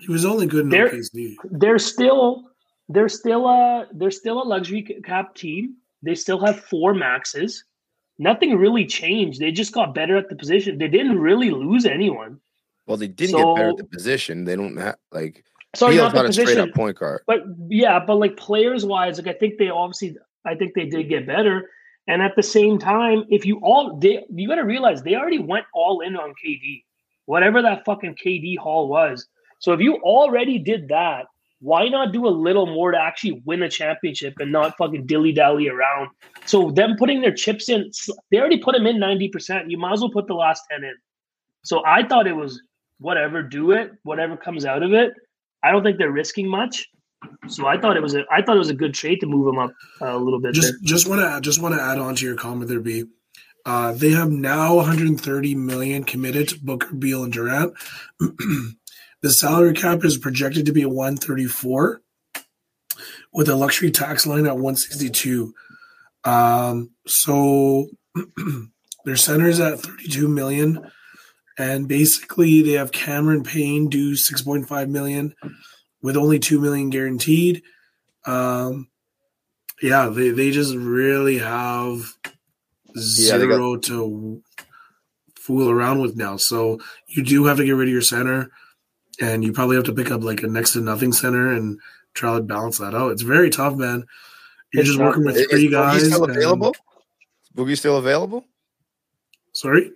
he 0.00 0.12
was 0.12 0.24
only 0.24 0.46
good 0.46 0.64
in 0.64 0.68
they're, 0.68 0.90
OKC. 0.90 1.34
They're 1.44 1.78
still 1.78 2.44
they're 2.88 3.08
still 3.08 3.46
a 3.48 3.86
they're 3.92 4.10
still 4.10 4.42
a 4.42 4.44
luxury 4.44 4.82
cap 5.04 5.34
team. 5.34 5.76
They 6.02 6.14
still 6.14 6.38
have 6.44 6.60
four 6.60 6.94
maxes. 6.94 7.64
Nothing 8.18 8.56
really 8.56 8.86
changed. 8.86 9.40
They 9.40 9.52
just 9.52 9.72
got 9.72 9.94
better 9.94 10.16
at 10.16 10.28
the 10.28 10.36
position. 10.36 10.78
They 10.78 10.88
didn't 10.88 11.18
really 11.18 11.50
lose 11.50 11.86
anyone. 11.86 12.40
Well, 12.86 12.96
they 12.96 13.08
didn't 13.08 13.32
So- 13.32 13.54
get 13.54 13.56
better 13.56 13.70
at 13.70 13.76
the 13.76 13.84
position. 13.84 14.44
They 14.44 14.56
don't 14.56 14.76
have 14.76 14.96
like 15.12 15.44
Sorry, 15.74 15.96
Beal's 15.96 16.12
not 16.12 16.12
the 16.12 16.22
not 16.22 16.30
a 16.30 16.32
straight 16.32 16.46
position. 16.46 16.68
up 16.70 16.74
point 16.74 16.98
guard. 16.98 17.22
But 17.26 17.40
yeah, 17.68 17.98
but 18.04 18.16
like 18.16 18.36
players 18.36 18.84
wise, 18.84 19.18
like 19.18 19.34
I 19.34 19.38
think 19.38 19.58
they 19.58 19.68
obviously 19.68 20.16
I 20.44 20.54
think 20.54 20.74
they 20.74 20.86
did 20.86 21.08
get 21.08 21.26
better. 21.26 21.70
And 22.06 22.22
at 22.22 22.34
the 22.36 22.42
same 22.42 22.78
time, 22.78 23.24
if 23.28 23.44
you 23.44 23.60
all 23.62 23.98
they 23.98 24.24
you 24.34 24.48
gotta 24.48 24.64
realize 24.64 25.02
they 25.02 25.14
already 25.14 25.38
went 25.38 25.66
all 25.74 26.00
in 26.00 26.16
on 26.16 26.30
KD, 26.44 26.84
whatever 27.26 27.60
that 27.62 27.84
fucking 27.84 28.16
KD 28.24 28.56
haul 28.58 28.88
was. 28.88 29.26
So 29.58 29.72
if 29.72 29.80
you 29.80 29.96
already 29.96 30.58
did 30.58 30.88
that, 30.88 31.26
why 31.60 31.88
not 31.88 32.12
do 32.12 32.26
a 32.26 32.30
little 32.30 32.66
more 32.66 32.92
to 32.92 32.98
actually 32.98 33.42
win 33.44 33.62
a 33.62 33.68
championship 33.68 34.34
and 34.38 34.50
not 34.50 34.76
fucking 34.78 35.06
dilly 35.06 35.32
dally 35.32 35.68
around? 35.68 36.08
So 36.46 36.70
them 36.70 36.96
putting 36.98 37.20
their 37.20 37.34
chips 37.34 37.68
in, 37.68 37.90
they 38.30 38.38
already 38.38 38.58
put 38.58 38.74
them 38.74 38.86
in 38.86 38.98
ninety 38.98 39.28
percent. 39.28 39.70
You 39.70 39.76
might 39.76 39.92
as 39.92 40.00
well 40.00 40.10
put 40.10 40.28
the 40.28 40.34
last 40.34 40.62
ten 40.70 40.84
in. 40.84 40.94
So 41.62 41.84
I 41.84 42.06
thought 42.06 42.26
it 42.26 42.36
was 42.36 42.62
whatever, 43.00 43.42
do 43.42 43.72
it, 43.72 43.92
whatever 44.02 44.36
comes 44.36 44.64
out 44.64 44.82
of 44.82 44.92
it. 44.94 45.12
I 45.62 45.72
don't 45.72 45.82
think 45.82 45.98
they're 45.98 46.12
risking 46.12 46.48
much. 46.48 46.88
So 47.48 47.66
I 47.66 47.78
thought 47.80 47.96
it 47.96 48.02
was 48.02 48.14
a 48.14 48.24
I 48.30 48.42
thought 48.42 48.56
it 48.56 48.60
was 48.60 48.70
a 48.70 48.74
good 48.74 48.94
trade 48.94 49.20
to 49.20 49.26
move 49.26 49.46
them 49.46 49.58
up 49.58 49.72
uh, 50.00 50.16
a 50.16 50.18
little 50.18 50.40
bit. 50.40 50.54
Just 50.54 50.68
there. 50.68 50.78
just 50.84 51.08
want 51.08 51.20
to 51.20 51.40
just 51.40 51.60
want 51.60 51.74
to 51.74 51.82
add 51.82 51.98
on 51.98 52.14
to 52.14 52.24
your 52.24 52.36
comment 52.36 52.68
there, 52.68 52.80
B. 52.80 53.04
Uh, 53.66 53.92
they 53.92 54.10
have 54.10 54.30
now 54.30 54.76
130 54.76 55.54
million 55.54 56.04
committed 56.04 56.48
to 56.48 56.58
Booker, 56.60 56.94
Beal, 56.94 57.24
and 57.24 57.32
Durant. 57.32 57.74
the 58.20 59.30
salary 59.30 59.74
cap 59.74 60.04
is 60.04 60.16
projected 60.16 60.64
to 60.66 60.72
be 60.72 60.86
134, 60.86 62.00
with 63.32 63.48
a 63.48 63.56
luxury 63.56 63.90
tax 63.90 64.26
line 64.26 64.46
at 64.46 64.54
162. 64.54 65.52
Um, 66.24 66.90
so 67.06 67.88
their 69.04 69.16
center 69.16 69.48
is 69.48 69.60
at 69.60 69.80
32 69.80 70.28
million, 70.28 70.90
and 71.58 71.88
basically 71.88 72.62
they 72.62 72.72
have 72.72 72.92
Cameron 72.92 73.42
Payne 73.42 73.88
do 73.88 74.12
6.5 74.12 74.88
million, 74.88 75.34
with 76.02 76.16
only 76.16 76.38
two 76.38 76.60
million 76.60 76.88
guaranteed. 76.90 77.62
Um, 78.26 78.88
yeah, 79.82 80.08
they, 80.08 80.30
they 80.30 80.50
just 80.50 80.74
really 80.74 81.38
have 81.38 82.12
Yeah, 82.94 83.38
got- 83.38 83.40
zero 83.40 83.76
to 83.76 84.42
fool 85.36 85.70
around 85.70 86.00
with 86.00 86.16
now. 86.16 86.36
So 86.36 86.78
you 87.06 87.24
do 87.24 87.46
have 87.46 87.56
to 87.56 87.64
get 87.64 87.72
rid 87.72 87.88
of 87.88 87.92
your 87.92 88.02
center, 88.02 88.50
and 89.20 89.42
you 89.42 89.52
probably 89.52 89.76
have 89.76 89.86
to 89.86 89.94
pick 89.94 90.10
up 90.10 90.22
like 90.22 90.42
a 90.42 90.46
next 90.46 90.72
to 90.74 90.80
nothing 90.80 91.12
center 91.12 91.52
and 91.52 91.80
try 92.14 92.36
to 92.36 92.42
balance 92.42 92.78
that 92.78 92.94
out. 92.94 93.12
It's 93.12 93.22
very 93.22 93.50
tough, 93.50 93.74
man. 93.76 94.04
You're 94.72 94.82
It's 94.82 94.88
just 94.90 94.98
tough. 94.98 95.06
working 95.08 95.24
with 95.24 95.36
Is, 95.36 95.46
three 95.46 95.66
is 95.66 95.72
Boogie 95.72 95.72
guys. 95.72 96.06
still 96.06 96.24
available? 96.24 96.70
Is 96.72 97.50
Boogie 97.56 97.78
still 97.78 97.96
available? 97.96 98.44
sorry, 99.52 99.90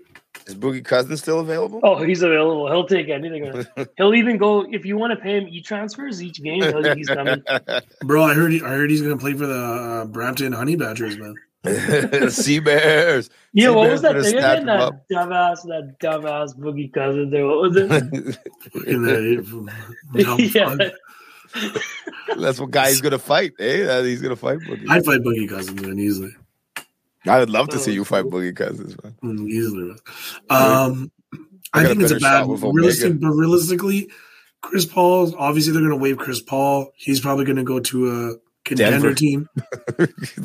Is 0.46 0.54
Boogie 0.56 0.84
Cousins 0.84 1.20
still 1.20 1.40
available? 1.40 1.80
Oh, 1.82 2.02
he's 2.02 2.22
available. 2.22 2.68
He'll 2.68 2.86
take 2.86 3.08
anything. 3.08 3.64
He'll 3.96 4.14
even 4.14 4.38
go 4.38 4.62
if 4.62 4.84
you 4.84 4.96
want 4.96 5.12
to 5.12 5.16
pay 5.16 5.38
him 5.38 5.48
e 5.48 5.60
transfers 5.62 6.22
each 6.22 6.42
game. 6.42 6.62
He'll, 6.62 6.94
he's 6.96 7.08
coming. 7.08 7.42
bro. 8.02 8.24
I 8.24 8.34
heard. 8.34 8.52
He, 8.52 8.62
I 8.62 8.70
heard 8.70 8.90
he's 8.90 9.02
gonna 9.02 9.16
play 9.16 9.34
for 9.34 9.46
the 9.46 9.54
uh, 9.54 10.04
Brampton 10.06 10.52
Honey 10.52 10.76
Badgers, 10.76 11.16
man. 11.16 11.34
sea 12.30 12.58
Bears. 12.58 13.30
Yeah, 13.52 13.66
See, 13.66 13.74
what 13.74 13.82
man, 13.82 13.92
was 13.92 14.02
that 14.02 14.12
better 14.14 14.22
thing 14.24 14.38
again? 14.38 14.66
That 14.66 14.80
up. 14.80 15.08
dumbass, 15.08 15.62
that 15.62 15.96
dumbass 16.00 16.56
boogie 16.56 16.92
cousin 16.92 17.30
there. 17.30 17.46
What 17.46 17.60
was 17.60 17.76
it? 17.76 17.90
In 18.86 19.02
the, 19.04 19.86
dumb 20.24 20.38
yeah. 20.40 20.90
That's 22.36 22.58
what 22.58 22.70
guy 22.70 22.88
he's 22.88 23.00
gonna 23.00 23.18
fight. 23.18 23.52
Eh? 23.60 24.02
He's 24.02 24.22
gonna 24.22 24.34
fight 24.34 24.58
Boogie. 24.58 24.88
I'd 24.88 25.04
fight 25.04 25.20
Boogie 25.20 25.48
Cousins, 25.48 25.80
man, 25.80 25.98
easily. 25.98 26.34
I 27.26 27.38
would 27.38 27.50
love 27.50 27.68
to 27.70 27.78
see 27.78 27.92
you 27.92 28.04
fight 28.04 28.24
Boogie 28.24 28.54
Cousins, 28.56 28.96
man. 29.02 29.16
Mm, 29.22 29.48
easily. 29.48 29.88
man. 29.88 29.98
Um, 30.50 31.12
I 31.72 31.82
got 31.82 31.92
a 31.92 31.94
think 31.94 32.02
it's 32.02 32.12
a 32.12 32.14
bad 32.16 32.40
shot 32.40 32.48
with 32.48 32.62
realistic, 32.62 33.20
but 33.20 33.30
realistically, 33.30 34.10
Chris 34.60 34.86
Paul. 34.86 35.34
Obviously, 35.38 35.72
they're 35.72 35.82
going 35.82 35.90
to 35.90 35.96
waive 35.96 36.18
Chris 36.18 36.40
Paul. 36.40 36.92
He's 36.96 37.20
probably 37.20 37.44
going 37.44 37.56
to 37.56 37.64
go 37.64 37.80
to 37.80 38.10
a 38.10 38.34
contender 38.64 39.12
Denver. 39.12 39.14
team. 39.14 39.48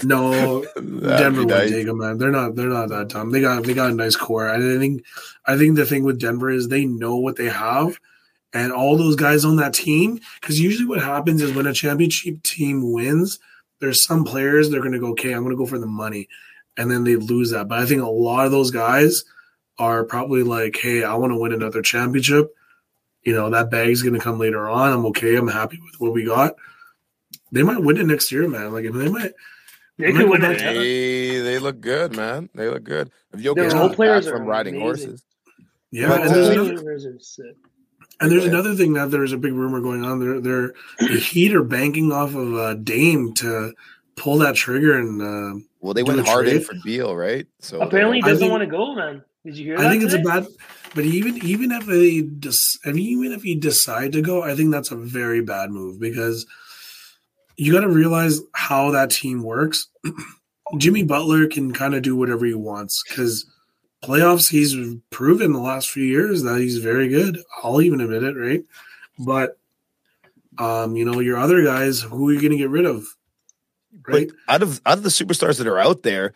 No, 0.03 0.63
Denver 0.75 1.39
won't 1.39 1.49
nice. 1.49 1.69
take 1.71 1.87
him, 1.87 1.97
man. 1.97 2.17
They're 2.17 2.31
not. 2.31 2.55
They're 2.55 2.67
not 2.69 2.89
that 2.89 3.09
dumb. 3.09 3.31
They 3.31 3.41
got. 3.41 3.63
They 3.63 3.73
got 3.73 3.91
a 3.91 3.95
nice 3.95 4.15
core. 4.15 4.49
I 4.49 4.59
think. 4.59 5.03
I 5.45 5.57
think 5.57 5.75
the 5.75 5.85
thing 5.85 6.03
with 6.03 6.19
Denver 6.19 6.49
is 6.49 6.67
they 6.67 6.85
know 6.85 7.15
what 7.17 7.35
they 7.37 7.49
have, 7.49 7.99
and 8.53 8.71
all 8.71 8.97
those 8.97 9.15
guys 9.15 9.45
on 9.45 9.55
that 9.57 9.73
team. 9.73 10.19
Because 10.39 10.59
usually, 10.59 10.87
what 10.87 11.01
happens 11.01 11.41
is 11.41 11.53
when 11.53 11.67
a 11.67 11.73
championship 11.73 12.43
team 12.43 12.91
wins, 12.93 13.39
there's 13.79 14.03
some 14.03 14.23
players 14.23 14.69
they're 14.69 14.81
going 14.81 14.93
to 14.93 14.99
go, 14.99 15.09
okay, 15.09 15.33
I'm 15.33 15.43
going 15.43 15.55
to 15.55 15.57
go 15.57 15.65
for 15.65 15.79
the 15.79 15.87
money, 15.87 16.27
and 16.77 16.89
then 16.91 17.03
they 17.03 17.15
lose 17.15 17.51
that. 17.51 17.67
But 17.67 17.79
I 17.79 17.85
think 17.85 18.01
a 18.01 18.07
lot 18.07 18.45
of 18.45 18.51
those 18.51 18.71
guys 18.71 19.23
are 19.79 20.03
probably 20.03 20.43
like, 20.43 20.77
hey, 20.77 21.03
I 21.03 21.15
want 21.15 21.31
to 21.31 21.37
win 21.37 21.53
another 21.53 21.81
championship. 21.81 22.53
You 23.23 23.33
know 23.33 23.49
that 23.49 23.69
bag's 23.69 24.01
going 24.01 24.13
to 24.13 24.19
come 24.19 24.39
later 24.39 24.69
on. 24.69 24.93
I'm 24.93 25.05
okay. 25.07 25.35
I'm 25.35 25.47
happy 25.49 25.79
with 25.83 25.95
what 25.99 26.13
we 26.13 26.23
got. 26.23 26.55
They 27.51 27.63
might 27.63 27.81
win 27.81 27.97
it 27.97 28.05
next 28.05 28.31
year, 28.31 28.47
man. 28.47 28.71
Like 28.71 28.85
they 28.85 29.09
might. 29.09 29.31
they 29.97 30.11
could 30.13 30.29
win 30.29 30.41
Michael 30.41 30.67
it. 30.67 30.73
They, 30.73 31.39
they 31.39 31.59
look 31.59 31.81
good, 31.81 32.15
man. 32.15 32.49
They 32.55 32.69
look 32.69 32.83
good. 32.83 33.11
If 33.33 33.41
Jokic 33.41 33.55
Their 33.55 33.69
comes 33.69 33.73
role 33.73 33.87
back 33.89 33.95
players 33.97 34.27
are 34.27 34.37
from 34.37 34.45
riding 34.45 34.75
amazing. 34.75 35.07
horses, 35.09 35.23
Yeah, 35.91 36.07
But, 36.09 36.21
and 36.21 36.29
there's, 36.35 36.49
another, 36.49 36.81
players 36.81 37.05
are 37.05 37.19
sick. 37.19 37.55
and 38.21 38.31
there's 38.31 38.45
another 38.45 38.75
thing 38.75 38.93
that 38.93 39.11
there's 39.11 39.33
a 39.33 39.37
big 39.37 39.53
rumor 39.53 39.81
going 39.81 40.05
on. 40.05 40.19
They're 40.19 40.39
they're 40.41 40.73
the 40.99 41.19
Heat 41.19 41.53
are 41.53 41.63
banking 41.63 42.11
off 42.13 42.33
of 42.33 42.53
uh, 42.55 42.73
Dame 42.75 43.33
to 43.35 43.73
pull 44.15 44.37
that 44.39 44.55
trigger, 44.55 44.97
and 44.97 45.21
uh, 45.21 45.65
well, 45.79 45.93
they 45.93 46.03
went 46.03 46.19
a 46.19 46.23
hard 46.23 46.47
in 46.47 46.61
for 46.61 46.75
Beal, 46.83 47.15
right? 47.15 47.45
So 47.59 47.81
Apparently, 47.81 48.17
he 48.17 48.23
I 48.23 48.27
doesn't 48.29 48.39
think- 48.39 48.51
want 48.51 48.63
to 48.63 48.67
go, 48.67 48.95
man. 48.95 49.23
Did 49.45 49.57
you 49.57 49.65
hear 49.65 49.77
that? 49.77 49.85
I 49.85 49.89
think 49.89 50.03
it's 50.03 50.13
a 50.13 50.19
bad. 50.19 50.45
But 50.93 51.05
even 51.05 51.37
even 51.45 51.71
if 51.71 51.85
they 51.85 52.21
dis, 52.21 52.77
I 52.85 52.91
mean, 52.91 53.05
even 53.05 53.31
if 53.31 53.43
he 53.43 53.55
decide 53.55 54.11
to 54.13 54.21
go, 54.21 54.43
I 54.43 54.55
think 54.55 54.71
that's 54.71 54.91
a 54.91 54.95
very 54.95 55.41
bad 55.41 55.69
move 55.71 55.99
because 55.99 56.45
you 57.55 57.71
got 57.71 57.81
to 57.81 57.89
realize 57.89 58.41
how 58.53 58.91
that 58.91 59.09
team 59.11 59.43
works. 59.43 59.87
Jimmy 60.77 61.03
Butler 61.03 61.47
can 61.47 61.71
kind 61.71 61.95
of 61.95 62.01
do 62.01 62.15
whatever 62.15 62.45
he 62.45 62.53
wants 62.53 63.01
because 63.07 63.45
playoffs 64.03 64.49
he's 64.49 64.75
proven 65.11 65.53
the 65.53 65.59
last 65.59 65.89
few 65.89 66.03
years 66.03 66.43
that 66.43 66.59
he's 66.59 66.77
very 66.79 67.07
good. 67.07 67.39
I'll 67.63 67.81
even 67.81 68.01
admit 68.01 68.23
it, 68.23 68.33
right? 68.35 68.63
But 69.19 69.57
um, 70.57 70.95
you 70.97 71.05
know, 71.05 71.19
your 71.19 71.37
other 71.37 71.63
guys, 71.63 72.01
who 72.01 72.29
are 72.29 72.33
you 72.33 72.41
going 72.41 72.51
to 72.51 72.57
get 72.57 72.69
rid 72.69 72.85
of? 72.85 73.05
Right? 74.07 74.27
But 74.27 74.53
out 74.53 74.63
of 74.63 74.81
out 74.85 74.97
of 74.97 75.03
the 75.03 75.09
superstars 75.09 75.57
that 75.57 75.67
are 75.67 75.79
out 75.79 76.03
there, 76.03 76.33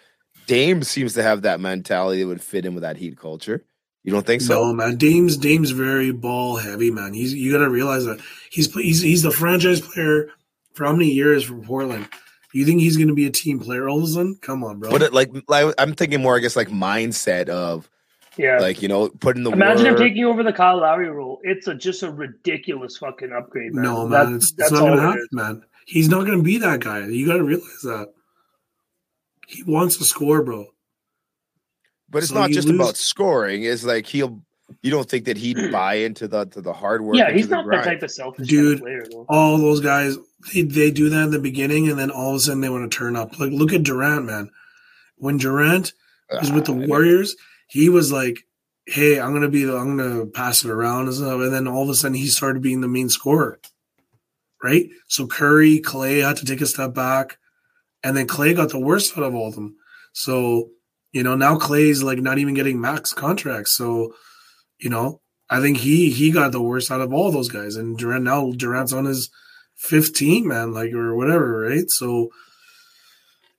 Dame 0.47 0.83
seems 0.83 1.13
to 1.13 1.23
have 1.23 1.43
that 1.43 1.59
mentality 1.59 2.21
that 2.21 2.27
would 2.27 2.41
fit 2.41 2.65
in 2.65 2.73
with 2.73 2.83
that 2.83 2.97
Heat 2.97 3.17
culture. 3.17 3.63
You 4.03 4.11
don't 4.11 4.25
think 4.25 4.41
so? 4.41 4.53
No, 4.55 4.73
man. 4.73 4.95
Dame's 4.95 5.37
Dame's 5.37 5.71
very 5.71 6.11
ball 6.11 6.55
heavy, 6.55 6.89
man. 6.89 7.13
He's 7.13 7.33
you 7.33 7.51
got 7.51 7.59
to 7.63 7.69
realize 7.69 8.05
that 8.05 8.19
he's 8.49 8.73
he's 8.73 9.01
he's 9.01 9.21
the 9.21 9.31
franchise 9.31 9.79
player 9.81 10.29
for 10.73 10.85
how 10.85 10.93
many 10.93 11.11
years 11.11 11.43
for 11.43 11.55
Portland? 11.55 12.07
You 12.53 12.65
think 12.65 12.81
he's 12.81 12.97
going 12.97 13.07
to 13.07 13.13
be 13.13 13.27
a 13.27 13.31
team 13.31 13.59
player 13.59 13.87
all 13.87 13.99
of 13.99 14.03
a 14.03 14.07
sudden? 14.07 14.37
Come 14.41 14.63
on, 14.63 14.79
bro. 14.79 14.89
But 14.91 15.01
it, 15.03 15.13
like, 15.13 15.29
like, 15.47 15.73
I'm 15.77 15.93
thinking 15.93 16.21
more, 16.21 16.35
I 16.35 16.39
guess, 16.39 16.55
like 16.57 16.67
mindset 16.67 17.47
of 17.47 17.89
Yeah. 18.37 18.59
like 18.59 18.81
you 18.81 18.87
know 18.87 19.09
putting 19.09 19.43
the 19.43 19.51
Imagine 19.51 19.85
him 19.85 19.95
taking 19.97 20.25
over 20.25 20.41
the 20.43 20.51
Kyle 20.51 20.77
Lowry 20.81 21.09
role. 21.09 21.39
It's 21.43 21.67
a 21.67 21.75
just 21.75 22.01
a 22.03 22.11
ridiculous 22.11 22.97
fucking 22.97 23.31
upgrade, 23.31 23.73
man. 23.73 23.83
no, 23.83 24.07
man, 24.07 24.35
it's, 24.35 24.45
it's 24.45 24.53
that's 24.53 24.71
not 24.71 24.81
all 24.81 24.87
going 24.87 24.97
to 24.97 25.03
happen, 25.03 25.27
man. 25.31 25.63
He's 25.91 26.07
not 26.07 26.25
going 26.25 26.37
to 26.37 26.43
be 26.43 26.57
that 26.59 26.79
guy. 26.79 27.05
You 27.05 27.25
got 27.27 27.37
to 27.37 27.43
realize 27.43 27.81
that. 27.83 28.07
He 29.45 29.61
wants 29.63 29.97
to 29.97 30.05
score, 30.05 30.41
bro. 30.41 30.67
But 32.09 32.19
it's 32.19 32.29
So 32.29 32.35
not 32.35 32.49
just 32.51 32.67
lose- 32.69 32.79
about 32.79 32.95
scoring. 32.95 33.63
It's 33.63 33.83
like 33.83 34.05
he'll 34.05 34.41
you 34.81 34.89
don't 34.89 35.09
think 35.09 35.25
that 35.25 35.35
he'd 35.35 35.69
buy 35.69 35.95
into 35.95 36.29
the 36.29 36.45
to 36.45 36.61
the 36.61 36.71
hard 36.71 37.01
work? 37.01 37.17
Yeah, 37.17 37.29
he's 37.31 37.49
not 37.49 37.65
grind? 37.65 37.83
that 37.83 37.89
type 37.89 38.03
of 38.03 38.11
selfish 38.11 38.47
Dude. 38.47 38.79
kind 38.81 39.01
of 39.01 39.09
player. 39.09 39.23
All 39.27 39.57
those 39.57 39.81
guys 39.81 40.15
they, 40.53 40.61
they 40.61 40.91
do 40.91 41.09
that 41.09 41.23
in 41.25 41.31
the 41.31 41.39
beginning 41.39 41.89
and 41.89 41.99
then 41.99 42.09
all 42.09 42.29
of 42.29 42.35
a 42.37 42.39
sudden 42.39 42.61
they 42.61 42.69
want 42.69 42.89
to 42.89 42.97
turn 42.97 43.17
up 43.17 43.37
like 43.37 43.51
look 43.51 43.73
at 43.73 43.83
durant 43.83 44.25
man 44.25 44.49
when 45.17 45.35
durant 45.37 45.91
was 46.39 46.51
with 46.53 46.65
the 46.65 46.71
Ah, 46.71 46.87
warriors 46.87 47.35
he 47.67 47.89
was 47.89 48.11
like 48.13 48.37
hey 48.87 49.19
i'm 49.19 49.33
gonna 49.33 49.49
be 49.49 49.65
the 49.65 49.75
i'm 49.75 49.97
gonna 49.97 50.25
pass 50.25 50.63
it 50.63 50.71
around 50.71 51.07
and 51.07 51.15
stuff 51.15 51.41
and 51.41 51.53
then 51.53 51.67
all 51.67 51.83
of 51.83 51.89
a 51.89 51.93
sudden 51.95 52.15
he 52.15 52.25
started 52.27 52.61
being 52.63 52.79
the 52.81 52.87
main 52.87 53.09
scorer 53.09 53.59
right 54.63 54.89
so 55.07 55.27
curry 55.27 55.79
clay 55.79 56.19
had 56.19 56.37
to 56.37 56.45
take 56.45 56.61
a 56.61 56.65
step 56.65 56.93
back 56.93 57.37
and 58.03 58.15
then 58.15 58.27
clay 58.27 58.53
got 58.53 58.69
the 58.69 58.79
worst 58.79 59.17
out 59.17 59.23
of 59.23 59.35
all 59.35 59.47
of 59.47 59.55
them 59.55 59.75
so 60.13 60.69
you 61.11 61.23
know 61.23 61.35
now 61.35 61.57
clay's 61.57 62.03
like 62.03 62.19
not 62.19 62.37
even 62.37 62.53
getting 62.53 62.79
max 62.79 63.13
contracts 63.13 63.75
so 63.75 64.13
you 64.79 64.89
know 64.89 65.21
I 65.51 65.59
think 65.59 65.77
he 65.77 66.09
he 66.09 66.31
got 66.31 66.53
the 66.53 66.61
worst 66.61 66.89
out 66.89 67.01
of 67.01 67.13
all 67.13 67.29
those 67.29 67.49
guys, 67.49 67.75
and 67.75 67.97
Durant 67.97 68.23
now 68.23 68.53
Durant's 68.53 68.93
on 68.93 69.03
his 69.03 69.29
15 69.75 70.47
man, 70.47 70.73
like 70.73 70.93
or 70.93 71.13
whatever, 71.13 71.59
right? 71.59 71.83
So 71.89 72.29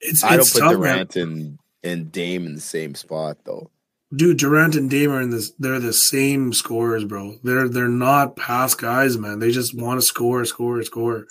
it's 0.00 0.24
I 0.24 0.30
don't 0.30 0.40
it's 0.40 0.54
put 0.54 0.60
tough, 0.60 0.72
man. 0.78 0.80
Durant 0.80 1.16
and 1.16 1.58
and 1.84 2.10
Dame 2.10 2.46
in 2.46 2.54
the 2.54 2.62
same 2.62 2.94
spot 2.94 3.36
though. 3.44 3.70
Dude, 4.14 4.38
Durant 4.38 4.76
and 4.76 4.90
Dame 4.90 5.10
are 5.10 5.22
in 5.22 5.30
this. 5.30 5.52
They're 5.58 5.78
the 5.80 5.92
same 5.92 6.52
scorers, 6.52 7.04
bro. 7.04 7.38
They're 7.42 7.68
they're 7.68 7.88
not 7.88 8.36
pass 8.36 8.74
guys, 8.74 9.16
man. 9.16 9.38
They 9.38 9.50
just 9.50 9.74
want 9.78 10.00
to 10.00 10.06
score, 10.06 10.44
score, 10.44 10.82
score. 10.82 11.26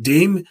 Dame, 0.00 0.44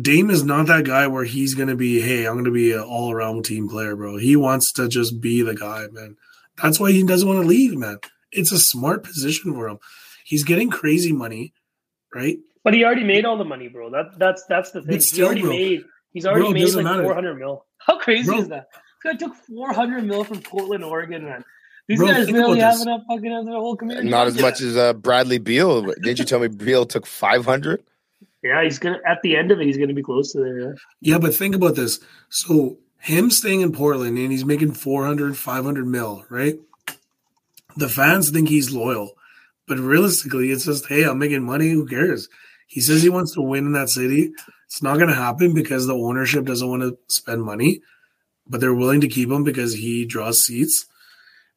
Dame 0.00 0.30
is 0.30 0.44
not 0.44 0.66
that 0.68 0.84
guy 0.84 1.08
where 1.08 1.24
he's 1.24 1.54
gonna 1.54 1.74
be. 1.74 2.00
Hey, 2.00 2.26
I'm 2.26 2.36
gonna 2.36 2.52
be 2.52 2.72
an 2.72 2.80
all 2.80 3.10
around 3.10 3.44
team 3.44 3.68
player, 3.68 3.96
bro. 3.96 4.16
He 4.16 4.36
wants 4.36 4.72
to 4.74 4.88
just 4.88 5.20
be 5.20 5.42
the 5.42 5.54
guy, 5.54 5.86
man. 5.90 6.16
That's 6.62 6.78
why 6.78 6.92
he 6.92 7.02
doesn't 7.02 7.28
want 7.28 7.42
to 7.42 7.48
leave, 7.48 7.76
man. 7.76 7.98
It's 8.30 8.52
a 8.52 8.58
smart 8.58 9.02
position 9.02 9.54
for 9.54 9.68
him. 9.68 9.78
He's 10.24 10.44
getting 10.44 10.70
crazy 10.70 11.12
money, 11.12 11.52
right? 12.14 12.38
But 12.62 12.74
he 12.74 12.84
already 12.84 13.04
made 13.04 13.24
all 13.24 13.38
the 13.38 13.44
money, 13.44 13.68
bro. 13.68 13.90
That 13.90 14.18
that's 14.18 14.44
that's 14.48 14.70
the 14.70 14.82
thing. 14.82 15.00
Still, 15.00 15.16
he 15.16 15.24
already 15.24 15.42
bro. 15.42 15.50
made. 15.50 15.84
He's 16.12 16.24
already 16.26 16.44
Bro, 16.44 16.52
made 16.52 16.74
like 16.74 17.04
four 17.04 17.14
hundred 17.14 17.34
mil. 17.34 17.66
How 17.78 17.98
crazy 17.98 18.26
Bro. 18.26 18.38
is 18.38 18.48
that? 18.48 18.68
This 19.06 19.12
guy 19.12 19.26
took 19.26 19.36
four 19.36 19.72
hundred 19.72 20.04
mil 20.04 20.24
from 20.24 20.40
Portland, 20.42 20.84
Oregon, 20.84 21.24
man. 21.24 21.44
These 21.88 21.98
Bro, 21.98 22.08
guys 22.08 22.24
think 22.26 22.36
really 22.36 22.58
have 22.60 22.74
this. 22.74 22.82
enough 22.82 23.02
fucking 23.08 23.32
as 23.32 23.46
a 23.46 23.50
whole 23.50 23.76
community. 23.76 24.08
Not 24.08 24.26
as 24.26 24.40
much 24.40 24.60
as 24.60 24.76
uh, 24.76 24.92
Bradley 24.92 25.38
Beal. 25.38 25.82
Didn't 25.82 26.18
you 26.18 26.24
tell 26.24 26.40
me 26.40 26.48
Beal 26.48 26.84
took 26.84 27.06
five 27.06 27.44
hundred? 27.44 27.82
Yeah, 28.42 28.62
he's 28.64 28.78
gonna 28.78 28.98
at 29.06 29.22
the 29.22 29.36
end 29.36 29.52
of 29.52 29.60
it, 29.60 29.66
he's 29.66 29.78
gonna 29.78 29.94
be 29.94 30.02
close 30.02 30.32
to 30.32 30.38
there. 30.38 30.60
Yeah. 30.60 30.72
Yeah, 31.00 31.18
but 31.18 31.34
think 31.34 31.54
about 31.54 31.76
this. 31.76 32.00
So 32.28 32.78
him 32.98 33.30
staying 33.30 33.60
in 33.60 33.72
Portland 33.72 34.18
and 34.18 34.32
he's 34.32 34.44
making 34.44 34.72
400, 34.72 35.36
500 35.36 35.86
mil, 35.86 36.24
right? 36.28 36.58
The 37.76 37.88
fans 37.88 38.30
think 38.30 38.48
he's 38.48 38.72
loyal, 38.72 39.12
but 39.68 39.78
realistically, 39.78 40.50
it's 40.50 40.64
just, 40.64 40.86
hey, 40.86 41.04
I'm 41.04 41.18
making 41.18 41.44
money. 41.44 41.70
Who 41.70 41.86
cares? 41.86 42.28
He 42.66 42.80
says 42.80 43.02
he 43.02 43.08
wants 43.08 43.32
to 43.34 43.42
win 43.42 43.66
in 43.66 43.72
that 43.72 43.90
city. 43.90 44.32
It's 44.64 44.82
not 44.82 44.96
going 44.96 45.08
to 45.08 45.14
happen 45.14 45.54
because 45.54 45.86
the 45.86 45.94
ownership 45.94 46.46
doesn't 46.46 46.68
want 46.68 46.82
to 46.82 46.98
spend 47.06 47.44
money, 47.44 47.80
but 48.48 48.60
they're 48.60 48.74
willing 48.74 49.00
to 49.02 49.08
keep 49.08 49.30
him 49.30 49.44
because 49.44 49.74
he 49.74 50.04
draws 50.04 50.44
seats. 50.44 50.86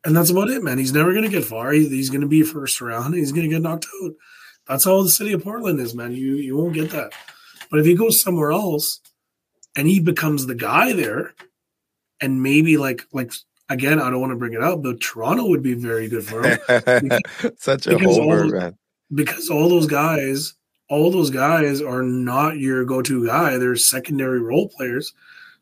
And 0.05 0.15
that's 0.15 0.29
about 0.29 0.49
it, 0.49 0.63
man. 0.63 0.77
He's 0.77 0.93
never 0.93 1.11
going 1.11 1.25
to 1.25 1.29
get 1.29 1.43
far. 1.45 1.71
He- 1.71 1.89
he's 1.89 2.09
going 2.09 2.21
to 2.21 2.27
be 2.27 2.41
first 2.43 2.79
round. 2.81 3.15
He's 3.15 3.31
going 3.31 3.49
to 3.49 3.53
get 3.53 3.61
knocked 3.61 3.87
out. 4.03 4.13
That's 4.67 4.85
how 4.85 5.01
the 5.03 5.09
city 5.09 5.33
of 5.33 5.43
Portland 5.43 5.79
is, 5.79 5.93
man. 5.95 6.13
You 6.13 6.35
you 6.35 6.55
won't 6.55 6.73
get 6.75 6.91
that. 6.91 7.11
But 7.71 7.79
if 7.79 7.85
he 7.85 7.95
goes 7.95 8.21
somewhere 8.21 8.51
else, 8.51 8.99
and 9.75 9.87
he 9.87 9.99
becomes 9.99 10.45
the 10.45 10.55
guy 10.55 10.93
there, 10.93 11.33
and 12.21 12.41
maybe 12.43 12.77
like 12.77 13.03
like 13.11 13.33
again, 13.69 13.99
I 13.99 14.09
don't 14.09 14.21
want 14.21 14.31
to 14.31 14.37
bring 14.37 14.53
it 14.53 14.61
up, 14.63 14.81
but 14.83 15.01
Toronto 15.01 15.47
would 15.47 15.63
be 15.63 15.73
very 15.73 16.07
good 16.07 16.23
for 16.23 16.43
him 16.43 16.59
Such 17.57 17.87
a 17.87 17.97
homer, 17.99 18.45
man. 18.47 18.77
because 19.13 19.49
all 19.49 19.69
those 19.69 19.87
guys, 19.87 20.53
all 20.89 21.09
those 21.11 21.29
guys 21.31 21.81
are 21.81 22.03
not 22.03 22.57
your 22.57 22.85
go-to 22.85 23.25
guy; 23.25 23.57
they're 23.57 23.75
secondary 23.75 24.39
role 24.39 24.69
players. 24.69 25.13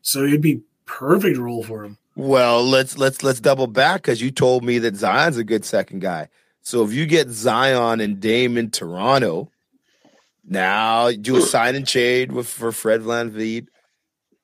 So 0.02 0.24
you'd 0.24 0.42
be 0.42 0.60
perfect 0.88 1.38
role 1.38 1.62
for 1.62 1.84
him. 1.84 1.98
Well, 2.16 2.64
let's 2.64 2.98
let's 2.98 3.22
let's 3.22 3.38
double 3.38 3.68
back 3.68 4.02
because 4.02 4.20
you 4.20 4.32
told 4.32 4.64
me 4.64 4.78
that 4.80 4.96
Zion's 4.96 5.36
a 5.36 5.44
good 5.44 5.64
second 5.64 6.00
guy. 6.00 6.28
So 6.62 6.82
if 6.84 6.92
you 6.92 7.06
get 7.06 7.28
Zion 7.28 8.00
and 8.00 8.18
Dame 8.18 8.58
in 8.58 8.70
Toronto, 8.70 9.50
now 10.44 11.06
you 11.06 11.16
do 11.18 11.36
a 11.36 11.42
sign 11.42 11.76
and 11.76 11.86
trade 11.86 12.32
with 12.32 12.48
for 12.48 12.72
Fred 12.72 13.02
VanVleet, 13.02 13.68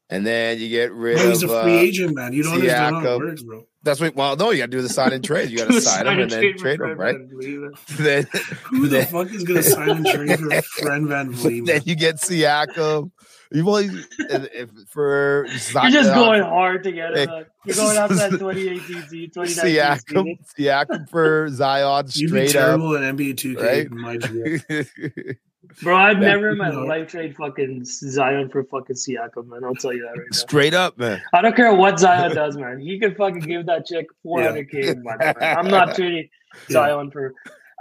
and 0.08 0.24
then 0.24 0.58
you 0.60 0.68
get 0.68 0.92
rid 0.92 1.16
Bro, 1.16 1.30
he's 1.30 1.42
of. 1.42 1.50
a 1.50 1.62
free 1.62 1.76
uh, 1.76 1.80
agent, 1.80 2.14
man. 2.14 2.32
You 2.32 2.44
don't 2.44 2.54
understand 2.54 2.96
how 2.96 3.14
it 3.14 3.18
works, 3.18 3.42
bro. 3.42 3.66
that's 3.82 4.00
what. 4.00 4.14
Well, 4.14 4.36
no, 4.36 4.50
you 4.52 4.58
got 4.58 4.66
to 4.66 4.76
do 4.76 4.80
the 4.82 4.88
sign 4.88 5.12
and 5.12 5.24
trade. 5.24 5.50
You 5.50 5.58
got 5.64 5.70
to 5.72 5.80
sign 5.80 6.06
him 6.06 6.20
and 6.20 6.30
then 6.30 6.56
trade 6.56 6.80
him, 6.80 6.96
right? 6.96 7.16
Then, 7.98 8.26
Who 8.70 8.86
the 8.88 9.04
fuck 9.06 9.32
is 9.32 9.42
gonna 9.44 9.62
sign 9.62 9.90
and 9.90 10.06
trade 10.06 10.38
for 10.38 10.62
Fred 10.62 11.02
VanVleet? 11.02 11.66
then 11.66 11.82
you 11.84 11.96
get 11.96 12.16
Siakam. 12.16 13.10
You 13.54 13.68
only 13.68 13.86
if, 14.18 14.52
if 14.52 14.70
for 14.88 15.46
You're 15.46 15.90
just 15.90 16.12
going 16.12 16.42
hard 16.42 16.82
to 16.84 16.92
get 16.92 17.14
Hey. 17.14 17.22
Eh, 17.28 17.42
You're 17.64 17.76
going 17.76 17.96
after 17.96 18.14
that 18.16 18.30
2018 18.32 18.80
season, 19.08 19.30
2019 19.30 19.64
Siakam, 19.64 19.98
season. 20.08 20.38
Siakam 20.58 21.08
for 21.08 21.48
Zion 21.50 22.04
You'd 22.14 22.32
be 22.32 22.48
straight 22.48 22.56
up. 22.56 22.66
terrible 22.66 22.96
at 22.96 23.02
NBA 23.14 23.34
2K 23.36 23.62
right? 23.62 23.90
my 23.90 24.16
GM. 24.16 25.36
Bro, 25.82 25.96
I've 25.96 26.20
Yeah. 26.20 26.28
never 26.28 26.50
in 26.50 26.58
my 26.58 26.70
No. 26.70 26.82
life 26.84 27.08
trade 27.08 27.34
fucking 27.36 27.84
Zion 27.84 28.48
for 28.50 28.64
fucking 28.64 28.96
Siakam, 28.96 29.46
man. 29.48 29.64
I'll 29.64 29.74
tell 29.74 29.92
you 29.92 30.02
that 30.02 30.08
right 30.18 30.26
now. 30.30 30.36
straight 30.36 30.74
up, 30.74 30.98
man. 30.98 31.22
I 31.32 31.40
don't 31.40 31.56
care 31.56 31.72
what 31.74 31.98
Zion 31.98 32.34
does, 32.34 32.56
man. 32.56 32.78
He 32.80 32.98
could 32.98 33.16
fucking 33.16 33.40
give 33.40 33.66
that 33.66 33.86
chick 33.86 34.06
400k 34.26 34.92
a 34.92 34.94
month. 34.96 35.20
Man. 35.20 35.34
I'm 35.58 35.68
not 35.70 35.94
trading 35.94 36.28
Yeah. 36.68 36.72
Zion 36.74 37.10
for. 37.10 37.34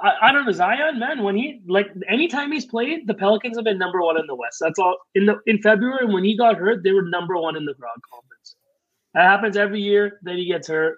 I, 0.04 0.12
I 0.22 0.32
don't 0.34 0.46
know 0.46 0.52
Zion, 0.52 1.00
man. 1.00 1.24
When 1.24 1.36
he 1.36 1.62
like 1.66 1.88
anytime 2.10 2.52
he's 2.52 2.66
played, 2.66 3.08
the 3.08 3.14
Pelicans 3.14 3.58
have 3.58 3.64
been 3.64 3.78
number 3.78 4.02
one 4.02 4.20
in 4.20 4.28
the 4.28 4.36
West. 4.36 4.58
That's 4.60 4.78
all. 4.78 4.98
In 5.16 5.26
the 5.26 5.40
in 5.48 5.62
February 5.62 6.06
when 6.06 6.24
he 6.24 6.38
got 6.38 6.58
hurt, 6.58 6.84
they 6.84 6.92
were 6.92 7.04
number 7.04 7.38
one 7.38 7.56
in 7.56 7.66
the 7.66 7.74
crowd 7.74 8.00
conference. 8.12 8.56
That 9.14 9.24
happens 9.24 9.56
every 9.56 9.82
year. 9.82 10.20
Then 10.22 10.38
he 10.38 10.46
gets 10.46 10.68
hurt, 10.68 10.98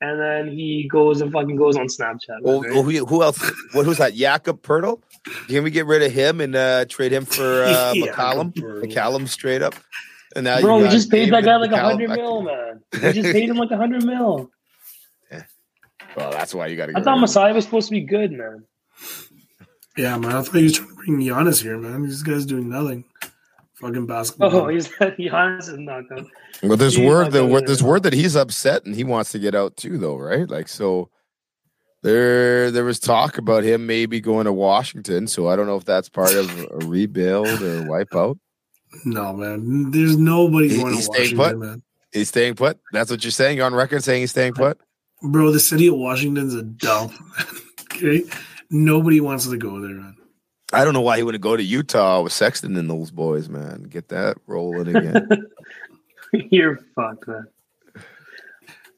and 0.00 0.18
then 0.18 0.48
he 0.48 0.88
goes 0.90 1.20
and 1.20 1.30
fucking 1.30 1.56
goes 1.56 1.76
on 1.76 1.86
Snapchat. 1.86 2.40
Right? 2.42 2.72
who, 2.72 3.04
who 3.04 3.22
else? 3.22 3.38
What 3.72 3.84
who's 3.84 3.98
that? 3.98 4.14
Jakob 4.14 4.62
Poeltl? 4.62 5.02
Can 5.48 5.62
we 5.62 5.70
get 5.70 5.84
rid 5.84 6.02
of 6.02 6.12
him 6.12 6.40
and 6.40 6.56
uh, 6.56 6.86
trade 6.86 7.12
him 7.12 7.26
for 7.26 7.64
uh, 7.66 7.92
McCollum? 7.94 8.54
McCollum 8.54 9.28
straight 9.28 9.60
up. 9.62 9.74
And 10.34 10.44
now 10.44 10.60
Bro, 10.60 10.78
you 10.78 10.84
we 10.84 10.90
just 10.90 11.10
paid 11.10 11.32
that 11.32 11.44
guy 11.44 11.56
like 11.56 11.72
a 11.72 11.78
hundred 11.78 12.10
mil, 12.10 12.42
man. 12.42 12.82
We 12.92 13.12
just 13.12 13.22
paid 13.32 13.48
him 13.48 13.56
like 13.56 13.70
a 13.70 13.76
hundred 13.76 14.04
mil. 14.04 14.50
Well, 16.16 16.30
that's 16.30 16.54
why 16.54 16.66
you 16.68 16.76
got 16.76 16.86
to. 16.86 16.96
I 16.96 17.02
thought 17.02 17.18
Masai 17.20 17.52
was 17.52 17.64
supposed 17.64 17.88
to 17.88 17.92
be 17.92 18.00
good, 18.00 18.32
man. 18.32 18.64
Yeah, 19.96 20.16
man. 20.18 20.32
I 20.32 20.42
thought 20.42 20.54
he 20.54 20.64
was 20.64 20.74
trying 20.74 20.88
to 20.90 20.94
bring 20.94 21.18
Giannis 21.20 21.62
here, 21.62 21.78
man. 21.78 22.02
These 22.02 22.22
guys 22.22 22.46
doing 22.46 22.68
nothing. 22.68 23.04
Fucking 23.74 24.06
basketball. 24.06 24.54
Oh, 24.56 24.68
he's 24.68 24.88
Giannis 25.00 25.68
is 25.70 25.78
not 25.78 26.08
good. 26.08 26.26
Well, 26.62 26.76
there's 26.78 26.96
He's 26.96 27.06
word 27.06 27.32
that 27.32 27.44
word, 27.46 27.66
there's 27.66 27.82
word 27.82 28.02
that 28.04 28.14
he's 28.14 28.34
upset 28.36 28.86
and 28.86 28.94
he 28.94 29.04
wants 29.04 29.32
to 29.32 29.38
get 29.38 29.54
out 29.54 29.76
too, 29.76 29.98
though, 29.98 30.16
right? 30.16 30.48
Like 30.48 30.68
so. 30.68 31.10
There, 32.02 32.70
there 32.70 32.84
was 32.84 33.00
talk 33.00 33.36
about 33.36 33.64
him 33.64 33.86
maybe 33.86 34.20
going 34.20 34.44
to 34.44 34.52
Washington. 34.52 35.26
So 35.26 35.48
I 35.48 35.56
don't 35.56 35.66
know 35.66 35.76
if 35.76 35.84
that's 35.84 36.08
part 36.08 36.34
of 36.34 36.48
a 36.80 36.86
rebuild 36.86 37.48
or 37.62 37.82
wipeout. 37.82 38.38
no, 39.04 39.32
man. 39.32 39.90
There's 39.90 40.16
nobody 40.16 40.68
He- 40.68 40.76
going 40.80 40.94
he's 40.94 41.08
to 41.08 41.14
staying 41.14 41.36
Washington, 41.36 41.60
put? 41.60 41.66
man. 41.66 41.82
He's 42.12 42.28
staying 42.28 42.54
put. 42.54 42.78
That's 42.92 43.10
what 43.10 43.24
you're 43.24 43.30
saying. 43.32 43.56
You're 43.56 43.66
on 43.66 43.74
record 43.74 44.04
saying 44.04 44.20
he's 44.22 44.30
staying 44.30 44.52
put. 44.54 44.78
Bro, 45.22 45.52
the 45.52 45.60
city 45.60 45.86
of 45.88 45.94
Washington's 45.94 46.54
a 46.54 46.62
dump. 46.62 47.12
okay, 47.82 48.24
nobody 48.70 49.20
wants 49.20 49.48
to 49.48 49.56
go 49.56 49.80
there, 49.80 49.94
man. 49.94 50.16
I 50.72 50.84
don't 50.84 50.94
know 50.94 51.00
why 51.00 51.16
he 51.16 51.22
wouldn't 51.22 51.42
go 51.42 51.56
to 51.56 51.62
Utah 51.62 52.22
with 52.22 52.32
Sexton 52.32 52.76
and 52.76 52.90
those 52.90 53.10
boys, 53.10 53.48
man. 53.48 53.84
Get 53.84 54.08
that 54.08 54.36
rolling 54.46 54.94
again. 54.94 55.28
You're 56.50 56.80
fucked, 56.94 57.28
man. 57.28 57.46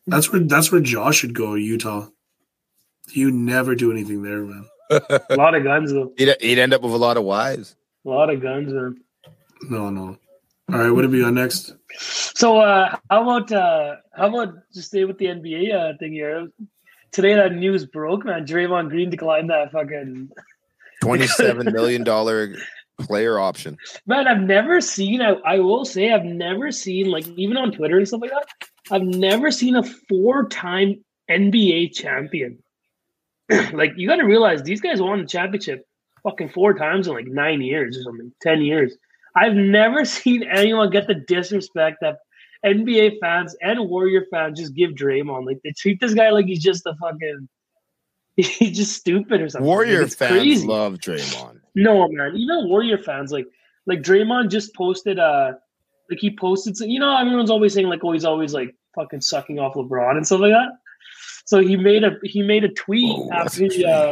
That's 0.06 0.32
where 0.32 0.40
that's 0.40 0.72
where 0.72 0.80
Josh 0.80 1.18
should 1.18 1.34
go. 1.34 1.54
Utah. 1.54 2.08
You 3.12 3.30
never 3.30 3.74
do 3.74 3.92
anything 3.92 4.22
there, 4.22 4.42
man. 4.42 4.66
A 4.90 5.36
lot 5.36 5.54
of 5.54 5.64
guns, 5.64 5.92
though. 5.92 6.12
he'd, 6.16 6.34
he'd 6.40 6.58
end 6.58 6.72
up 6.72 6.82
with 6.82 6.92
a 6.92 6.96
lot 6.96 7.16
of 7.16 7.24
wives. 7.24 7.76
A 8.04 8.08
lot 8.08 8.30
of 8.30 8.40
guns, 8.40 8.72
man. 8.72 8.96
No, 9.62 9.90
no. 9.90 10.16
All 10.72 10.78
right, 10.78 10.90
what 10.90 11.02
do 11.02 11.08
we 11.08 11.20
got 11.20 11.34
next? 11.34 11.74
So, 11.96 12.58
uh, 12.58 12.96
how 13.10 13.22
about 13.22 13.52
uh, 13.52 13.96
how 14.14 14.28
about 14.28 14.54
just 14.74 14.88
stay 14.88 15.04
with 15.04 15.18
the 15.18 15.26
NBA 15.26 15.74
uh, 15.74 15.96
thing 15.98 16.12
here? 16.12 16.48
Today, 17.12 17.34
that 17.34 17.54
news 17.54 17.86
broke, 17.86 18.24
man. 18.24 18.46
Draymond 18.46 18.90
Green 18.90 19.10
declined 19.10 19.50
that 19.50 19.72
fucking 19.72 20.30
Twenty-seven 21.00 21.72
million 21.72 22.04
dollar 22.04 22.54
player 23.00 23.38
option. 23.38 23.76
man. 24.06 24.26
I've 24.26 24.40
never 24.42 24.80
seen. 24.80 25.22
I, 25.22 25.34
I 25.44 25.58
will 25.60 25.84
say, 25.84 26.12
I've 26.12 26.24
never 26.24 26.70
seen 26.72 27.10
like 27.10 27.26
even 27.28 27.56
on 27.56 27.72
Twitter 27.72 27.98
and 27.98 28.06
stuff 28.06 28.20
like 28.20 28.30
that. 28.30 28.46
I've 28.90 29.02
never 29.02 29.50
seen 29.50 29.76
a 29.76 29.82
four-time 29.82 31.04
NBA 31.30 31.94
champion. 31.94 32.58
like 33.72 33.92
you 33.96 34.08
got 34.08 34.16
to 34.16 34.24
realize 34.24 34.62
these 34.62 34.80
guys 34.80 35.00
won 35.00 35.20
the 35.20 35.26
championship 35.26 35.86
fucking 36.22 36.50
four 36.50 36.74
times 36.74 37.06
in 37.06 37.14
like 37.14 37.26
nine 37.26 37.62
years 37.62 37.96
or 37.96 38.02
something, 38.02 38.32
ten 38.42 38.60
years. 38.60 38.96
I've 39.36 39.54
never 39.54 40.04
seen 40.18 40.42
anyone 40.44 40.90
get 40.90 41.06
the 41.06 41.14
disrespect 41.14 41.98
that 42.00 42.18
NBA 42.64 43.20
fans 43.20 43.56
and 43.60 43.88
Warrior 43.88 44.26
fans 44.32 44.58
just 44.58 44.74
give 44.74 44.92
Draymond. 44.92 45.46
Like 45.46 45.58
they 45.62 45.72
treat 45.72 46.00
this 46.00 46.14
guy 46.14 46.30
like 46.30 46.46
he's 46.46 46.62
just 46.62 46.86
a 46.86 46.94
fucking 47.00 47.48
he's 48.36 48.76
just 48.76 48.96
stupid 48.96 49.40
or 49.40 49.48
something. 49.48 49.66
Warrior 49.66 50.02
it's 50.02 50.14
fans 50.14 50.32
crazy. 50.32 50.66
love 50.66 50.94
Draymond. 50.94 51.60
No, 51.74 52.08
man. 52.08 52.36
Even 52.36 52.68
Warrior 52.68 52.98
fans, 52.98 53.32
like 53.32 53.46
like 53.86 54.02
Draymond 54.02 54.50
just 54.50 54.74
posted 54.74 55.18
uh 55.18 55.52
like 56.10 56.18
he 56.18 56.34
posted 56.36 56.78
you 56.80 56.98
know, 56.98 57.16
everyone's 57.16 57.50
always 57.50 57.74
saying 57.74 57.88
like 57.88 58.04
oh 58.04 58.12
he's 58.12 58.24
always 58.24 58.54
like 58.54 58.74
fucking 58.94 59.20
sucking 59.20 59.58
off 59.58 59.74
LeBron 59.74 60.16
and 60.16 60.26
stuff 60.26 60.40
like 60.40 60.52
that. 60.52 60.70
So 61.46 61.60
he 61.60 61.76
made 61.76 62.04
a 62.04 62.16
he 62.24 62.42
made 62.42 62.64
a 62.64 62.68
tweet 62.68 63.10
Oh, 63.16 63.30
after 63.32 63.64
he 63.66 63.84
uh 63.84 64.10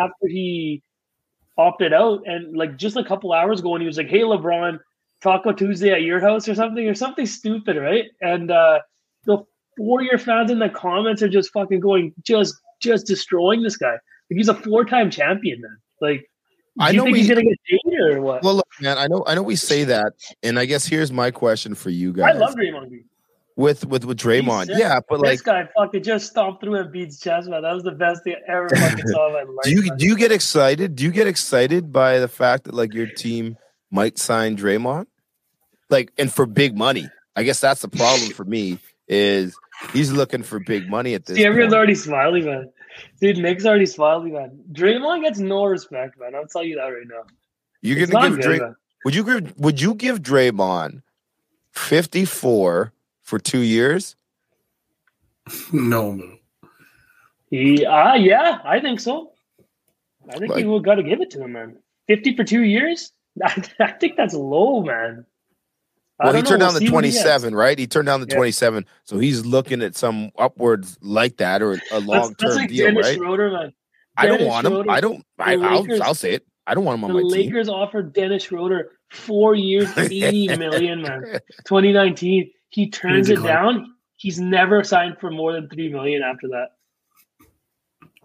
after 0.00 0.26
he 0.28 0.82
opted 1.58 1.92
out 1.92 2.22
and 2.26 2.56
like 2.56 2.76
just 2.76 2.96
a 2.96 3.04
couple 3.04 3.32
hours 3.32 3.60
ago 3.60 3.74
and 3.74 3.82
he 3.82 3.86
was 3.86 3.96
like, 3.98 4.08
Hey 4.08 4.20
LeBron, 4.20 4.78
Taco 5.22 5.52
Tuesday 5.52 5.90
at 5.90 6.02
your 6.02 6.20
house 6.20 6.48
or 6.48 6.54
something 6.54 6.88
or 6.88 6.94
something 6.94 7.26
stupid, 7.26 7.76
right? 7.76 8.06
And 8.20 8.50
uh 8.50 8.80
the 9.24 9.38
Warrior 9.78 10.18
fans 10.18 10.50
in 10.50 10.58
the 10.58 10.68
comments 10.68 11.22
are 11.22 11.28
just 11.28 11.50
fucking 11.52 11.80
going 11.80 12.12
just 12.22 12.54
just 12.80 13.06
destroying 13.06 13.62
this 13.62 13.76
guy. 13.76 13.92
Like 13.92 14.00
he's 14.30 14.48
a 14.48 14.54
four 14.54 14.84
time 14.84 15.10
champion, 15.10 15.60
man. 15.60 15.76
Like 16.00 16.20
do 16.78 16.84
I 16.84 16.92
know 16.92 17.04
think 17.04 17.14
we- 17.14 17.18
he's 17.20 17.28
gonna 17.28 17.42
get 17.42 17.58
dated 17.68 18.00
or 18.16 18.22
what? 18.22 18.42
Well, 18.42 18.54
look, 18.56 18.66
man, 18.80 18.96
I 18.96 19.06
know, 19.06 19.22
I 19.26 19.34
know 19.34 19.42
we 19.42 19.56
say 19.56 19.84
that, 19.84 20.14
and 20.42 20.58
I 20.58 20.64
guess 20.64 20.86
here's 20.86 21.12
my 21.12 21.30
question 21.30 21.74
for 21.74 21.90
you 21.90 22.14
guys. 22.14 22.34
I 22.34 22.38
love 22.38 22.54
Draymond 22.54 22.88
Green. 22.88 23.04
With 23.56 23.84
with 23.86 24.04
with 24.04 24.18
Draymond. 24.18 24.68
Yeah, 24.70 25.00
but 25.08 25.20
like, 25.20 25.32
this 25.32 25.42
guy 25.42 25.68
fucking 25.76 26.02
just 26.02 26.26
stomped 26.28 26.62
through 26.62 26.72
Embiid's 26.72 27.20
chest, 27.20 27.48
man. 27.48 27.62
That 27.62 27.74
was 27.74 27.82
the 27.82 27.92
best 27.92 28.24
thing 28.24 28.36
I 28.48 28.52
ever 28.52 28.68
fucking 28.74 29.06
saw 29.08 29.28
in 29.28 29.32
my 29.34 29.40
life. 29.40 29.64
do 29.64 29.70
you 29.70 29.96
do 29.96 30.06
you 30.06 30.16
get 30.16 30.32
excited? 30.32 30.96
Do 30.96 31.04
you 31.04 31.10
get 31.10 31.26
excited 31.26 31.92
by 31.92 32.18
the 32.18 32.28
fact 32.28 32.64
that 32.64 32.74
like 32.74 32.94
your 32.94 33.06
team 33.06 33.56
might 33.90 34.18
sign 34.18 34.56
Draymond, 34.56 35.06
like, 35.90 36.12
and 36.18 36.32
for 36.32 36.46
big 36.46 36.76
money? 36.76 37.08
I 37.36 37.42
guess 37.44 37.60
that's 37.60 37.82
the 37.82 37.88
problem 37.88 38.30
for 38.32 38.44
me 38.44 38.78
is 39.08 39.56
he's 39.92 40.12
looking 40.12 40.42
for 40.42 40.60
big 40.60 40.88
money 40.88 41.14
at 41.14 41.26
this. 41.26 41.36
See, 41.36 41.44
everyone's 41.44 41.72
point. 41.72 41.78
already 41.78 41.94
smiling, 41.94 42.44
man. 42.44 42.70
Dude, 43.20 43.38
Nick's 43.38 43.64
already 43.64 43.86
smiling, 43.86 44.34
man. 44.34 44.58
Draymond 44.72 45.22
gets 45.22 45.38
no 45.38 45.64
respect, 45.64 46.18
man. 46.20 46.34
I'll 46.34 46.46
tell 46.46 46.62
you 46.64 46.76
that 46.76 46.84
right 46.84 47.06
now. 47.06 47.22
You're 47.80 47.98
It's 47.98 48.12
gonna 48.12 48.28
give 48.30 48.40
good, 48.40 48.58
Dray- 48.58 48.70
Would 49.04 49.14
you 49.14 49.24
give 49.24 49.58
Would 49.58 49.80
you 49.80 49.94
give 49.94 50.22
Draymond 50.22 51.02
fifty 51.72 52.24
four 52.24 52.92
for 53.22 53.38
two 53.38 53.60
years? 53.60 54.16
No, 55.72 56.12
no. 56.12 56.36
He, 57.50 57.84
ah, 57.84 58.14
yeah, 58.14 58.58
I 58.64 58.80
think 58.80 59.00
so. 59.00 59.32
I 60.28 60.38
think 60.38 60.52
Like- 60.52 60.64
you 60.64 60.80
got 60.80 60.94
to 60.96 61.02
give 61.02 61.20
it 61.20 61.30
to 61.30 61.42
him, 61.44 61.52
man. 61.52 61.76
Fifty 62.06 62.36
for 62.36 62.44
two 62.44 62.62
years. 62.62 63.12
I, 63.44 63.62
I 63.80 63.92
think 63.92 64.16
that's 64.16 64.34
low, 64.34 64.82
man. 64.82 65.24
I 66.20 66.26
Well, 66.26 66.34
he 66.34 66.42
don't 66.42 66.44
know. 66.44 66.48
turned 66.50 66.60
We'll 66.60 66.68
down 66.68 66.74
the 66.74 66.80
see 66.86 66.92
what 66.92 67.04
he 67.04 67.10
gets. 67.10 67.22
27, 67.22 67.54
right? 67.54 67.78
He 67.78 67.86
turned 67.86 68.06
down 68.06 68.20
the 68.20 68.26
Yeah. 68.28 68.36
27. 68.36 68.86
So 69.04 69.18
he's 69.18 69.44
looking 69.44 69.82
at 69.82 69.96
some 69.96 70.30
upwards 70.38 70.98
like 71.00 71.38
that 71.38 71.62
or 71.62 71.80
a 71.90 72.00
long-term 72.00 72.50
like 72.56 72.68
deal, 72.68 72.86
Dennis 72.86 73.06
right? 73.06 73.16
Schroeder, 73.16 73.50
man. 73.50 73.72
I 74.16 74.26
don't 74.26 74.38
Dennis 74.38 74.50
want 74.50 74.66
him. 74.66 74.72
Schroeder, 74.74 74.90
I 74.90 75.00
don't. 75.00 75.24
I, 75.38 75.52
I'll, 75.56 75.80
Lakers- 75.82 76.00
I'll 76.00 76.14
say 76.14 76.34
it. 76.34 76.46
I 76.66 76.74
don't 76.74 76.84
want 76.84 76.98
him 76.98 77.04
on 77.04 77.08
The 77.08 77.14
my 77.14 77.20
team. 77.22 77.46
Lakers 77.46 77.68
offered 77.68 78.12
Dennis 78.12 78.44
Schroeder 78.44 78.90
four 79.10 79.54
years, 79.56 79.90
eighty 79.98 80.48
million, 80.56 81.02
man. 81.02 81.22
2019. 81.66 82.50
He 82.72 82.88
turns 82.90 83.28
it 83.30 83.42
down. 83.42 83.94
He's 84.16 84.40
never 84.40 84.82
signed 84.82 85.18
for 85.20 85.30
more 85.30 85.52
than 85.52 85.68
three 85.68 85.88
million 85.92 86.22
after 86.22 86.48
that. 86.48 86.68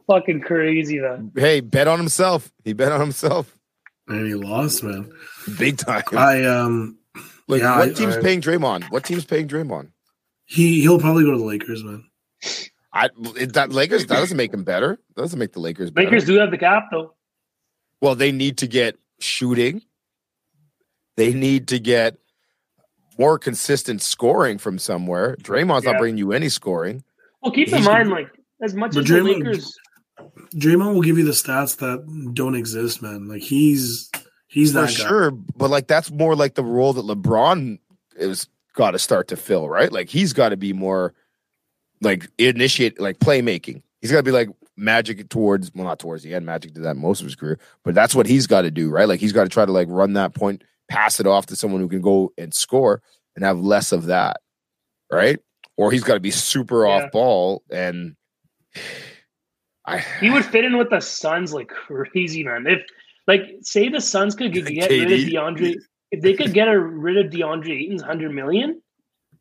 Fucking 0.08 0.42
crazy, 0.42 1.00
man. 1.00 1.32
Hey, 1.36 1.60
bet 1.60 1.88
on 1.88 2.00
himself. 2.00 2.52
He 2.64 2.74
bet 2.74 2.92
on 2.92 3.00
himself 3.02 3.54
And 4.08 4.26
he 4.26 4.36
lost, 4.36 4.84
man. 4.84 5.12
big 5.60 5.78
time. 5.78 6.04
I 6.14 6.46
um 6.46 6.98
Like, 7.48 7.62
yeah, 7.62 7.80
what 7.80 7.90
I- 7.90 7.94
team's 7.94 8.16
I- 8.18 8.22
paying 8.22 8.42
Draymond? 8.42 8.90
What 8.92 9.04
team's 9.04 9.26
paying 9.26 9.48
Draymond? 9.48 9.92
he 10.46 10.80
he'll 10.82 11.00
probably 11.00 11.26
go 11.26 11.32
to 11.32 11.38
the 11.38 11.44
Lakers, 11.44 11.84
man. 11.84 12.06
I 12.94 13.10
it, 13.36 13.54
that 13.54 13.72
Lakers 13.74 14.06
that 14.06 14.16
doesn't 14.16 14.38
make 14.38 14.54
him 14.54 14.64
better. 14.64 14.98
That 15.16 15.22
doesn't 15.24 15.38
make 15.40 15.52
the 15.52 15.60
Lakers 15.60 15.92
better. 15.92 16.06
Lakers 16.08 16.24
do 16.26 16.36
have 16.40 16.52
the 16.52 16.58
cap 16.58 16.86
though. 16.90 17.14
Well, 18.02 18.16
they 18.16 18.32
need 18.32 18.60
to 18.60 18.68
get 18.68 18.98
shooting. 19.20 19.82
They 21.18 21.34
need 21.34 21.68
to 21.70 21.80
get 21.80 22.16
more 23.18 23.38
consistent 23.40 24.02
scoring 24.02 24.58
from 24.58 24.78
somewhere. 24.80 25.36
Draymond's 25.42 25.86
Yeah. 25.86 25.92
not 25.94 26.00
bringing 26.00 26.18
you 26.18 26.32
any 26.34 26.50
scoring. 26.50 27.04
Well, 27.42 27.52
keep 27.52 27.68
in 27.70 27.76
He's- 27.76 27.86
mind, 27.86 28.10
like 28.10 28.30
as 28.62 28.74
much 28.74 28.94
But 28.94 29.04
as 29.04 29.10
the 29.10 29.22
Lakers, 29.22 29.78
Draymond 30.56 30.94
will 30.96 31.02
give 31.02 31.18
you 31.18 31.26
the 31.26 31.32
stats 31.32 31.78
that 31.78 32.34
don't 32.34 32.56
exist, 32.56 33.02
man. 33.02 33.28
Like 33.28 33.42
he's 33.44 34.10
he's 34.48 34.72
For 34.72 34.82
that 34.82 34.88
guy. 34.88 34.94
sure, 34.94 35.32
but 35.32 35.70
like 35.70 35.88
that's 35.88 36.10
more 36.12 36.36
like 36.36 36.56
the 36.56 36.64
role 36.64 36.94
that 36.94 37.06
LeBron 37.06 37.80
is 38.16 38.48
got 38.74 38.92
to 38.92 39.00
start 39.00 39.28
to 39.30 39.36
fill, 39.36 39.70
right? 39.70 39.92
Like 39.92 40.10
he's 40.10 40.34
got 40.34 40.50
to 40.50 40.58
be 40.58 40.74
more 40.74 41.14
like 42.02 42.28
initiate 42.38 43.00
like 43.00 43.20
playmaking. 43.20 43.82
He's 44.02 44.12
got 44.12 44.18
to 44.18 44.24
be 44.24 44.32
like 44.32 44.50
Magic 44.80 45.28
towards 45.30 45.74
well, 45.74 45.86
not 45.86 45.98
towards 46.00 46.22
the 46.24 46.34
end. 46.36 46.46
Magic 46.46 46.74
did 46.74 46.84
that 46.84 46.96
most 46.98 47.20
of 47.22 47.26
his 47.26 47.36
career, 47.36 47.58
but 47.84 47.96
that's 47.96 48.14
what 48.14 48.28
he's 48.28 48.46
got 48.48 48.62
to 48.62 48.70
do, 48.72 48.90
right? 48.90 49.08
Like 49.08 49.20
he's 49.20 49.32
got 49.34 49.44
to 49.44 49.50
try 49.50 49.66
to 49.66 49.72
like 49.72 49.88
run 49.90 50.14
that 50.14 50.36
point, 50.36 50.64
pass 50.90 51.20
it 51.20 51.28
off 51.28 51.46
to 51.48 51.56
someone 51.56 51.82
who 51.82 51.90
can 51.90 52.02
go 52.02 52.32
and 52.38 52.54
score, 52.54 53.02
and 53.36 53.46
have 53.46 53.60
less 53.60 53.92
of 53.92 54.06
that, 54.06 54.38
right? 55.12 55.40
Or 55.78 55.92
he's 55.92 56.04
got 56.04 56.16
to 56.16 56.20
be 56.20 56.32
super 56.32 56.86
Yeah. 56.86 57.06
off 57.06 57.12
ball 57.12 57.64
and. 57.70 58.16
I, 59.86 60.04
he 60.20 60.30
would 60.30 60.44
fit 60.44 60.66
in 60.66 60.78
with 60.78 60.90
the 60.90 61.00
Suns 61.00 61.54
like 61.54 61.70
crazy, 61.70 62.44
man. 62.44 62.68
If 62.68 62.82
like 63.26 63.42
say 63.62 63.88
the 63.88 64.02
Suns 64.02 64.36
could 64.36 64.52
get, 64.52 64.66
get 64.66 64.90
rid 64.90 65.12
of 65.12 65.20
DeAndre, 65.20 65.76
if 66.12 66.22
they 66.22 66.34
could 66.34 66.54
get 66.54 66.68
a, 66.68 66.78
rid 66.78 67.18
of 67.18 67.32
DeAndre 67.32 67.84
Ayton's 67.84 68.02
hundred 68.02 68.34
million 68.34 68.82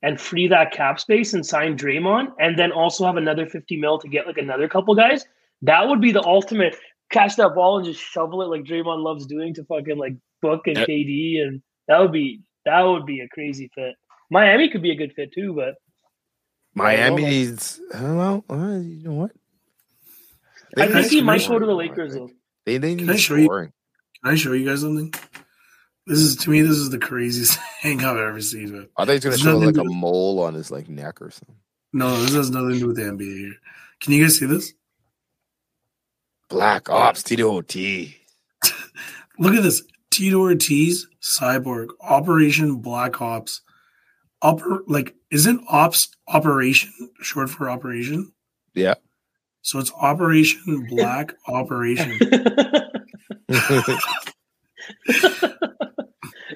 and 0.02 0.20
free 0.20 0.46
that 0.46 0.70
cap 0.70 1.00
space 1.00 1.34
and 1.34 1.44
sign 1.44 1.76
Draymond, 1.76 2.28
and 2.38 2.56
then 2.56 2.70
also 2.70 3.04
have 3.06 3.16
another 3.16 3.46
fifty 3.46 3.76
mil 3.76 3.98
to 3.98 4.08
get 4.08 4.26
like 4.26 4.38
another 4.38 4.68
couple 4.68 4.94
guys, 4.94 5.24
that 5.62 5.88
would 5.88 6.00
be 6.00 6.12
the 6.12 6.24
ultimate. 6.24 6.76
Catch 7.10 7.36
that 7.36 7.54
ball 7.54 7.78
and 7.78 7.86
just 7.86 8.00
shovel 8.00 8.42
it 8.42 8.46
like 8.46 8.62
Draymond 8.62 9.02
loves 9.02 9.26
doing 9.26 9.54
to 9.54 9.64
fucking 9.64 9.96
like 9.98 10.14
Book 10.46 10.66
and 10.66 10.76
Yep. 10.78 10.88
KD, 10.88 11.42
and 11.42 11.62
that 11.88 11.98
would 12.00 12.12
be 12.12 12.40
that 12.64 12.82
would 12.82 13.06
be 13.06 13.20
a 13.20 13.28
crazy 13.28 13.70
fit. 13.74 13.94
Miami 14.30 14.68
could 14.70 14.82
be 14.82 14.90
a 14.90 14.96
good 14.96 15.12
fit 15.14 15.32
too, 15.32 15.52
but 15.54 15.74
Miami's 16.74 17.80
well, 17.94 18.44
uh, 18.50 18.78
you 18.78 19.02
know 19.02 19.12
what? 19.14 19.32
I 20.76 20.86
think 20.88 21.10
he 21.10 21.22
might 21.22 21.46
go 21.48 21.58
to 21.58 21.66
the 21.66 21.72
Lakers 21.74 22.14
though. 22.14 22.30
They 22.64 22.78
they 22.78 22.94
Can 22.96 23.08
I 23.08 23.12
need 23.14 23.20
show 23.20 23.36
you- 23.36 23.48
Can 23.48 23.72
I 24.24 24.34
show 24.34 24.52
you 24.52 24.66
guys 24.68 24.80
something? 24.82 25.12
This 26.06 26.18
is 26.20 26.36
to 26.36 26.50
me, 26.50 26.60
this 26.62 26.76
is 26.76 26.90
the 26.90 26.98
craziest 26.98 27.58
thing 27.82 28.04
I've 28.04 28.16
ever 28.16 28.40
seen, 28.40 28.72
man. 28.72 28.88
I 28.96 29.04
thought 29.04 29.12
he 29.12 29.14
was 29.14 29.24
gonna 29.24 29.30
There's 29.36 29.42
show 29.42 29.58
like 29.58 29.76
a 29.76 29.88
do- 29.88 29.94
mole 29.94 30.40
on 30.40 30.54
his 30.54 30.70
like 30.70 30.88
neck 30.88 31.20
or 31.22 31.30
something. 31.30 31.56
No, 31.92 32.20
this 32.20 32.34
has 32.34 32.50
nothing 32.50 32.72
to 32.74 32.78
do 32.78 32.86
with 32.88 32.96
the 32.96 33.02
NBA 33.02 33.38
here. 33.38 33.54
Can 34.00 34.12
you 34.12 34.22
guys 34.24 34.38
see 34.38 34.46
this? 34.46 34.72
Black 36.48 36.88
Ops, 36.90 37.22
Tito 37.22 37.50
Ortiz. 37.52 38.12
Look 39.38 39.54
at 39.54 39.62
this. 39.62 39.82
Tito 40.16 40.38
Ortiz, 40.40 41.06
Cyborg, 41.20 41.88
Operation 42.00 42.76
Black 42.80 43.20
Ops. 43.20 43.60
Upper 44.42 44.82
like 44.86 45.14
isn't 45.30 45.62
ops 45.68 46.08
operation 46.28 46.90
short 47.22 47.50
for 47.50 47.68
operation? 47.68 48.32
Yeah. 48.74 48.94
So 49.62 49.78
it's 49.78 49.92
Operation 49.92 50.86
Black 50.88 51.34
Operation. 51.48 52.18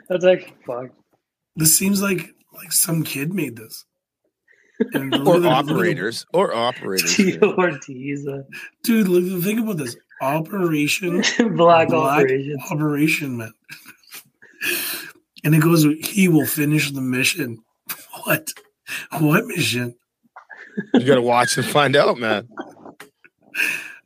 That's 0.08 0.24
like 0.24 0.54
fuck. 0.66 0.90
This 1.56 1.76
seems 1.76 2.02
like 2.02 2.34
like 2.54 2.72
some 2.72 3.02
kid 3.02 3.32
made 3.34 3.56
this. 3.56 3.84
And 4.92 5.14
or 5.14 5.16
at 5.16 5.18
the- 5.18 5.24
look 5.24 5.36
at 5.36 5.42
the- 5.42 5.48
operators. 5.74 6.26
Or 6.32 6.54
operators. 6.54 7.14
Tito 7.16 7.54
Ortiz, 7.56 8.26
uh, 8.26 8.42
dude, 8.82 9.08
look, 9.08 9.42
think 9.44 9.60
about 9.60 9.76
this. 9.78 9.96
Operation 10.20 11.20
Black, 11.56 11.88
Black 11.88 11.92
Operations. 11.92 12.62
Operation, 12.70 13.36
man. 13.38 13.52
And 15.44 15.54
it 15.54 15.62
goes, 15.62 15.84
he 16.00 16.28
will 16.28 16.46
finish 16.46 16.90
the 16.90 17.00
mission. 17.00 17.62
What? 18.24 18.48
What 19.18 19.46
mission? 19.46 19.94
you 20.94 21.04
gotta 21.06 21.22
watch 21.22 21.56
and 21.56 21.64
find 21.66 21.96
out, 21.96 22.18
man. 22.18 22.48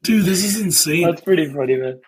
Dude, 0.02 0.24
this 0.24 0.44
is 0.44 0.60
insane. 0.60 1.06
That's 1.08 1.20
pretty 1.22 1.52
funny, 1.52 1.76
man. 1.76 2.00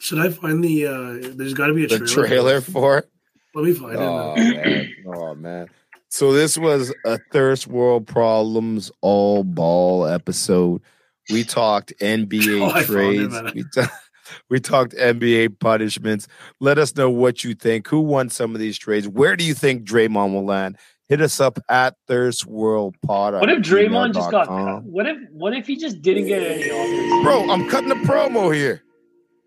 Should 0.00 0.18
I 0.18 0.30
find 0.30 0.64
the 0.64 0.86
uh 0.86 1.18
there's 1.36 1.54
gotta 1.54 1.72
be 1.74 1.84
a 1.84 1.88
The 1.88 1.98
trailer. 2.00 2.26
trailer 2.26 2.60
for 2.60 2.98
it. 2.98 3.08
Let 3.54 3.64
me 3.64 3.74
find 3.74 3.96
Oh 3.98 4.34
it. 4.34 4.38
man. 4.38 4.56
man. 4.56 4.88
Oh 5.06 5.34
man. 5.36 5.68
So 6.08 6.32
this 6.32 6.58
was 6.58 6.92
a 7.06 7.18
Thirst 7.30 7.68
World 7.68 8.06
Problems 8.08 8.90
all 9.02 9.44
ball 9.44 10.06
episode. 10.06 10.82
We 11.30 11.44
talked 11.44 11.92
NBA 12.00 12.60
Oh, 12.62 12.70
I 12.70 12.82
found 12.82 12.82
it, 12.82 12.86
trades. 12.86 13.54
We, 13.54 13.64
ta- 13.74 13.98
we 14.50 14.60
talked 14.60 14.92
NBA 14.94 15.58
punishments. 15.60 16.26
Let 16.60 16.78
us 16.78 16.94
know 16.96 17.10
what 17.10 17.44
you 17.44 17.54
think. 17.54 17.88
Who 17.88 18.00
won 18.00 18.28
some 18.30 18.54
of 18.54 18.60
these 18.60 18.78
trades? 18.78 19.06
Where 19.08 19.36
do 19.36 19.44
you 19.44 19.54
think 19.54 19.84
Draymond 19.84 20.32
will 20.32 20.44
land? 20.44 20.78
Hit 21.08 21.20
us 21.20 21.40
up 21.40 21.58
at 21.68 21.96
Thirst 22.08 22.46
World 22.46 22.96
Pod. 23.02 23.34
What 23.34 23.50
if 23.50 23.58
Draymond 23.58 24.14
just 24.14 24.30
got 24.30 24.48
gmail.com. 24.48 24.82
cut? 24.82 24.84
What 24.84 25.06
if 25.06 25.16
what 25.30 25.52
if 25.52 25.66
he 25.66 25.76
just 25.76 26.00
didn't 26.00 26.26
get 26.26 26.42
any 26.42 26.70
offers? 26.70 27.22
Bro, 27.24 27.50
I'm 27.50 27.68
cutting 27.68 27.90
the 27.90 27.96
promo 27.96 28.54
here. 28.54 28.82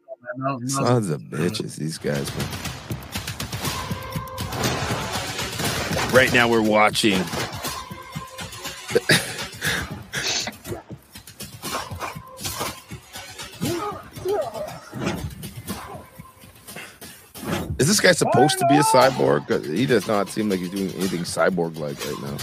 Oh, 0.09 0.15
no, 0.37 0.57
no. 0.57 0.67
Sons 0.67 1.09
of 1.09 1.21
bitches, 1.21 1.77
these 1.77 1.97
guys, 1.97 2.29
man. 2.37 2.47
Right 6.13 6.31
now, 6.33 6.47
we're 6.47 6.61
watching. 6.61 7.19
Guy 18.01 18.11
supposed 18.11 18.57
to 18.59 18.65
be 18.67 18.75
a 18.77 18.83
cyborg? 18.83 19.47
'Cause 19.47 19.65
He 19.65 19.85
does 19.85 20.07
not 20.07 20.29
seem 20.29 20.49
like 20.49 20.59
he's 20.59 20.69
doing 20.69 20.91
anything 20.97 21.21
cyborg 21.21 21.77
like 21.77 21.97
right 22.05 22.21
now. 22.21 22.37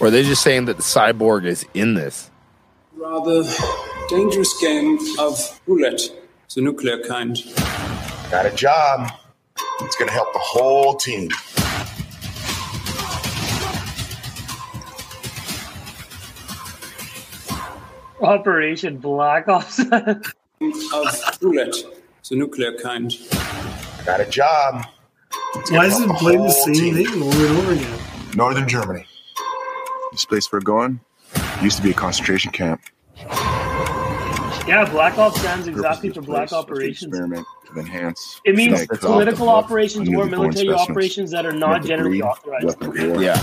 Or 0.00 0.06
are 0.06 0.10
they 0.10 0.22
just 0.22 0.42
saying 0.42 0.66
that 0.66 0.76
the 0.76 0.82
cyborg 0.82 1.44
is 1.44 1.64
in 1.74 1.94
this? 1.94 2.30
rather 2.96 3.42
dangerous 4.08 4.52
game 4.60 4.98
of 5.18 5.60
roulette, 5.66 6.00
It's 6.44 6.56
a 6.56 6.60
nuclear 6.60 7.00
kind. 7.04 7.36
Got 8.30 8.46
a 8.46 8.50
job. 8.54 9.10
It's 9.80 9.96
going 9.96 10.08
to 10.08 10.12
help 10.14 10.32
the 10.32 10.38
whole 10.40 10.94
team. 10.96 11.30
Operation 18.20 18.98
Black 18.98 19.48
Ops. 19.48 19.80
Of 20.60 21.38
roulette, 21.40 21.74
the 22.28 22.36
nuclear 22.36 22.72
kind. 22.78 23.14
Got 24.04 24.20
a 24.20 24.26
job. 24.28 24.86
It's 25.54 25.70
Why 25.70 25.88
gonna 25.88 26.04
is 26.04 26.10
it 26.10 26.16
playing 26.16 26.42
the 26.42 26.50
same 26.50 26.74
team. 26.74 26.94
thing 26.94 27.22
over 27.22 27.46
and 27.46 27.56
over 27.58 27.72
again? 27.72 27.98
Northern 28.34 28.68
Germany. 28.68 29.04
This 30.12 30.24
place 30.24 30.50
we're 30.50 30.60
going 30.60 31.00
used 31.62 31.76
to 31.76 31.82
be 31.82 31.90
a 31.90 31.94
concentration 31.94 32.50
camp. 32.52 32.80
yeah, 34.66 34.88
Black 34.90 35.16
Ops 35.18 35.38
stands 35.40 35.68
exactly 35.68 36.10
for 36.10 36.22
Black 36.22 36.48
place 36.48 36.50
was 36.58 36.64
to 36.66 36.72
operations. 36.72 37.12
Experiment 37.12 37.46
to 37.72 37.78
enhance. 37.80 38.40
It 38.44 38.56
means 38.56 38.84
political 39.00 39.48
operations 39.48 40.08
or 40.08 40.26
military 40.26 40.70
operations 40.72 41.30
that 41.30 41.46
are 41.46 41.52
not 41.52 41.84
generally 41.84 42.20
authorized. 42.20 42.66
weapon 42.66 42.88
of 42.88 43.10
war. 43.12 43.22
Yeah. 43.22 43.40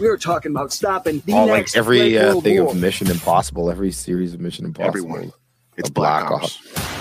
We 0.00 0.08
were 0.08 0.18
talking 0.18 0.50
about 0.50 0.72
stopping 0.72 1.22
the 1.24 1.32
All 1.32 1.46
like 1.46 1.56
next 1.58 1.76
every 1.76 2.18
uh, 2.18 2.40
thing 2.40 2.60
War. 2.62 2.72
of 2.72 2.76
Mission 2.80 3.10
Impossible, 3.10 3.70
every 3.70 3.92
series 3.92 4.34
of 4.34 4.40
Mission 4.40 4.64
Impossible. 4.64 4.88
Everyone. 4.88 5.32
It's 5.76 5.88
A 5.88 5.92
Black 5.92 6.28
Black, 6.28 6.42
Ops. 6.42 6.58
Ops. 6.76 7.00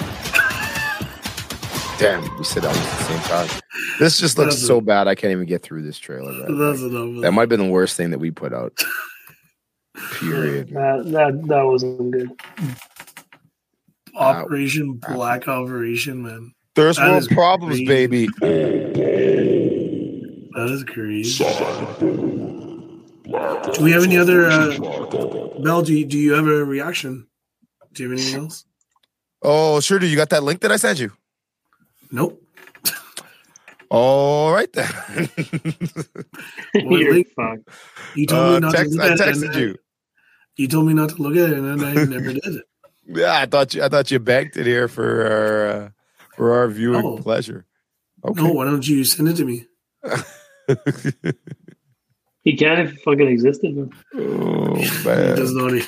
Damn, 2.00 2.24
we 2.38 2.44
said 2.44 2.66
almost 2.66 2.82
at 2.84 2.98
the 2.98 3.04
same 3.06 3.20
time. 3.20 3.48
This 4.00 4.20
just 4.20 4.38
looks 4.38 4.56
That's 4.56 4.66
so 4.68 4.78
a- 4.78 4.82
bad. 4.82 5.08
I 5.08 5.16
can't 5.16 5.32
even 5.32 5.46
get 5.46 5.62
through 5.62 5.84
this 5.84 5.98
trailer. 6.00 6.32
man. 6.34 6.58
That's 6.58 6.82
enough. 6.82 7.22
That 7.22 7.32
might 7.34 7.44
have 7.44 7.50
been 7.50 7.60
the 7.66 7.72
worst 7.72 7.96
thing 7.96 8.10
that 8.12 8.20
we 8.20 8.32
put 8.32 8.52
out. 8.54 8.74
Period. 10.20 10.70
That, 10.70 11.04
that 11.12 11.48
that 11.48 11.62
wasn't 11.64 12.12
good. 12.12 12.32
Operation 14.16 14.94
Black 14.94 15.48
Operation, 15.48 16.24
man. 16.24 16.52
There's 16.76 16.98
That 16.98 17.12
more 17.12 17.22
problems, 17.30 17.76
crazy. 17.76 17.86
baby. 17.86 18.28
That 20.56 20.70
is 20.72 20.84
crazy. 20.84 21.44
Do 23.70 23.84
we 23.84 23.92
have 23.92 24.04
any 24.04 24.18
other 24.18 24.48
uh 24.48 24.78
Bell, 25.60 25.82
do 25.84 25.94
you, 25.94 26.06
do 26.06 26.18
you 26.18 26.34
have 26.34 26.48
a 26.48 26.66
reaction? 26.66 27.28
Do 27.94 28.04
you 28.04 28.10
have 28.10 28.20
anything 28.20 28.40
else? 28.42 28.66
Oh, 29.42 29.80
sure. 29.80 30.00
Do 30.00 30.08
you 30.08 30.16
got 30.16 30.30
that 30.32 30.44
link 30.44 30.62
that 30.62 30.72
I 30.72 30.78
sent 30.78 31.00
you? 31.00 31.12
Nope. 32.12 32.40
All 33.90 34.52
right 34.52 34.72
then. 34.74 34.90
You're 36.74 37.14
link? 37.14 37.28
fucked. 37.36 37.70
You 38.16 38.26
told 38.28 38.42
Uh, 38.42 38.54
me 38.56 38.60
not 38.62 38.72
text, 38.74 38.94
to 38.94 39.04
I 39.04 39.10
look 39.10 39.20
at 39.22 39.28
it. 39.28 39.36
texted 39.36 39.46
and 39.48 39.56
you. 39.56 39.76
You 40.58 40.68
told 40.68 40.88
me 40.88 40.94
not 40.94 41.10
to 41.10 41.16
look 41.22 41.36
at 41.36 41.50
it, 41.52 41.58
and 41.58 41.82
I 41.86 41.94
never 42.06 42.34
did 42.34 42.46
it. 42.46 42.64
Yeah, 43.06 43.34
I 43.40 43.46
thought 43.46 43.74
you. 43.74 43.84
I 43.84 43.90
thought 43.90 44.10
you 44.12 44.20
banked 44.20 44.56
it 44.58 44.66
here 44.66 44.88
for 44.88 45.26
our 45.28 45.68
uh, 45.68 45.90
for 46.36 46.54
our 46.54 46.68
viewing 46.70 47.06
Oh. 47.06 47.18
pleasure. 47.18 47.66
Okay. 48.24 48.42
No, 48.42 48.54
why 48.54 48.66
don't 48.66 48.88
you 48.88 49.04
send 49.04 49.28
it 49.30 49.36
to 49.36 49.46
me? 49.46 49.66
He 52.44 52.56
can't 52.58 52.80
if 52.80 52.94
it 52.94 53.02
fucking 53.02 53.28
existed. 53.28 53.76
Man. 53.76 53.92
oh 54.16 54.76
It 54.78 55.06
man. 55.06 55.36
does 55.36 55.54
not. 55.54 55.74
e- 55.74 55.84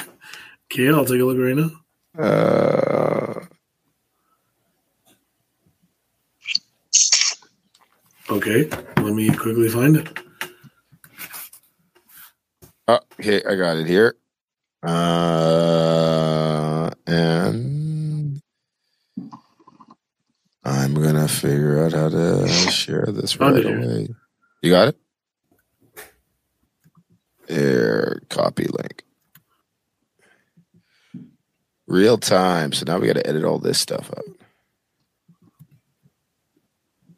Okay, 0.72 0.90
I'll 0.90 1.06
take 1.06 1.22
a 1.22 1.24
look 1.26 1.38
right 1.38 1.56
now. 1.56 1.70
Uh, 2.18 3.42
Okay, 8.30 8.68
let 8.98 9.14
me 9.14 9.30
quickly 9.30 9.70
find 9.70 9.98
it. 9.98 10.08
oh, 12.88 13.00
okay, 13.20 13.44
I 13.48 13.56
got 13.56 13.78
it 13.78 13.86
here. 13.86 14.16
Uh, 14.82 16.90
and 17.06 18.42
I'm 20.64 20.96
gonna 20.96 21.28
figure 21.28 21.86
out 21.86 21.94
how 21.94 22.10
to 22.10 22.48
share 22.72 23.06
this 23.10 23.40
right 23.40 23.64
away. 23.64 24.08
You 24.64 24.72
got 24.72 24.88
it? 24.88 24.98
Here, 27.48 28.24
copy 28.30 28.66
link. 28.66 29.05
Real 31.88 32.18
time. 32.18 32.74
So 32.74 32.86
now 32.86 33.00
we 33.00 33.08
got 33.08 33.14
to 33.14 33.28
edit 33.28 33.44
all 33.44 33.60
this 33.60 33.80
stuff 33.80 34.10
out. 34.18 34.26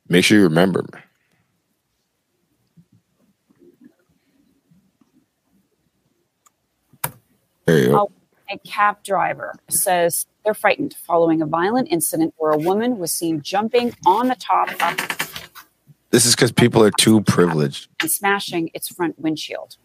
Make 0.09 0.23
sure 0.25 0.37
you 0.37 0.43
remember. 0.45 0.85
There 7.65 7.79
you 7.79 7.87
go. 7.87 7.99
Oh, 7.99 8.11
a 8.49 8.57
cab 8.59 9.03
driver 9.03 9.55
says 9.69 10.25
they're 10.45 10.53
frightened 10.53 10.95
following 11.05 11.41
a 11.41 11.45
violent 11.45 11.89
incident 11.91 12.33
where 12.37 12.51
a 12.51 12.57
woman 12.57 12.97
was 12.97 13.11
seen 13.11 13.41
jumping 13.41 13.93
on 14.05 14.27
the 14.29 14.35
top 14.35 14.69
of 14.69 15.57
This 16.11 16.25
is 16.25 16.33
because 16.35 16.53
people 16.53 16.81
are 16.83 16.91
too 16.91 17.21
privileged. 17.21 17.89
and 18.01 18.09
smashing 18.09 18.69
its 18.73 18.87
front 18.87 19.19
windshield. 19.19 19.75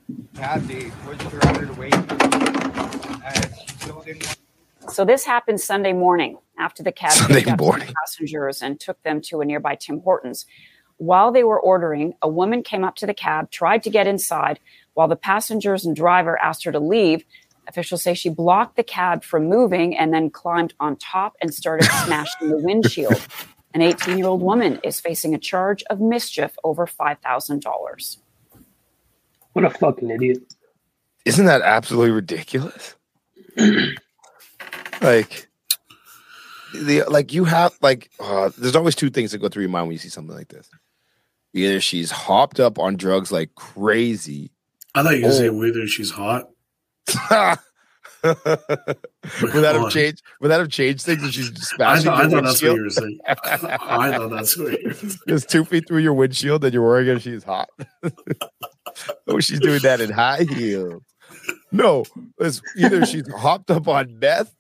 So 4.89 5.05
this 5.05 5.25
happened 5.25 5.61
Sunday 5.61 5.93
morning 5.93 6.39
after 6.59 6.83
the 6.83 6.93
cab 6.93 7.13
Sunday 7.13 7.37
picked 7.37 7.51
up 7.51 7.61
morning. 7.61 7.87
some 7.87 7.95
passengers 7.95 8.63
and 8.63 8.79
took 8.79 9.03
them 9.03 9.21
to 9.23 9.41
a 9.41 9.45
nearby 9.45 9.77
Tim 9.77 10.01
Hortons. 10.01 10.47
While 10.97 11.33
they 11.33 11.45
were 11.45 11.61
ordering, 11.61 12.15
a 12.23 12.29
woman 12.29 12.63
came 12.63 12.85
up 12.85 12.97
to 12.97 13.07
the 13.07 13.15
cab, 13.15 13.51
tried 13.51 13.83
to 13.85 13.91
get 13.91 14.07
inside, 14.07 14.61
while 14.95 15.09
the 15.09 15.17
passengers 15.17 15.85
and 15.85 15.97
driver 15.97 16.39
asked 16.39 16.65
her 16.65 16.73
to 16.73 16.81
leave. 16.81 17.25
Officials 17.69 18.03
say 18.03 18.15
she 18.15 18.29
blocked 18.29 18.77
the 18.77 18.83
cab 18.83 19.25
from 19.25 19.49
moving 19.49 19.97
and 19.97 20.13
then 20.13 20.31
climbed 20.31 20.75
on 20.81 20.97
top 20.97 21.35
and 21.41 21.55
started 21.55 21.85
smashing 22.05 22.49
the 22.49 22.59
windshield. 22.59 23.21
An 23.75 23.83
18 23.83 24.19
year 24.19 24.27
old 24.27 24.43
woman 24.43 24.81
is 24.85 25.01
facing 25.01 25.35
a 25.35 25.39
charge 25.39 25.83
of 25.85 26.01
mischief 26.01 26.57
over 26.65 26.87
$5,000. 26.87 28.17
What 29.53 29.65
a 29.65 29.71
fucking 29.71 30.11
idiot. 30.11 30.55
Isn't 31.25 31.47
that 31.47 31.63
absolutely 31.63 32.11
ridiculous? 32.11 32.97
like 35.03 35.49
the 36.75 37.03
like 37.09 37.33
you 37.33 37.45
have 37.45 37.77
like 37.83 38.11
uh, 38.21 38.51
there's 38.59 38.77
always 38.77 38.95
two 38.95 39.11
things 39.11 39.33
that 39.33 39.39
go 39.39 39.49
through 39.49 39.63
your 39.63 39.71
mind 39.71 39.87
when 39.89 39.93
you 39.93 39.99
see 39.99 40.09
something 40.09 40.37
like 40.37 40.49
this. 40.49 40.69
Either 41.55 41.81
she's 41.81 42.11
hopped 42.11 42.61
up 42.61 42.79
on 42.79 42.97
drugs 42.97 43.31
like 43.31 43.55
crazy. 43.55 44.51
I 44.95 45.03
thought 45.03 45.17
you 45.17 45.23
were 45.23 45.29
to 45.29 45.35
say 45.35 45.49
Oh. 45.49 45.53
whether 45.55 45.87
she's 45.87 46.11
hot. 46.11 46.49
would 48.23 48.37
that 48.45 49.77
have 49.79 49.91
changed? 49.91 50.23
Would 50.41 50.49
that 50.49 50.61
have 50.61 50.69
changed 50.71 51.05
things 51.05 51.23
if 51.25 51.33
she's 51.33 51.51
just 51.51 51.75
I 51.75 51.99
smashing 51.99 52.05
thought, 52.05 52.25
I 52.25 52.29
thought 52.31 52.45
that's 52.45 52.63
what 52.63 52.77
you 52.77 52.83
were 52.83 52.91
saying. 52.91 53.19
I 53.27 54.17
thought 54.17 54.31
that's 54.31 54.57
what 54.57 54.81
you 54.81 54.89
were 54.89 54.95
saying. 54.95 55.15
It's 55.27 55.45
two 55.47 55.65
feet 55.65 55.89
through 55.89 56.01
your 56.01 56.15
windshield 56.15 56.65
and 56.65 56.73
you're 56.73 56.83
worrying 56.83 57.17
if 57.17 57.23
she's 57.23 57.43
hot. 57.45 57.69
oh, 59.27 59.41
she's 59.41 59.61
doing 59.61 59.81
that 59.83 60.01
in 60.01 60.11
high 60.11 60.45
heels. 60.45 61.03
No, 61.73 62.05
it's 62.39 62.63
either 62.77 63.05
she's 63.07 63.31
hopped 63.33 63.71
up 63.71 63.89
on 63.89 64.19
meth 64.19 64.55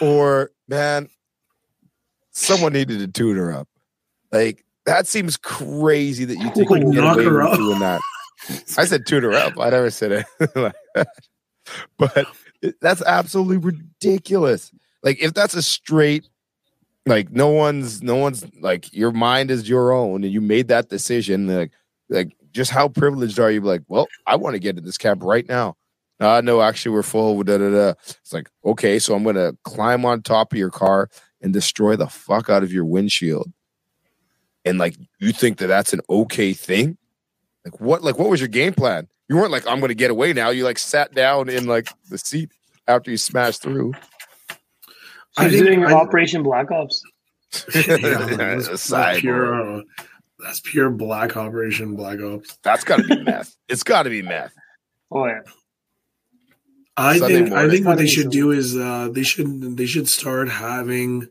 or 0.00 0.50
man, 0.68 1.08
someone 2.32 2.72
needed 2.72 2.98
to 3.00 3.08
tune 3.08 3.36
her 3.36 3.52
up. 3.52 3.68
Like 4.32 4.64
that 4.86 5.06
seems 5.06 5.36
crazy 5.36 6.24
that 6.24 6.36
you 6.36 6.50
think 6.50 6.70
you 6.70 6.76
can 6.76 6.90
get 6.90 7.00
Knock 7.02 7.16
away 7.16 7.24
her 7.24 7.38
with 7.42 7.46
up. 7.52 7.58
doing 7.58 7.78
that. 7.80 8.00
I 8.76 8.84
said 8.84 9.06
tune 9.06 9.24
her 9.24 9.32
up. 9.34 9.58
I 9.58 9.70
never 9.70 9.90
said 9.90 10.12
it 10.12 10.26
like 10.56 10.74
that. 10.94 11.08
But 11.98 12.26
that's 12.80 13.02
absolutely 13.02 13.58
ridiculous. 13.58 14.72
Like 15.02 15.20
if 15.22 15.34
that's 15.34 15.54
a 15.54 15.62
straight 15.62 16.28
like 17.06 17.30
no 17.30 17.48
one's 17.48 18.02
no 18.02 18.16
one's 18.16 18.44
like 18.60 18.92
your 18.92 19.12
mind 19.12 19.50
is 19.50 19.68
your 19.68 19.92
own 19.92 20.24
and 20.24 20.32
you 20.32 20.40
made 20.40 20.68
that 20.68 20.88
decision 20.88 21.46
like 21.46 21.72
like 22.10 22.36
just 22.52 22.70
how 22.70 22.88
privileged 22.88 23.38
are 23.38 23.50
you 23.50 23.60
like 23.60 23.82
well 23.88 24.06
i 24.26 24.36
want 24.36 24.54
to 24.54 24.58
get 24.58 24.76
in 24.76 24.84
this 24.84 24.98
cab 24.98 25.22
right 25.22 25.48
now 25.48 25.74
uh 26.20 26.40
no 26.44 26.60
actually 26.62 26.92
we're 26.92 27.02
full 27.02 27.42
da, 27.42 27.58
da, 27.58 27.70
da. 27.70 27.88
it's 28.08 28.32
like 28.32 28.48
okay 28.64 28.98
so 28.98 29.14
i'm 29.14 29.22
gonna 29.24 29.52
climb 29.64 30.04
on 30.04 30.20
top 30.22 30.52
of 30.52 30.58
your 30.58 30.70
car 30.70 31.08
and 31.40 31.52
destroy 31.52 31.94
the 31.96 32.06
fuck 32.08 32.48
out 32.50 32.62
of 32.62 32.72
your 32.72 32.84
windshield 32.84 33.50
and 34.64 34.78
like 34.78 34.96
you 35.20 35.32
think 35.32 35.58
that 35.58 35.68
that's 35.68 35.92
an 35.92 36.00
okay 36.10 36.52
thing 36.52 36.96
like 37.64 37.80
what 37.80 38.02
like 38.02 38.18
what 38.18 38.28
was 38.28 38.40
your 38.40 38.48
game 38.48 38.72
plan 38.74 39.06
you 39.28 39.36
weren't 39.36 39.52
like 39.52 39.66
i'm 39.66 39.80
gonna 39.80 39.94
get 39.94 40.10
away 40.10 40.32
now 40.32 40.50
you 40.50 40.64
like 40.64 40.78
sat 40.78 41.12
down 41.14 41.48
in 41.48 41.66
like 41.66 41.88
the 42.10 42.18
seat 42.18 42.50
after 42.86 43.10
you 43.10 43.16
smashed 43.16 43.62
through 43.62 43.92
I 45.36 45.44
She's 45.48 45.60
think- 45.60 45.66
doing 45.66 45.84
I- 45.84 45.92
Operation 45.92 46.42
Black 46.42 46.70
Ops. 46.72 47.02
Yeah, 47.74 47.96
that's, 48.36 48.88
that's 48.88 49.20
pure. 49.20 49.78
Uh, 49.78 49.82
that's 50.38 50.60
pure 50.60 50.90
black 50.90 51.36
operation, 51.36 51.94
black 51.96 52.20
ops. 52.20 52.58
That's 52.62 52.82
got 52.84 52.96
to 52.98 53.04
be 53.04 53.22
meth. 53.22 53.56
It's 53.68 53.82
got 53.82 54.02
to 54.02 54.10
be 54.10 54.20
meth. 54.22 54.52
Oh 55.10 55.26
yeah. 55.26 55.40
I 56.98 57.18
Sunday 57.18 57.34
think 57.36 57.52
I 57.52 57.68
think 57.68 57.86
what 57.86 57.98
they 57.98 58.06
should 58.06 58.30
do 58.30 58.50
is 58.50 58.76
uh, 58.76 59.08
they 59.10 59.22
should 59.22 59.76
they 59.76 59.86
should 59.86 60.08
start 60.08 60.48
having 60.48 61.28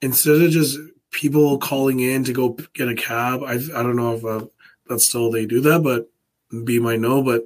instead 0.00 0.40
of 0.42 0.50
just 0.50 0.78
people 1.10 1.58
calling 1.58 2.00
in 2.00 2.24
to 2.24 2.32
go 2.32 2.56
get 2.74 2.88
a 2.88 2.94
cab, 2.94 3.42
I 3.42 3.54
I 3.54 3.82
don't 3.82 3.96
know 3.96 4.14
if 4.14 4.24
uh, 4.24 4.46
that's 4.88 5.08
still 5.08 5.30
they 5.30 5.46
do 5.46 5.60
that, 5.62 5.82
but 5.82 6.10
B 6.64 6.78
might 6.78 7.00
know, 7.00 7.22
but 7.22 7.44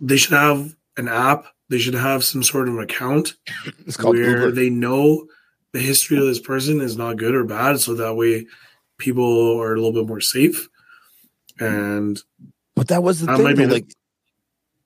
they 0.00 0.16
should 0.16 0.32
have 0.32 0.74
an 0.96 1.08
app. 1.08 1.46
They 1.68 1.78
should 1.78 1.94
have 1.94 2.22
some 2.24 2.42
sort 2.42 2.68
of 2.68 2.78
account 2.78 3.34
It's 3.86 3.96
called 3.96 4.16
where 4.16 4.30
Uber. 4.46 4.50
they 4.52 4.70
know 4.70 5.26
the 5.72 5.80
history 5.80 6.16
of 6.18 6.24
this 6.24 6.38
person 6.40 6.80
is 6.80 6.96
not 6.96 7.16
good 7.18 7.34
or 7.34 7.44
bad, 7.44 7.80
so 7.80 7.94
that 7.94 8.14
way 8.14 8.46
people 8.98 9.60
are 9.60 9.72
a 9.74 9.76
little 9.76 9.92
bit 9.92 10.06
more 10.06 10.20
safe. 10.20 10.68
And 11.58 12.22
But 12.74 12.88
that 12.88 13.02
was 13.02 13.20
the 13.20 13.26
That 13.26 13.36
thing. 13.36 13.44
might 13.44 13.56
be 13.56 13.64
though, 13.64 13.68
the- 13.68 13.74
like, 13.74 13.92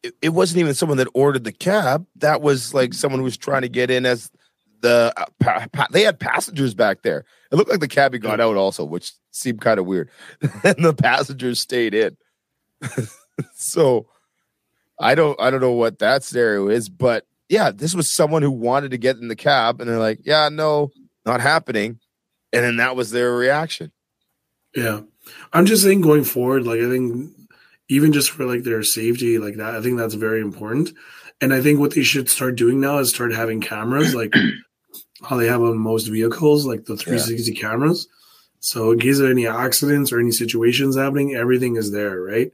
it, 0.03 0.15
it 0.23 0.29
wasn't 0.31 0.61
even 0.61 0.75
someone 0.75 0.99
that 0.99 1.09
ordered 1.15 1.45
the 1.45 1.53
cab. 1.53 2.07
That 2.17 2.41
was 2.41 2.75
like 2.75 2.95
someone 2.95 3.21
who 3.21 3.25
was 3.25 3.37
trying 3.37 3.63
to 3.63 3.69
get 3.69 3.91
in 3.91 4.07
as 4.07 4.31
the. 4.81 5.13
Uh, 5.17 5.25
pa- 5.39 5.67
pa- 5.73 5.89
they 5.91 6.03
had 6.03 6.19
passengers 6.19 6.75
back 6.75 7.03
there. 7.03 7.25
It 7.51 7.57
looked 7.57 7.71
like 7.71 7.81
the 7.81 7.89
cabbie 7.89 8.19
got 8.19 8.41
out 8.41 8.57
also, 8.57 8.85
which 8.85 9.13
seemed 9.31 9.61
kind 9.61 9.79
of 9.79 9.87
weird. 9.87 10.11
and 10.65 10.85
the 10.85 10.95
passengers 10.95 11.61
stayed 11.61 11.95
in. 11.95 12.17
so, 13.55 14.07
I 14.99 15.15
don't. 15.15 15.41
I 15.41 15.51
don't 15.51 15.61
know 15.61 15.73
what 15.73 15.99
that 15.99 16.25
scenario 16.25 16.69
is, 16.69 16.89
but 16.89 17.27
yeah, 17.49 17.71
this 17.71 17.95
was 17.95 18.11
someone 18.11 18.43
who 18.43 18.51
wanted 18.51 18.93
to 18.93 18.99
get 18.99 19.17
in 19.17 19.29
the 19.29 19.37
cab, 19.37 19.81
and 19.81 19.91
they're 19.91 19.99
like, 19.99 20.21
"Yeah, 20.25 20.49
no, 20.51 20.91
not 21.27 21.41
happening," 21.41 21.99
and 22.53 22.65
then 22.65 22.77
that 22.77 22.97
was 22.97 23.11
their 23.11 23.35
reaction. 23.35 23.93
Yeah. 24.75 25.01
I'm 25.53 25.67
just 25.67 25.83
saying 25.83 26.01
going 26.01 26.25
forward, 26.25 26.65
like 26.65 26.81
I 26.81 26.89
think 26.89 27.31
even 27.91 28.13
just 28.13 28.31
for 28.31 28.47
like 28.47 28.63
their 28.63 28.83
safety, 28.85 29.39
like 29.39 29.57
that, 29.57 29.75
I 29.75 29.83
think 29.83 29.99
that's 29.99 30.15
very 30.15 30.41
important. 30.41 30.93
And 31.41 31.53
I 31.53 31.61
think 31.61 31.81
what 31.81 31.93
they 31.93 32.05
should 32.05 32.29
start 32.29 32.55
doing 32.55 32.81
now 32.81 32.99
is 32.99 33.11
start 33.11 33.35
having 33.35 33.61
cameras 33.61 34.15
like 34.15 34.33
how 35.29 35.37
they 35.37 35.49
have 35.49 35.61
on 35.61 35.77
most 35.77 36.07
vehicles, 36.07 36.67
like 36.67 36.85
the 36.85 36.97
360 36.97 37.53
cameras. 37.55 38.09
So 38.61 38.93
in 38.93 39.01
case 39.01 39.19
of 39.19 39.29
any 39.29 39.47
accidents 39.47 40.13
or 40.13 40.21
any 40.21 40.31
situations 40.31 40.97
happening, 40.97 41.35
everything 41.35 41.77
is 41.77 41.91
there, 41.91 42.21
right? 42.21 42.53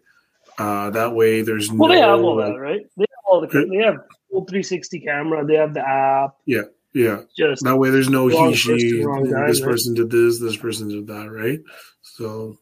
Uh, 0.58 0.88
that 0.90 1.14
way 1.14 1.42
there's 1.42 1.70
Well, 1.70 1.88
no 1.90 1.94
they 1.94 2.00
have 2.00 2.20
all 2.20 2.36
that, 2.36 2.58
right? 2.58 2.86
They 2.96 3.02
have 3.02 3.24
all 3.26 3.40
the. 3.42 3.48
They 3.48 3.84
have 3.84 3.96
full 4.30 4.46
360 4.46 5.00
camera. 5.00 5.44
They 5.44 5.56
have 5.56 5.74
the 5.74 5.86
app. 5.86 6.36
Yeah, 6.46 6.62
yeah. 6.94 7.22
Just 7.36 7.62
That 7.64 7.76
way 7.76 7.90
there's 7.90 8.08
no 8.08 8.28
he, 8.28 8.54
she, 8.54 9.02
guy, 9.02 9.48
this 9.48 9.60
right? 9.60 9.70
person 9.70 9.92
did 9.92 10.10
this, 10.10 10.38
this 10.40 10.56
person 10.56 10.88
did 10.88 11.08
that, 11.08 11.30
right? 11.30 11.60
So 12.00 12.58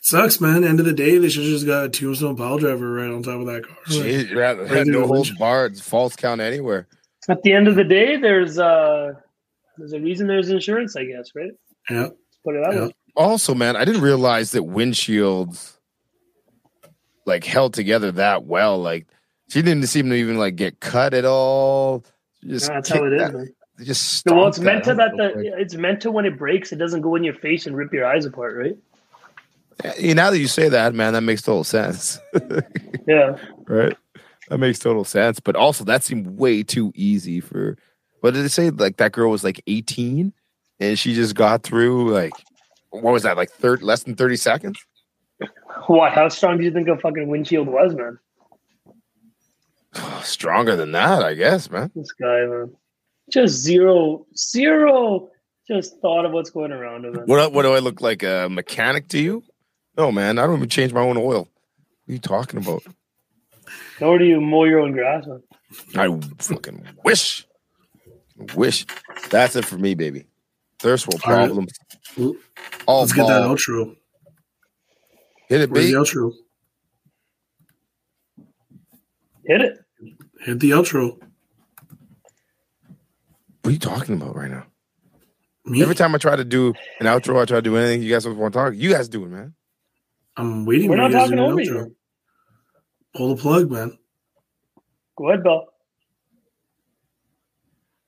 sucks, 0.00 0.40
man. 0.40 0.64
End 0.64 0.80
of 0.80 0.86
the 0.86 0.92
day, 0.92 1.18
they 1.18 1.28
should 1.28 1.42
just 1.44 1.66
got 1.66 1.84
a 1.84 1.88
tombstone 1.88 2.36
pile 2.36 2.58
driver 2.58 2.92
right 2.92 3.10
on 3.10 3.22
top 3.22 3.40
of 3.40 3.46
that 3.46 3.64
car. 3.66 3.76
Like, 3.88 3.96
Jeez, 4.06 4.30
yeah, 4.30 4.36
Right 4.38 4.68
had 4.68 4.86
no 4.86 5.00
the 5.02 5.06
holds 5.06 5.30
barred, 5.38 5.78
false 5.78 6.16
count 6.16 6.40
anywhere. 6.40 6.86
at 7.28 7.42
the 7.42 7.52
end 7.52 7.68
of 7.68 7.74
the 7.76 7.84
day, 7.84 8.16
there's 8.16 8.58
uh 8.58 9.12
there's 9.76 9.92
a 9.92 10.00
reason 10.00 10.26
there's 10.26 10.48
insurance, 10.50 10.96
I 10.96 11.04
guess, 11.04 11.30
right? 11.34 11.50
yeah, 11.90 12.02
Let's 12.02 12.14
put 12.44 12.54
it 12.56 12.62
that 12.64 12.74
Yeah. 12.74 12.86
way. 12.86 12.94
Also, 13.16 13.54
man, 13.54 13.74
I 13.76 13.84
didn't 13.84 14.02
realize 14.02 14.52
that 14.52 14.62
windshields 14.62 15.76
like 17.26 17.44
held 17.44 17.74
together 17.74 18.12
that 18.12 18.44
well. 18.44 18.78
Like 18.80 19.06
she 19.48 19.62
didn't 19.62 19.86
seem 19.86 20.08
to 20.10 20.16
even 20.16 20.38
like 20.38 20.56
get 20.56 20.80
cut 20.80 21.14
at 21.14 21.24
all. 21.24 22.04
Just 22.44 22.68
Yeah, 22.68 22.74
that's 22.74 22.88
how 22.88 22.94
kicked 22.96 23.06
it 23.06 23.12
is, 23.14 23.20
that- 23.22 23.34
man. 23.34 23.48
Just 23.80 24.26
well, 24.26 24.48
it's 24.48 24.58
meant 24.58 24.82
to 24.86 24.94
that 24.94 25.12
that 25.18 25.34
the 25.34 25.52
it's 25.56 25.74
meant 25.76 26.00
to 26.00 26.10
when 26.10 26.24
it 26.26 26.36
breaks, 26.36 26.72
it 26.72 26.76
doesn't 26.80 27.00
go 27.00 27.14
in 27.14 27.22
your 27.22 27.34
face 27.34 27.64
and 27.68 27.76
rip 27.76 27.92
your 27.92 28.06
eyes 28.06 28.24
apart, 28.24 28.56
right? 28.56 28.76
Yeah, 29.98 30.14
now 30.14 30.30
that 30.30 30.38
you 30.38 30.48
say 30.48 30.68
that, 30.68 30.94
man, 30.94 31.12
that 31.12 31.20
makes 31.22 31.42
total 31.42 31.64
sense. 31.64 32.18
Yeah. 33.06 33.38
right? 33.66 33.96
That 34.50 34.58
makes 34.58 34.78
total 34.78 35.04
sense. 35.04 35.40
But 35.40 35.56
also, 35.56 35.82
that 35.84 36.04
seemed 36.04 36.38
way 36.38 36.62
too 36.62 36.92
easy 36.94 37.40
for. 37.40 37.78
What 38.20 38.34
did 38.34 38.44
it 38.44 38.50
say? 38.50 38.68
Like 38.68 38.98
that 38.98 39.12
girl 39.12 39.30
was 39.30 39.42
like 39.44 39.62
18, 39.66 40.30
and 40.78 40.98
she 40.98 41.14
just 41.14 41.34
got 41.34 41.62
through 41.62 42.12
like 42.12 42.32
what 42.90 43.12
was 43.12 43.22
that? 43.22 43.36
Like 43.38 43.50
third, 43.50 43.82
less 43.82 44.02
than 44.02 44.14
30 44.14 44.36
seconds. 44.36 44.78
Why? 45.86 46.10
How 46.10 46.28
strong 46.28 46.58
do 46.58 46.64
you 46.64 46.70
think 46.70 46.88
a 46.88 46.98
fucking 46.98 47.28
windshield 47.28 47.68
was, 47.68 47.94
man? 47.94 48.18
Stronger 50.22 50.76
than 50.76 50.92
that, 50.92 51.22
I 51.22 51.34
guess, 51.34 51.70
man. 51.70 51.90
This 51.94 52.12
guy, 52.12 52.44
man. 52.46 52.74
Just 53.32 53.54
zero, 53.62 54.26
zero. 54.36 55.30
Just 55.66 56.00
thought 56.00 56.24
of 56.24 56.32
what's 56.32 56.50
going 56.50 56.72
around 56.72 57.04
him. 57.04 57.14
What 57.26 57.52
what 57.52 57.62
do 57.62 57.74
I 57.74 57.78
look 57.78 58.00
like 58.00 58.22
a 58.22 58.48
mechanic 58.50 59.08
to 59.08 59.18
you? 59.18 59.44
No, 59.98 60.12
man. 60.12 60.38
I 60.38 60.46
don't 60.46 60.56
even 60.58 60.68
change 60.68 60.92
my 60.92 61.00
own 61.00 61.16
oil. 61.16 61.40
What 61.40 61.48
are 62.08 62.12
you 62.12 62.18
talking 62.20 62.60
about? 62.60 62.84
Nor 64.00 64.18
do 64.18 64.24
you 64.24 64.40
mow 64.40 64.62
your 64.64 64.78
own 64.78 64.92
grass, 64.92 65.26
man. 65.26 65.42
I 65.96 66.20
fucking 66.38 66.86
wish, 67.04 67.44
wish. 68.54 68.86
That's 69.30 69.56
it 69.56 69.64
for 69.64 69.76
me, 69.76 69.94
baby. 69.94 70.26
Thirst 70.78 71.08
world 71.08 71.20
All 71.24 71.32
right. 71.32 71.46
problems. 71.46 71.72
Well, 72.16 72.36
All 72.86 73.00
let's 73.00 73.12
get 73.12 73.26
that 73.26 73.42
ball. 73.42 73.56
outro. 73.56 73.96
Hit 75.48 75.62
it, 75.62 75.70
Where's 75.70 75.86
B. 75.86 75.92
the 75.92 75.98
outro? 75.98 76.32
Hit 79.44 79.60
it. 79.62 79.78
Hit 80.42 80.60
the 80.60 80.70
outro. 80.70 81.18
What 83.62 83.70
are 83.70 83.70
you 83.72 83.78
talking 83.78 84.14
about 84.14 84.36
right 84.36 84.50
now? 84.50 84.64
Me? 85.64 85.82
Every 85.82 85.96
time 85.96 86.14
I 86.14 86.18
try 86.18 86.36
to 86.36 86.44
do 86.44 86.72
an 87.00 87.06
outro, 87.06 87.42
I 87.42 87.44
try 87.44 87.58
to 87.58 87.62
do 87.62 87.76
anything. 87.76 88.02
You 88.02 88.10
guys 88.10 88.26
want 88.26 88.54
to 88.54 88.58
talk? 88.58 88.74
You 88.74 88.92
guys 88.92 89.08
do 89.08 89.24
it, 89.24 89.28
man. 89.28 89.54
I'm 90.38 90.64
waiting 90.64 90.88
We're 90.88 90.96
for 90.96 91.02
not 91.02 91.10
you 91.10 91.16
talking 91.16 91.38
over 91.38 91.58
an 91.58 91.64
you. 91.64 91.72
outro. 91.72 91.94
Pull 93.16 93.34
the 93.34 93.42
plug, 93.42 93.70
man. 93.70 93.98
Go 95.16 95.28
ahead, 95.28 95.42
Bill. 95.42 95.66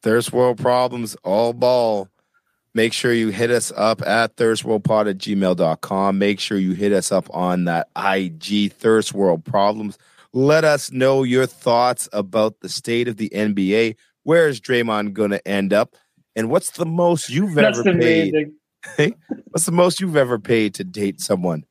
Thirst 0.02 0.32
World 0.32 0.58
Problems, 0.58 1.16
all 1.24 1.52
ball. 1.52 2.08
Make 2.72 2.92
sure 2.92 3.12
you 3.12 3.30
hit 3.30 3.50
us 3.50 3.72
up 3.76 4.00
at 4.02 4.36
thirstworldpod 4.36 5.10
at 5.10 5.18
gmail.com. 5.18 6.18
Make 6.18 6.38
sure 6.38 6.56
you 6.56 6.72
hit 6.72 6.92
us 6.92 7.10
up 7.10 7.28
on 7.34 7.64
that 7.64 7.88
IG 7.96 8.72
Thirst 8.72 9.12
World 9.12 9.44
Problems. 9.44 9.98
Let 10.32 10.64
us 10.64 10.92
know 10.92 11.24
your 11.24 11.46
thoughts 11.46 12.08
about 12.12 12.60
the 12.60 12.68
state 12.68 13.08
of 13.08 13.16
the 13.16 13.28
NBA. 13.30 13.96
Where 14.22 14.48
is 14.48 14.60
Draymond 14.60 15.14
going 15.14 15.30
to 15.32 15.46
end 15.48 15.72
up? 15.72 15.96
And 16.36 16.48
what's 16.48 16.70
the 16.70 16.86
most 16.86 17.28
you've 17.28 17.54
That's 17.54 17.80
ever 17.80 17.92
the 17.92 17.98
paid? 17.98 18.32
thing. 18.32 18.54
What's 19.50 19.66
the 19.66 19.72
most 19.72 20.00
you've 20.00 20.16
ever 20.16 20.38
paid 20.38 20.74
to 20.76 20.84
date 20.84 21.20
someone? 21.20 21.64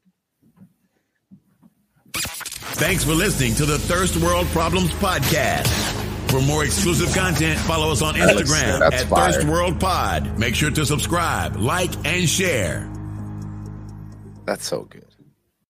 Thanks 2.13 3.03
for 3.03 3.13
listening 3.13 3.55
to 3.55 3.65
the 3.65 3.77
Thirst 3.77 4.17
World 4.17 4.47
Problems 4.47 4.91
Podcast. 4.91 5.67
For 6.31 6.41
more 6.41 6.63
exclusive 6.63 7.13
content, 7.15 7.59
follow 7.61 7.91
us 7.91 8.01
on 8.01 8.13
Instagram 8.15 8.79
that's 8.79 9.01
at 9.03 9.07
fire. 9.07 9.31
Thirst 9.31 9.47
World 9.47 9.79
Pod. 9.79 10.37
Make 10.37 10.55
sure 10.55 10.69
to 10.71 10.85
subscribe, 10.85 11.55
like, 11.55 11.91
and 12.05 12.29
share. 12.29 12.89
That's 14.45 14.65
so 14.65 14.83
good. 14.83 15.08